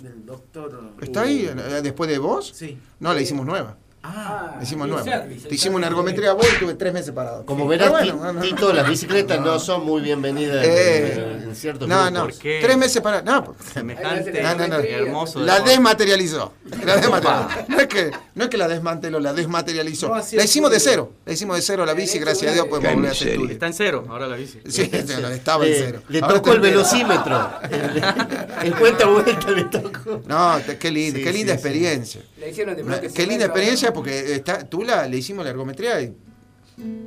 [0.00, 0.92] del doctor?
[1.00, 1.50] ¿Está ahí
[1.82, 2.52] después de vos?
[2.54, 2.78] Sí.
[2.98, 3.76] No, la hicimos nueva.
[4.02, 7.12] Ah, La hicimos service, el Te hicimos una ergometría a vos y tuve tres meses
[7.12, 7.44] parado.
[7.44, 7.68] Como Sí.
[7.68, 11.86] verás, bueno, no, no, Tito, las bicicletas no son muy bienvenidas Eh, en, en ciertos
[11.86, 12.12] No, grupos.
[12.14, 12.20] no.
[12.24, 12.60] ¿Por qué?
[12.62, 13.20] Tres meses para.
[13.20, 14.76] No, Semejante, No, no, no.
[14.78, 15.40] hermoso.
[15.40, 16.54] la desmaterializó.
[16.82, 17.64] La desmaterializó.
[17.68, 20.14] No es que, no es que la desmanteló, la desmaterializó.
[20.32, 21.12] La hicimos de cero.
[21.26, 23.52] La hicimos de cero la bici, hecho, gracias a Dios podemos volver a hacer estudio.
[23.52, 24.60] Está en cero ahora la bici.
[24.66, 26.02] Sí, estaba en Eh, cero.
[26.08, 27.50] le Ahora tocó el velocímetro.
[28.62, 30.22] el cuenta vuelta le tocó.
[30.26, 32.22] No, qué, lindo, Sí, qué linda experiencia.
[32.40, 36.00] Le hicieron de bloque Qué linda experiencia porque está, tú la, le hicimos la ergometría
[36.00, 36.12] y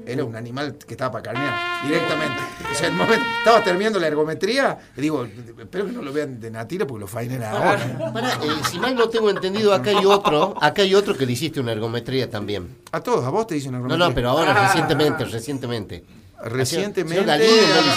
[0.05, 2.39] era un animal que estaba para carnear directamente.
[2.71, 6.39] O sea, el momento, estaba terminando la ergometría, y digo, espero que no lo vean
[6.39, 8.11] de natira porque lo fainen ahora.
[8.13, 11.31] Pará, eh, si mal no tengo entendido, acá hay otro, acá hay otro que le
[11.31, 12.77] hiciste una ergometría también.
[12.91, 14.07] A todos, a vos te dicen No, ergometría.
[14.09, 14.67] no, pero ahora Ah.
[14.67, 16.03] recientemente, recientemente.
[16.43, 17.53] Recientemente, Galindo,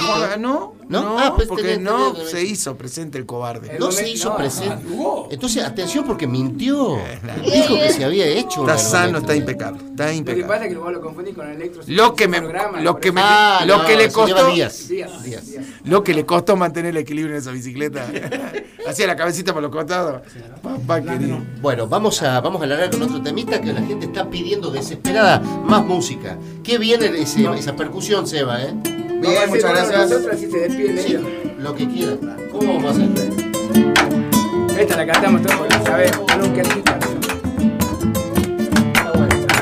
[0.08, 1.02] ¿no no, ¿No?
[1.02, 3.76] no, Ah, pues porque tenés- no tenés- se hizo presente el cobarde.
[3.78, 4.86] No se hizo No, presente.
[5.30, 6.96] Entonces, atención porque mintió.
[7.44, 8.60] Dijo que se había hecho.
[8.60, 10.44] Está sano, está impecable, está Lo que impecable.
[10.46, 11.82] pasa es que vos lo confundís con el electro.
[11.88, 12.40] Lo que me,
[12.82, 14.88] lo que me, Ah, lo no, que le costó, días.
[14.88, 15.46] Días, Días.
[15.50, 15.64] días.
[15.84, 18.06] lo que le costó mantener el equilibrio en esa bicicleta.
[18.86, 20.22] Hacía la cabecita por los costados.
[20.62, 21.38] Papá querido.
[21.60, 25.40] Bueno, vamos a, vamos a alargar con otro temita que la gente está pidiendo desesperada
[25.40, 26.38] más música.
[26.62, 28.74] Qué viene ese- esa percusión, Seba, ¿eh?
[28.84, 30.10] Bien, muchas gracias.
[30.10, 31.16] Nosotros así se despide Sí,
[31.58, 32.36] lo que quiera.
[32.52, 34.78] ¿Cómo vamos a hacer?
[34.78, 36.26] Esta la cantamos todos porque la sabemos.
[36.38, 36.90] Nunca el hit.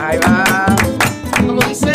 [0.02, 0.66] Ahí va.
[1.46, 1.92] ¿Cómo dice?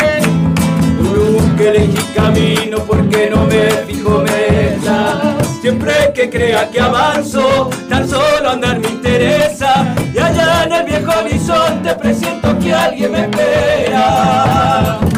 [1.02, 5.36] Nunca elegí camino porque no me fijo meta.
[5.60, 9.94] Siempre que crea que avanzo, tan solo andar me interesa.
[10.14, 15.09] Y allá en el viejo horizonte presiento que alguien me espera.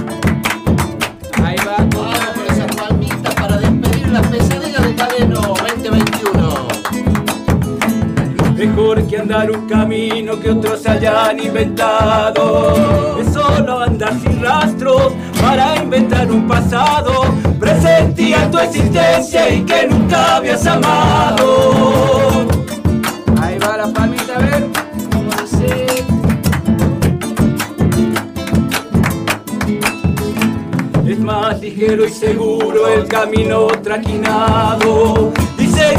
[8.65, 13.19] Mejor que andar un camino que otros hayan inventado.
[13.19, 17.25] Es solo andar sin rastros para inventar un pasado.
[17.59, 22.47] Presentía tu existencia y que nunca habías amado.
[23.41, 24.69] Ahí va la palmita, a ver.
[31.05, 35.33] Es más ligero y seguro el camino trajinado.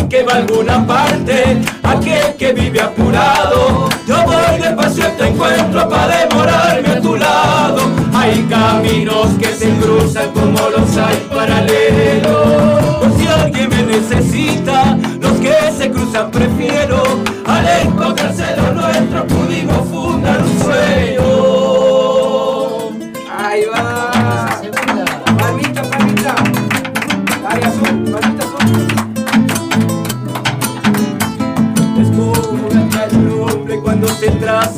[0.10, 3.90] Que va a alguna parte aquel que vive apurado.
[4.08, 7.82] Yo voy despacio y te encuentro para demorarme a tu lado.
[8.14, 13.00] Hay caminos que se cruzan como los hay paralelos.
[13.00, 17.02] Por si alguien me necesita, los que se cruzan prefiero.
[17.46, 21.53] Al encontrarse lo nuestro pudimos fundar un sueño.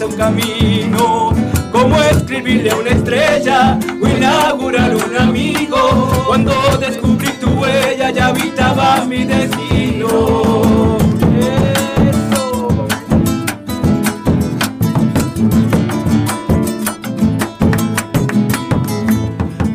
[0.05, 1.33] Un camino.
[1.71, 6.09] Como escribirle a una estrella o inaugurar un amigo.
[6.27, 10.97] Cuando descubrí tu huella ya habitaba mi destino.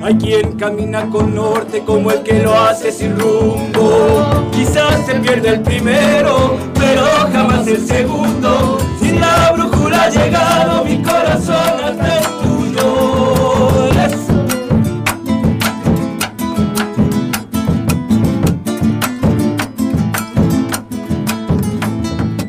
[0.02, 4.48] Hay quien camina con norte como el que lo hace sin rumbo.
[4.50, 8.78] Quizás se pierde el primero, pero jamás el segundo.
[8.98, 9.69] Sin la brújula
[10.00, 13.90] ha llegado mi corazón hasta el tuyo.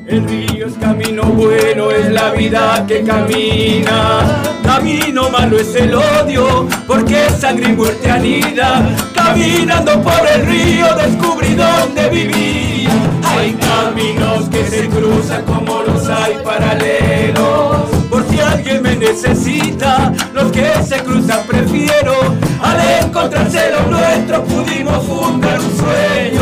[0.08, 4.44] El río es camino bueno, es la vida que camina.
[4.64, 9.11] Camino malo es el odio, porque sangre y muerte anida.
[9.24, 12.90] Caminando por el río descubrí dónde vivir.
[13.24, 17.88] Hay caminos que se cruzan como los hay paralelos.
[18.10, 22.16] Por si alguien me necesita, los que se cruzan prefiero.
[22.62, 26.42] Al encontrarse lo nuestro pudimos fundar un sueño.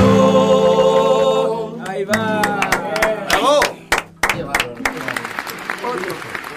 [1.86, 2.42] Ahí va.
[3.30, 3.60] ¡Bravo!
[5.84, 6.16] Otro,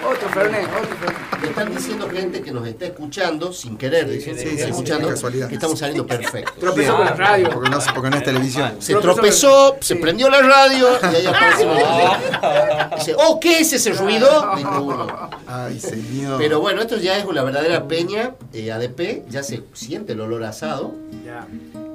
[0.09, 1.22] otro Fernet, otro Fernet.
[1.43, 5.49] Me están diciendo gente que nos está escuchando, sin querer, dicen, sí, escuchando, casualidad.
[5.49, 6.57] que estamos saliendo perfectos.
[6.57, 7.49] Tropezó con la radio.
[7.49, 8.75] Porque no, porque no es televisión.
[8.79, 11.67] Se tropezó, se prendió la radio y ahí aparece.
[12.95, 14.53] Dice, oh, ¿qué es ese ruido?
[14.55, 15.29] Dijo uno.
[15.45, 16.37] Ay, señor.
[16.37, 20.45] Pero bueno, esto ya es una verdadera peña eh, ADP, ya se siente el olor
[20.45, 20.93] asado,
[21.25, 21.45] Ya.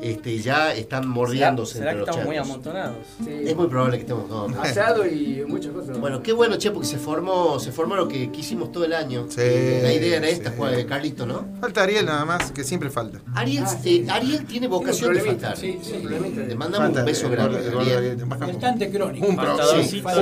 [0.01, 2.97] Este, ya están mordiéndose ¿Será entre que los estamos muy amontonados?
[3.29, 4.53] Es muy probable que estemos todos.
[4.57, 5.99] Asado y muchas cosas.
[5.99, 9.27] Bueno, qué bueno, che, porque se formó, se formó lo que quisimos todo el año.
[9.29, 10.57] Sí, la idea era esta, sí.
[10.57, 11.47] Juan- Carlito, ¿no?
[11.61, 13.19] Falta Ariel nada más, que siempre falta.
[13.35, 15.57] Ariel, Ah, eh, Ariel tiene vocación de faltar.
[15.57, 16.41] sí, sí, un problemita.
[16.43, 18.16] Le mandamos Falta un beso grande.
[18.39, 19.27] Faltante crónico.
[19.27, 19.57] Un, pro-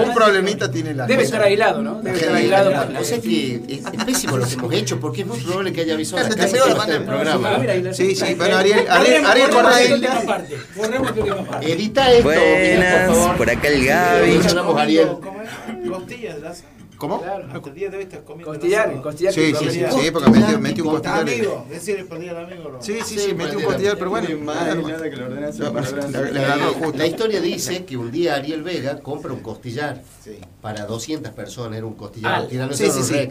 [0.04, 2.00] un problemita tiene la Debe estar aislado, ¿no?
[2.02, 2.72] Debe estar aislado.
[3.00, 5.94] O sea que es, pésimo lo que hemos hecho porque es muy probable que haya
[5.94, 7.56] avisado Te pegó la programa.
[7.56, 10.56] Ah, Sí, sí, bueno, Ariel, Ariel, Borremos- última parte.
[10.76, 11.72] Borremos tu última parte.
[11.72, 13.36] Edita esto, Miguel, por favor.
[13.36, 15.08] por acá el Mencionamos a Ariel.
[15.22, 15.88] ¿Cómo es?
[15.90, 16.64] Costillas asa.
[16.98, 17.20] ¿Cómo?
[17.20, 18.52] Claro, hasta el día de hoy estás comiendo.
[18.52, 19.32] Costillar, costillar.
[19.34, 21.18] Sí, sí, sí, sí, porque metió, metió un costillar.
[21.20, 22.78] Amigo, decirle por día al amigo.
[22.80, 24.26] Sí, sí, Sí, metió un costillar, pero bueno.
[26.94, 30.02] La historia dice que un día Ariel Vega compra un costillar
[30.62, 33.28] para 200 personas, era un costillar Ah, sí, sí, sí,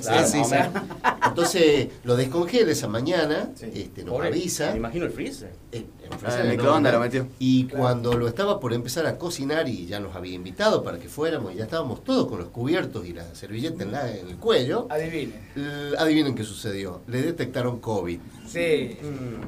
[1.33, 1.65] Sí, sí, sí.
[1.65, 4.71] Entonces lo descongela esa mañana, este, nos Pobre, avisa.
[4.71, 5.51] Me imagino el freezer.
[5.71, 7.27] eh, en Ah, el microondas no, lo metió.
[7.39, 11.09] Y cuando lo estaba por empezar a cocinar y ya nos había invitado para que
[11.09, 14.35] fuéramos y ya estábamos todos con los cubiertos y la servilleta en, la- en el
[14.37, 15.33] cuello, Adivine.
[15.55, 17.01] l- adivinen qué sucedió.
[17.07, 18.97] Le detectaron COVID Sí.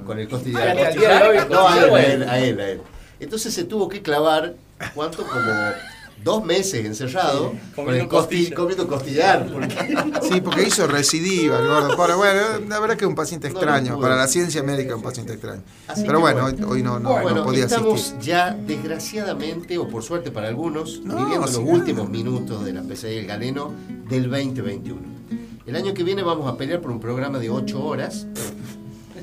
[0.05, 0.77] con el Ah, costillar.
[0.77, 2.07] hoy, No, a él, a bueno.
[2.07, 2.81] él, a él, a él.
[3.19, 4.55] Entonces se tuvo que clavar,
[4.93, 5.25] ¿cuánto?
[5.25, 5.51] Como
[6.23, 8.55] dos meses encerrado con el comiendo costi- costilla.
[8.55, 9.47] comiendo costillar.
[9.53, 9.95] porque-
[10.29, 11.95] Sí, porque hizo recidiva el gordo.
[11.97, 13.93] Pero bueno, la verdad que es un paciente No, no extraño.
[13.93, 14.01] pudo.
[14.01, 15.61] Para la ciencia médica es un paciente extraño.
[15.87, 16.57] Así Pero bueno, bueno.
[16.67, 18.19] hoy, hoy no, no, bueno, no podía estamos asistir.
[18.21, 21.77] ya desgraciadamente, o por suerte para algunos, No, viviendo sí, los nada.
[21.77, 23.73] últimos minutos de la pesadilla del galeno
[24.09, 24.99] del 2021.
[25.65, 28.25] El año que viene vamos a pelear por un programa de 8 horas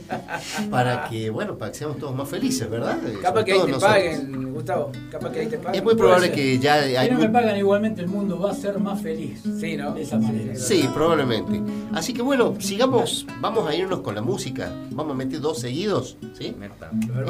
[0.70, 2.98] para que, bueno, para que seamos todos más felices, ¿verdad?
[3.22, 3.92] Capaz que ahí te nosotros.
[3.92, 4.92] paguen, Gustavo.
[5.10, 5.74] Capaz que ahí te paguen.
[5.74, 8.54] Es muy probable que ya hay Si no me pagan igualmente, el mundo va a
[8.54, 9.40] ser más feliz.
[9.58, 9.94] Sí, ¿no?
[9.94, 10.54] De esa manera.
[10.56, 11.60] Sí, probablemente.
[11.92, 14.72] Así que bueno, sigamos, vamos a irnos con la música.
[14.90, 16.54] Vamos a meter dos seguidos, ¿sí?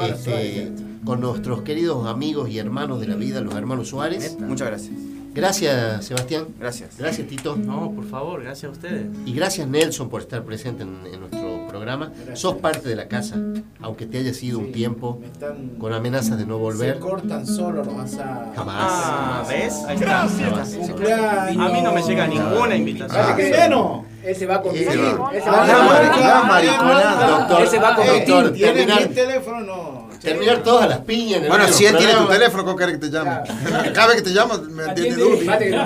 [0.09, 0.71] Este,
[1.03, 4.37] con nuestros queridos amigos y hermanos de la vida, los hermanos Suárez.
[4.39, 4.93] Muchas gracias.
[5.35, 6.45] Gracias, Sebastián.
[6.57, 6.97] Gracias.
[6.97, 7.57] Gracias, Tito.
[7.57, 9.07] No, por favor, gracias a ustedes.
[9.25, 12.11] Y gracias, Nelson, por estar presente en, en nuestro programa.
[12.33, 13.35] Sos parte de la casa,
[13.81, 15.19] aunque te haya sido un tiempo
[15.79, 16.95] con amenazas de no volver.
[16.95, 18.55] Se cortan solo los asados.
[18.55, 18.75] Jamás.
[18.79, 19.73] Ah, ¿ves?
[19.87, 20.27] Ahí está.
[20.27, 20.69] Jamás.
[20.75, 21.65] Cumpleaños.
[21.69, 23.21] A mí no me llega ninguna invitación.
[23.23, 24.05] Ah, qué bueno.
[24.23, 25.29] Él se va con Ese va.
[25.33, 26.27] Él se Ah, va la con mariconada, Vitín.
[26.27, 27.27] la mariconada.
[27.39, 28.33] Doctor, Él se va con eh, Vitín.
[28.33, 29.59] doctor, ¿Tiene terminar- mi teléfono?
[29.61, 30.05] No.
[30.19, 33.01] Terminar todas las piñas en el Bueno, si él tiene tu teléfono, ¿cómo querés que
[33.01, 33.31] te llame?
[33.93, 35.15] Cada vez que te llamo, me atiende.
[35.21, 35.45] Dubi.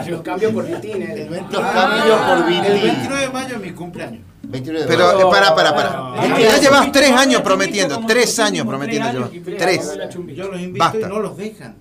[0.10, 1.02] Los cambió por Vitín.
[1.02, 2.82] El 20 Los cambió por El Vitín.
[2.84, 4.22] 29 de mayo es mi cumpleaños.
[4.50, 6.38] 29 de Pero, eh, para, para, para.
[6.40, 9.58] Ya llevas tres años prometiendo, tres años prometiendo tres llevas.
[9.58, 10.00] Tres.
[10.36, 11.00] Yo los invito Basta.
[11.00, 11.78] y no los dejan.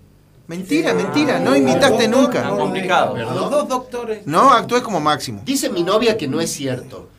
[0.46, 2.48] Mentira, mentira, no invitaste nunca.
[2.48, 3.16] Complicado.
[3.16, 4.26] los dos doctores.
[4.26, 5.42] No, actúes como máximo.
[5.44, 7.08] Dice mi novia que no es cierto.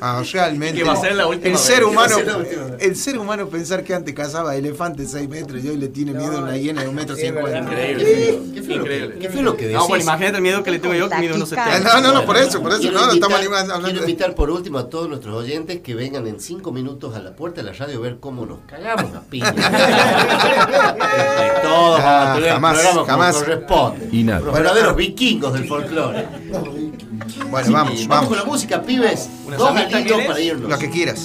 [0.00, 0.78] Ah, realmente.
[0.78, 2.16] Que va a ser la última el ser humano,
[2.78, 6.38] el ser humano pensar que antes cazaba elefantes 6 metros y hoy le tiene miedo
[6.38, 7.58] a una hiena de un metro cincuenta.
[7.58, 8.04] Increíble.
[8.54, 9.18] ¿Qué fue, lo que, Increíble.
[9.20, 9.78] qué fue lo que decís?
[9.78, 11.80] No, bueno, imagínate el miedo que le tengo yo que mido unos 70.
[11.80, 14.04] No, no, no, por eso, por eso, Quiero no, no invitar- estamos animando- hablando Quiero
[14.08, 17.62] invitar por último a todos nuestros oyentes que vengan en cinco minutos a la puerta
[17.62, 19.48] de la radio a ver cómo nos cagamos a piña.
[19.54, 19.70] Entre
[21.62, 23.34] todos Ah, jamás, jamás.
[23.36, 24.08] como corresponde.
[24.12, 24.40] Y nada.
[24.40, 26.26] Los verdaderos vikingos del folclore.
[27.50, 28.28] Bueno, Sí, vamos, vamos vamos.
[28.28, 29.28] con la música, pibes.
[29.46, 29.68] ¿Una Dos
[30.14, 30.26] querés?
[30.26, 30.70] para irnos.
[30.70, 31.20] Lo que quieras.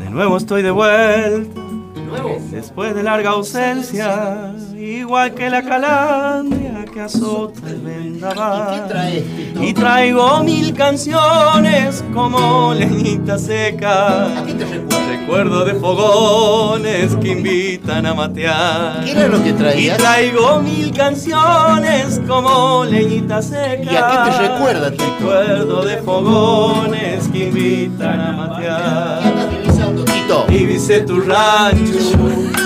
[0.00, 1.63] De nuevo estoy de vuelta.
[2.50, 8.86] Después de larga ausencia, igual que la calandria que azota el ¿Y vendaval.
[9.36, 9.62] Tito?
[9.64, 14.28] Y traigo mil canciones como leñita ¿A seca.
[15.08, 19.04] Recuerdo de fogones que invitan a matear.
[19.04, 19.96] ¿Qué era lo que Y traías?
[19.98, 23.82] traigo mil canciones como leñita seca.
[23.92, 25.04] ¿Y a qué te recuerda, Tito?
[25.18, 29.43] Recuerdo de fogones que invitan a ¿Qué matear.
[30.54, 31.98] Y visé tu rancho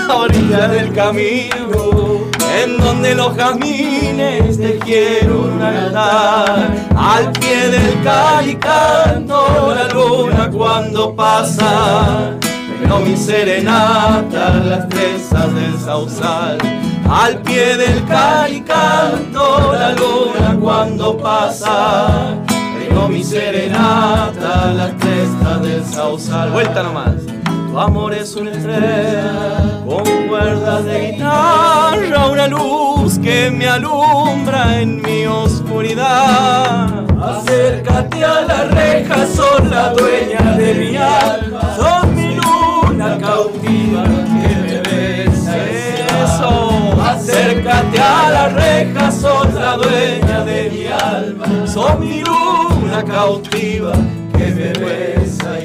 [0.07, 2.21] a orilla del camino,
[2.61, 6.69] en donde los jazmines tejieron un altar.
[6.95, 12.37] Al pie del calicando la luna cuando pasa,
[12.79, 16.59] pero mi serenata las trenzas del sausal.
[17.09, 22.35] Al pie del calicando la luna cuando pasa.
[22.47, 26.51] Tengo mi serenata, las crestas del sausal.
[26.51, 27.28] Vuelta nomás.
[27.71, 34.99] Tu amor es una estrella con cuerdas de guitarra, una luz que me alumbra en
[34.99, 37.05] mi oscuridad.
[37.21, 44.55] Acércate a la reja, son la dueña de mi alma, son mi luna cautiva que
[44.55, 45.55] me besa.
[45.67, 53.93] Eso, acércate a la reja, son la dueña de mi alma, son mi luna cautiva
[54.35, 55.59] que me besa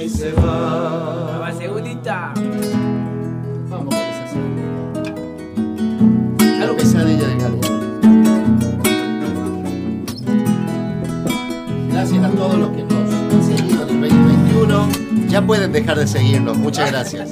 [12.31, 14.89] todos los que nos han seguido en el 2021.
[15.29, 16.57] Ya pueden dejar de seguirnos.
[16.57, 17.31] Muchas gracias.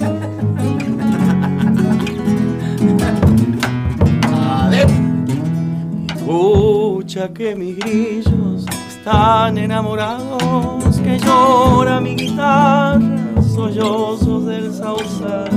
[6.24, 13.00] Escucha que mis grillos están enamorados, que llora mi guitarra,
[13.54, 15.50] sollozos del sausal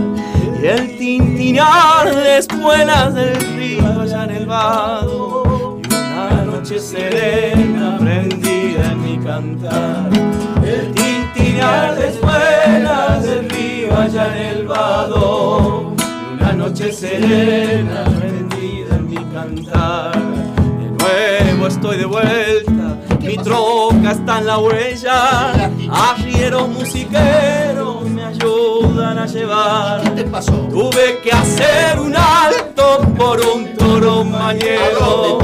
[0.62, 7.98] y el tintinar de espuelas del río allá en el vado y una noche serena
[8.78, 10.10] en mi cantar.
[10.64, 15.94] El tintinar de espuelas del río allá en el vado
[16.34, 20.14] una noche serena prendida en mi cantar.
[20.14, 25.52] De nuevo estoy de vuelta, mi troca está en la huella,
[25.92, 30.02] arrieros musiqueros me ayudan a llevar.
[30.04, 30.52] ¿Qué te pasó?
[30.70, 35.40] Tuve que hacer un alto por un toro mañero.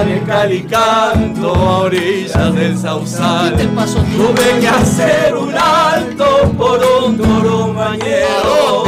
[0.00, 3.56] En el Calicanto, a orillas del Sausal.
[3.56, 3.98] ¿Qué te pasó?
[3.98, 8.84] Tuve que hacer un alto por un toro mañero.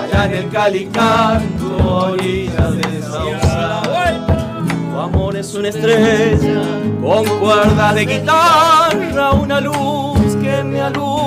[0.00, 4.26] Allá en el Calicanto, a orillas del Sausal.
[4.92, 6.62] Tu amor es una estrella
[7.02, 11.17] con cuerdas de guitarra, una luz que me alumbra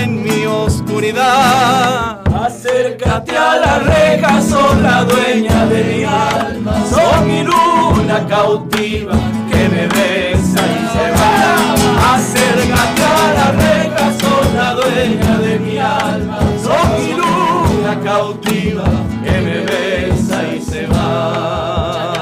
[0.00, 2.20] en mi oscuridad.
[2.34, 9.12] Acércate a la reja, son la dueña de mi alma, son mi luna cautiva
[9.50, 12.14] que me besa y se va.
[12.14, 18.84] Acércate a la reja, son la dueña de mi alma, son mi luna cautiva
[19.24, 22.18] que me besa y se va.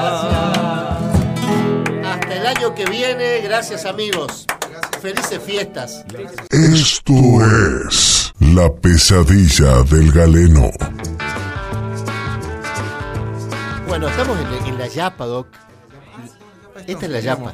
[2.11, 3.41] Hasta el año que viene.
[3.41, 4.45] Gracias, amigos.
[5.07, 6.05] Felices fiestas.
[6.49, 7.13] Esto
[7.87, 10.69] es La pesadilla del galeno.
[13.87, 15.47] Bueno, estamos en, en la yapa, Doc.
[16.85, 17.53] Esta es la yapa.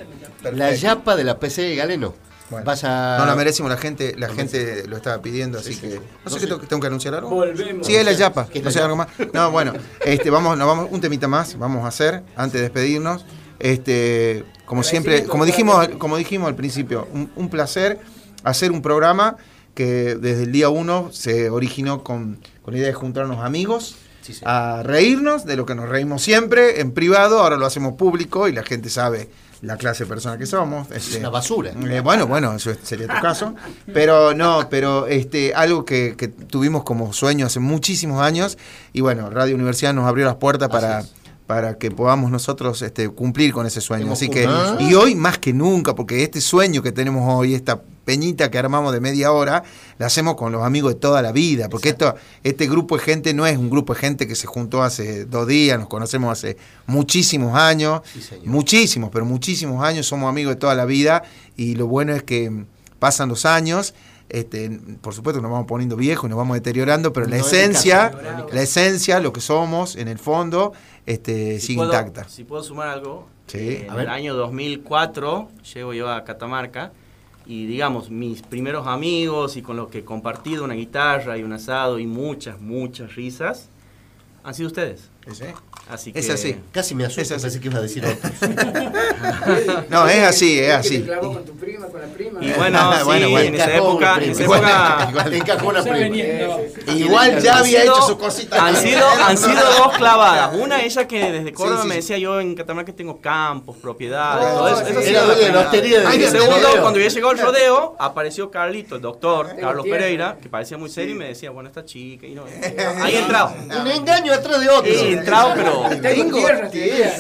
[0.52, 2.16] La yapa de la PC de Galeno.
[2.50, 3.18] Bueno, Vas a...
[3.20, 6.02] No la merecemos, la gente, la gente lo estaba pidiendo, así que.
[6.26, 7.30] No sé qué tengo, tengo que anunciar algo.
[7.30, 7.86] Volvemos.
[7.86, 8.48] Sí, es la yapa.
[8.48, 9.10] ¿Qué es No sé algo más.
[9.32, 9.74] No, bueno,
[10.04, 13.24] este, vamos, nos vamos, un temita más, vamos a hacer, antes de despedirnos.
[13.60, 14.44] Este,
[14.74, 18.00] como siempre, como dijimos, como dijimos al principio, un, un placer
[18.44, 19.38] hacer un programa
[19.76, 23.98] que desde el día uno se originó con, con la idea de juntarnos amigos.
[24.46, 28.54] A reírnos de lo que nos reímos siempre en privado, ahora lo hacemos público y
[28.54, 29.30] la gente sabe
[29.62, 30.90] la clase de persona que somos.
[30.92, 31.72] Este, una basura.
[31.88, 33.54] eh, bueno, bueno, eso sería tu caso.
[33.94, 38.58] Pero no, pero este, algo que, que tuvimos como sueño hace muchísimos años.
[38.92, 41.04] Y bueno, Radio Universidad nos abrió las puertas para,
[41.48, 44.12] para que podamos nosotros este, cumplir con ese sueño.
[44.14, 44.48] Así que,
[44.80, 48.94] y hoy más que nunca, porque este sueño que tenemos hoy, esta peñita que armamos
[48.94, 49.64] de media hora,
[49.98, 51.70] la hacemos con los amigos de toda la vida.
[51.70, 54.84] Porque esto, este grupo de gente no es un grupo de gente que se juntó
[54.84, 58.02] hace dos días, nos conocemos hace muchísimos años,
[58.46, 61.24] muchísimos, pero muchísimos años, somos amigos de toda la vida.
[61.58, 62.66] Y lo bueno es que
[63.00, 63.94] pasan los años.
[64.34, 68.10] Este, por supuesto nos vamos poniendo viejos y nos vamos deteriorando, pero la No esencia,
[68.12, 68.48] caso.
[68.52, 70.74] la esencia, lo que somos en el fondo,
[71.06, 72.28] este, Si sigue puedo- intacta.
[72.28, 73.60] Si puedo sumar algo, Sí.
[73.60, 74.06] eh, A en ver.
[74.06, 76.92] el año 2004 llego yo a Catamarca
[77.46, 81.54] y digamos, mis primeros amigos y con los que he compartido una guitarra y un
[81.54, 83.70] asado y muchas, muchas risas,
[84.44, 85.10] han sido ustedes.
[85.90, 86.20] Así que...
[86.20, 86.56] Es así.
[86.72, 88.30] Casi me asusta, pensé que iba a decir otro.
[89.90, 91.00] No, es así, es así.
[91.00, 92.44] te clavó con tu prima, con la prima.
[92.44, 93.12] Y bueno, sí,
[93.46, 96.16] en esa época, en esa época Encajó una prima.
[96.96, 98.66] Igual ya había sido- hecho su cosita.
[98.66, 100.56] Han sido, han sido dos clavadas.
[100.56, 101.88] Una, ella que desde Córdoba sí.
[101.88, 105.02] me decía yo en Catamarca tengo campos, propiedades, Oh, todo eso.
[106.14, 109.86] Y segundo, cuando ya llegó el rodeo, apareció Carlito, el doctor, Carlos.
[109.86, 112.26] Pereira, que parecía muy serio y me decía, bueno, esta chica.
[112.26, 112.46] Y no,
[113.02, 113.54] ahí he entrado.
[113.82, 114.92] Un engaño atrás de otro.
[115.20, 116.40] Entrado, pero Tengo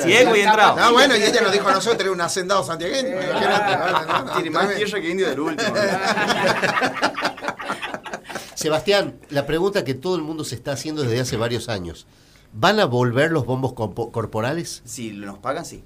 [0.01, 0.77] ciego y entrado.
[0.79, 3.17] Ah, bueno, y ella nos dijo a nosotros, era un hacendado santiagueño.
[4.35, 5.73] Tiene más tierra que indio del último.
[8.55, 12.07] Sebastián, la pregunta que todo el mundo se está haciendo desde hace varios años.
[12.53, 14.83] ¿Van a volver los bombos corporales?
[14.85, 15.83] Si nos pagan, sí.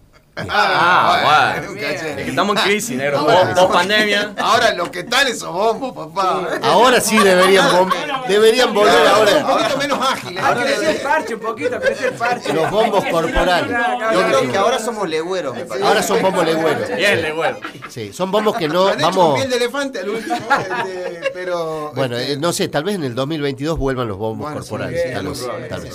[0.49, 1.71] Ah, bueno.
[1.71, 2.09] un caché.
[2.11, 3.19] Es que estamos en crisis, negro.
[3.19, 4.33] Ahora, Post pandemia.
[4.37, 6.47] Ahora lo que están esos bombos, papá.
[6.63, 7.93] Ahora sí deberían bom-
[8.27, 9.47] Deberían volver Un ahora.
[9.47, 10.43] poquito menos ágiles.
[10.43, 12.53] Hay que crecer el parche un poquito, crecer el parche.
[12.53, 13.77] Los bombos corporales.
[14.13, 15.87] Yo creo que ahora somos legüeros, me parece.
[15.87, 16.89] Ahora son bombos legüeros.
[16.95, 17.57] Bien, legüero.
[17.89, 18.87] Sí, son bombos que no.
[18.87, 19.35] Han hecho con Vamos.
[19.39, 21.91] piel de elefante al último, este, pero...
[21.95, 25.13] Bueno, este, eh, no sé, tal vez en el 2022 vuelvan los bombos Bueno, corporales.
[25.13, 25.87] tal vez, tal.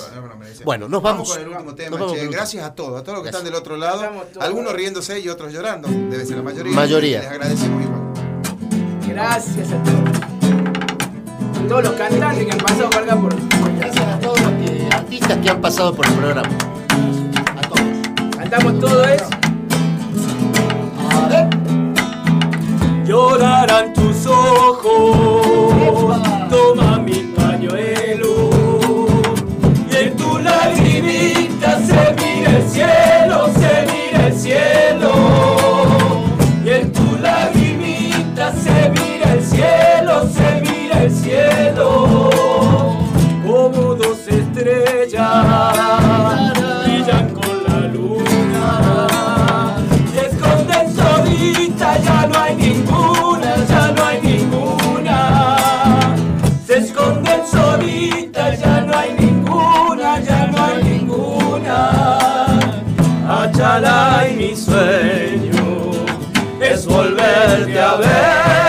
[0.64, 1.30] Bueno, nos Vamos vamos.
[1.30, 2.12] con el último nos tema, vamos che.
[2.12, 2.32] con el último.
[2.38, 3.34] Gracias a todos, a todos los que Gracias.
[3.34, 4.00] están del otro lado.
[4.40, 5.88] Algunos riéndose y otros llorando.
[5.88, 6.74] Debe ser la mayoría.
[6.74, 7.18] Mayoría.
[7.20, 8.00] Les agradecemos igual.
[9.08, 10.00] Gracias a todos.
[11.64, 13.34] A todos los cantantes que han pasado por acá por.
[13.78, 16.48] Gracias a todos los que- artistas que han pasado por el programa.
[18.38, 19.28] Cantamos todo eso.
[23.06, 25.41] Llorarán tus ojos,
[63.74, 65.92] Y mi sueño
[66.60, 68.61] es volverte a ver,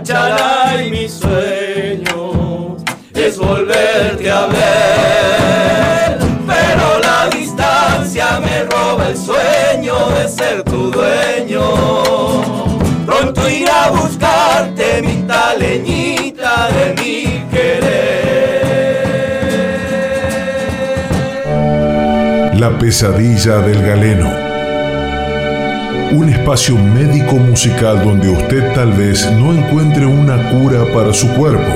[0.00, 2.76] Y mi sueño
[3.14, 6.18] es volverte a ver.
[6.46, 11.62] Pero la distancia me roba el sueño de ser tu dueño.
[13.06, 17.88] Pronto iré a buscarte mi taleñita de mi querer.
[22.54, 24.47] La pesadilla del galeno.
[26.10, 31.70] Un espacio médico musical donde usted tal vez no encuentre una cura para su cuerpo,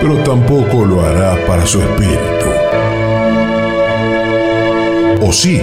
[0.00, 2.46] pero tampoco lo hará para su espíritu.
[5.20, 5.62] ¿O sí?